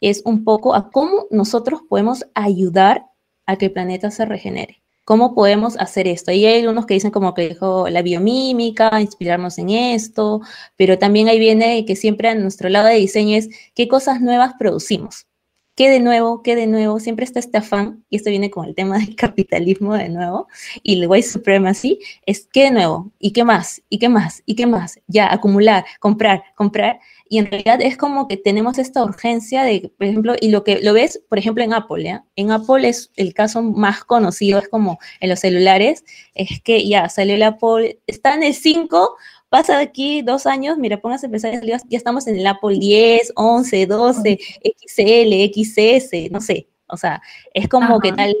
es 0.00 0.22
un 0.24 0.44
poco 0.44 0.74
a 0.74 0.90
cómo 0.90 1.26
nosotros 1.30 1.82
podemos 1.88 2.26
ayudar 2.34 3.06
a 3.46 3.56
que 3.56 3.66
el 3.66 3.72
planeta 3.72 4.10
se 4.10 4.24
regenere. 4.24 4.81
¿Cómo 5.04 5.34
podemos 5.34 5.76
hacer 5.78 6.06
esto? 6.06 6.30
Y 6.30 6.46
hay 6.46 6.60
algunos 6.60 6.86
que 6.86 6.94
dicen 6.94 7.10
como 7.10 7.34
que 7.34 7.48
dijo 7.48 7.88
la 7.88 8.02
biomímica, 8.02 9.00
inspirarnos 9.00 9.58
en 9.58 9.70
esto, 9.70 10.40
pero 10.76 10.98
también 10.98 11.28
ahí 11.28 11.40
viene 11.40 11.84
que 11.84 11.96
siempre 11.96 12.28
a 12.28 12.34
nuestro 12.36 12.68
lado 12.68 12.86
de 12.86 12.94
diseño 12.94 13.36
es 13.36 13.48
qué 13.74 13.88
cosas 13.88 14.20
nuevas 14.20 14.54
producimos. 14.58 15.26
¿Qué 15.74 15.88
de 15.88 16.00
nuevo? 16.00 16.42
¿Qué 16.42 16.54
de 16.54 16.66
nuevo? 16.66 17.00
Siempre 17.00 17.24
está 17.24 17.38
este 17.40 17.56
afán, 17.56 18.04
y 18.10 18.16
esto 18.16 18.28
viene 18.28 18.50
con 18.50 18.66
el 18.66 18.74
tema 18.74 18.98
del 18.98 19.16
capitalismo 19.16 19.94
de 19.94 20.10
nuevo, 20.10 20.46
y 20.82 21.00
el 21.00 21.08
white 21.08 21.26
supremacy, 21.26 21.98
es 22.26 22.46
¿qué 22.52 22.64
de 22.64 22.70
nuevo? 22.72 23.10
¿Y 23.18 23.32
qué 23.32 23.42
más? 23.42 23.82
¿Y 23.88 23.98
qué 23.98 24.08
más? 24.10 24.42
¿Y 24.44 24.54
qué 24.54 24.66
más? 24.66 25.00
Ya, 25.06 25.32
acumular, 25.32 25.84
comprar, 25.98 26.44
comprar, 26.56 27.00
y 27.32 27.38
en 27.38 27.46
realidad 27.46 27.80
es 27.80 27.96
como 27.96 28.28
que 28.28 28.36
tenemos 28.36 28.76
esta 28.76 29.02
urgencia 29.02 29.62
de, 29.62 29.90
por 29.96 30.06
ejemplo, 30.06 30.34
y 30.38 30.50
lo 30.50 30.64
que 30.64 30.82
lo 30.82 30.92
ves, 30.92 31.18
por 31.30 31.38
ejemplo, 31.38 31.64
en 31.64 31.72
Apple, 31.72 32.04
¿ya? 32.04 32.26
En 32.36 32.50
Apple 32.50 32.86
es 32.86 33.10
el 33.16 33.32
caso 33.32 33.62
más 33.62 34.04
conocido, 34.04 34.58
es 34.58 34.68
como 34.68 34.98
en 35.18 35.30
los 35.30 35.40
celulares, 35.40 36.04
es 36.34 36.60
que 36.60 36.86
ya 36.86 37.08
salió 37.08 37.36
el 37.36 37.42
Apple, 37.42 38.00
está 38.06 38.34
en 38.34 38.42
el 38.42 38.52
5, 38.52 39.16
pasa 39.48 39.78
de 39.78 39.84
aquí 39.84 40.20
dos 40.20 40.44
años, 40.44 40.76
mira, 40.76 41.00
póngase 41.00 41.26
a 41.26 41.30
pensar, 41.30 41.64
ya 41.64 41.80
estamos 41.90 42.26
en 42.26 42.38
el 42.38 42.46
Apple 42.46 42.76
10, 42.78 43.32
11, 43.34 43.86
12, 43.86 44.38
XL, 44.62 45.32
XS, 45.54 46.30
no 46.30 46.42
sé, 46.42 46.68
o 46.86 46.98
sea, 46.98 47.22
es 47.54 47.66
como 47.66 47.98
que 47.98 48.12
tal, 48.12 48.36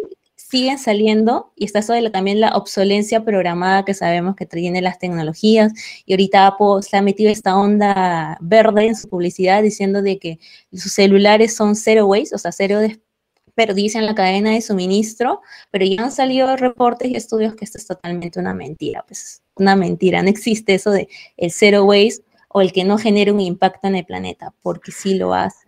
siguen 0.52 0.78
saliendo 0.78 1.50
y 1.56 1.64
está 1.64 1.78
eso 1.78 1.94
de 1.94 2.10
también 2.10 2.38
la 2.38 2.50
obsolencia 2.50 3.24
programada 3.24 3.86
que 3.86 3.94
sabemos 3.94 4.36
que 4.36 4.44
tiene 4.44 4.82
las 4.82 4.98
tecnologías 4.98 5.72
y 6.04 6.12
ahorita 6.12 6.46
Apple 6.46 6.82
se 6.82 6.98
ha 6.98 7.00
metido 7.00 7.30
esta 7.30 7.56
onda 7.56 8.36
verde 8.42 8.88
en 8.88 8.94
su 8.94 9.08
publicidad 9.08 9.62
diciendo 9.62 10.02
de 10.02 10.18
que 10.18 10.38
sus 10.70 10.92
celulares 10.92 11.56
son 11.56 11.74
zero 11.74 12.04
waste, 12.04 12.34
o 12.34 12.38
sea, 12.38 12.52
cero 12.52 12.80
desperdicio 12.80 13.98
en 13.98 14.04
la 14.04 14.14
cadena 14.14 14.50
de 14.50 14.60
suministro, 14.60 15.40
pero 15.70 15.86
ya 15.86 16.04
han 16.04 16.12
salido 16.12 16.54
reportes 16.54 17.10
y 17.10 17.16
estudios 17.16 17.54
que 17.54 17.64
esto 17.64 17.78
es 17.78 17.86
totalmente 17.86 18.38
una 18.38 18.52
mentira, 18.52 19.06
pues 19.08 19.42
una 19.56 19.74
mentira, 19.74 20.22
no 20.22 20.28
existe 20.28 20.74
eso 20.74 20.90
de 20.90 21.08
el 21.38 21.50
zero 21.50 21.84
waste 21.86 22.24
o 22.50 22.60
el 22.60 22.74
que 22.74 22.84
no 22.84 22.98
genere 22.98 23.32
un 23.32 23.40
impacto 23.40 23.88
en 23.88 23.96
el 23.96 24.04
planeta, 24.04 24.52
porque 24.60 24.92
sí 24.92 25.14
lo 25.14 25.32
hace. 25.32 25.61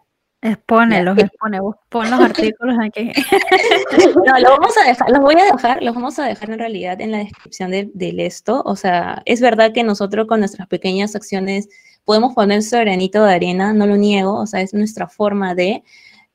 Expónelos, 0.45 1.17
expone, 1.17 1.59
pon 1.89 2.11
los 2.11 2.21
artículos 2.21 2.77
aquí. 2.79 3.11
No, 4.27 4.39
los 4.39 4.51
vamos 4.51 4.77
a 4.77 4.89
dejar, 4.89 5.11
los 5.11 5.21
voy 5.21 5.37
a 5.37 5.45
dejar, 5.51 5.83
los 5.83 5.95
vamos 5.95 6.19
a 6.19 6.27
dejar 6.27 6.51
en 6.51 6.59
realidad 6.59 7.01
en 7.01 7.13
la 7.13 7.19
descripción 7.19 7.71
del 7.71 7.91
de 7.95 8.27
esto. 8.27 8.63
O 8.67 8.77
sea, 8.77 9.23
es 9.25 9.41
verdad 9.41 9.73
que 9.73 9.83
nosotros 9.83 10.27
con 10.27 10.41
nuestras 10.41 10.69
pequeñas 10.69 11.17
acciones 11.17 11.71
podemos 12.05 12.35
poner 12.35 12.63
su 12.63 12.77
granito 12.77 13.25
de 13.25 13.33
arena, 13.33 13.73
no 13.73 13.87
lo 13.87 13.97
niego, 13.97 14.35
o 14.35 14.47
sea, 14.47 14.61
es 14.61 14.75
nuestra 14.75 15.09
forma 15.09 15.55
de, 15.55 15.83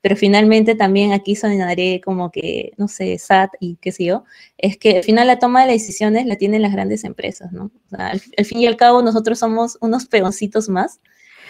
pero 0.02 0.16
finalmente 0.16 0.74
también 0.74 1.14
aquí 1.14 1.36
sonaré 1.36 2.02
como 2.04 2.32
que, 2.32 2.72
no 2.78 2.88
sé, 2.88 3.16
SAT 3.20 3.52
y 3.60 3.76
qué 3.76 3.92
sé 3.92 4.06
yo, 4.06 4.24
es 4.58 4.78
que 4.78 4.98
al 4.98 5.04
final 5.04 5.28
la 5.28 5.38
toma 5.38 5.68
de 5.68 5.74
decisiones 5.74 6.26
la 6.26 6.36
tienen 6.36 6.64
las 6.64 6.72
grandes 6.72 7.04
empresas, 7.04 7.52
¿no? 7.52 7.66
O 7.66 7.96
sea, 7.96 8.08
al, 8.08 8.22
al 8.36 8.46
fin 8.46 8.58
y 8.58 8.66
al 8.66 8.76
cabo 8.76 9.04
nosotros 9.04 9.38
somos 9.38 9.78
unos 9.82 10.08
peoncitos 10.08 10.68
más, 10.68 11.00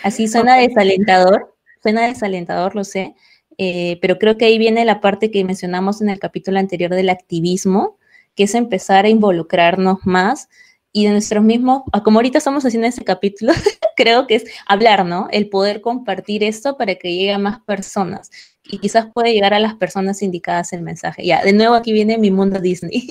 así 0.03 0.27
suena 0.27 0.57
desalentador, 0.57 1.55
Suena 1.81 2.07
desalentador, 2.07 2.75
lo 2.75 2.83
sé, 2.83 3.15
eh, 3.57 3.97
pero 4.01 4.17
creo 4.17 4.37
que 4.37 4.45
ahí 4.45 4.57
viene 4.57 4.85
la 4.85 5.01
parte 5.01 5.31
que 5.31 5.43
mencionamos 5.43 6.01
en 6.01 6.09
el 6.09 6.19
capítulo 6.19 6.59
anterior 6.59 6.91
del 6.91 7.09
activismo, 7.09 7.97
que 8.35 8.43
es 8.43 8.55
empezar 8.55 9.05
a 9.05 9.09
involucrarnos 9.09 9.99
más 10.05 10.49
y 10.91 11.05
de 11.05 11.11
nuestros 11.11 11.43
mismos, 11.43 11.83
ah, 11.91 12.01
como 12.01 12.19
ahorita 12.19 12.39
estamos 12.39 12.65
haciendo 12.65 12.87
ese 12.87 13.03
capítulo, 13.03 13.53
creo 13.95 14.27
que 14.27 14.35
es 14.35 14.45
hablar, 14.65 15.05
¿no? 15.05 15.27
El 15.31 15.49
poder 15.49 15.81
compartir 15.81 16.43
esto 16.43 16.77
para 16.77 16.95
que 16.95 17.13
llegue 17.13 17.33
a 17.33 17.37
más 17.37 17.59
personas 17.61 18.31
y 18.63 18.79
quizás 18.79 19.07
puede 19.13 19.33
llegar 19.33 19.53
a 19.53 19.59
las 19.59 19.75
personas 19.75 20.21
indicadas 20.21 20.73
el 20.73 20.81
mensaje. 20.81 21.25
Ya, 21.25 21.43
de 21.43 21.53
nuevo 21.53 21.75
aquí 21.75 21.93
viene 21.93 22.17
mi 22.17 22.31
mundo 22.31 22.59
Disney. 22.59 23.07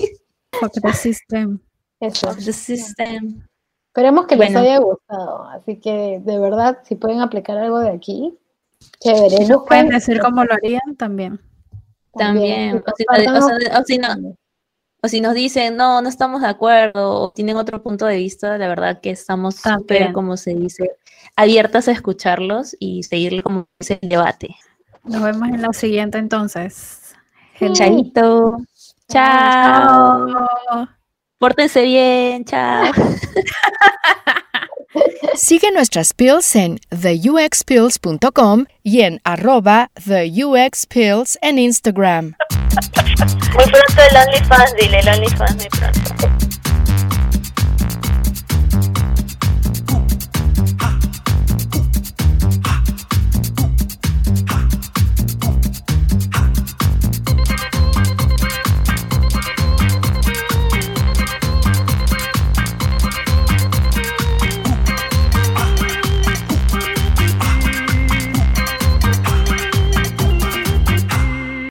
Fuck 0.59 0.81
the 0.81 0.93
system. 0.93 1.59
Eso. 1.99 2.35
The 2.35 2.53
system. 2.53 3.45
Esperemos 3.87 4.27
que 4.27 4.35
les 4.35 4.55
haya 4.55 4.79
gustado. 4.79 5.43
Así 5.49 5.77
que, 5.77 6.21
de 6.23 6.39
verdad, 6.39 6.79
si 6.83 6.95
pueden 6.95 7.21
aplicar 7.21 7.57
algo 7.57 7.79
de 7.79 7.89
aquí, 7.89 8.37
Chévere. 8.99 9.47
Nos 9.47 9.63
pueden 9.67 9.89
decir 9.89 10.19
cómo 10.19 10.43
lo 10.43 10.53
harían 10.53 10.95
también. 10.97 11.39
También. 12.13 12.83
O, 15.01 15.07
si, 15.07 15.21
nos 15.21 15.33
dicen, 15.33 15.77
no, 15.77 16.01
no 16.01 16.09
estamos 16.09 16.41
de 16.41 16.49
acuerdo, 16.49 17.21
o 17.21 17.31
tienen 17.31 17.55
otro 17.55 17.81
punto 17.81 18.05
de 18.05 18.17
vista, 18.17 18.57
la 18.57 18.67
verdad 18.67 18.99
que 18.99 19.11
estamos 19.11 19.55
súper, 19.55 20.11
como 20.11 20.35
se 20.35 20.53
dice, 20.53 20.91
abiertas 21.37 21.87
a 21.87 21.93
escucharlos 21.93 22.75
y 22.79 23.03
seguir 23.03 23.41
como 23.41 23.67
ese 23.79 23.97
debate. 24.01 24.57
Nos 25.05 25.23
vemos 25.23 25.47
en 25.47 25.61
la 25.61 25.71
siguiente 25.71 26.17
entonces. 26.17 27.15
Chaito. 27.73 28.57
Chao. 29.07 30.27
chao. 30.27 30.87
Pórtense 31.37 31.83
bien. 31.83 32.43
Chao. 32.43 32.91
Sigue 35.35 35.71
nuestras 35.71 36.13
pills 36.13 36.55
en 36.55 36.79
theuxpills.com 36.89 38.65
y 38.83 39.01
en 39.01 39.21
arroba 39.23 39.91
theuxpills 40.05 41.37
en 41.41 41.59
Instagram. 41.59 42.35
Muy 43.53 43.65
pronto 43.65 44.01
el 44.09 44.17
OnlyFans, 44.17 44.75
dile 44.79 44.99
el 44.99 45.07
OnlyFans 45.09 45.55
muy 45.55 45.69
pronto. 45.69 46.28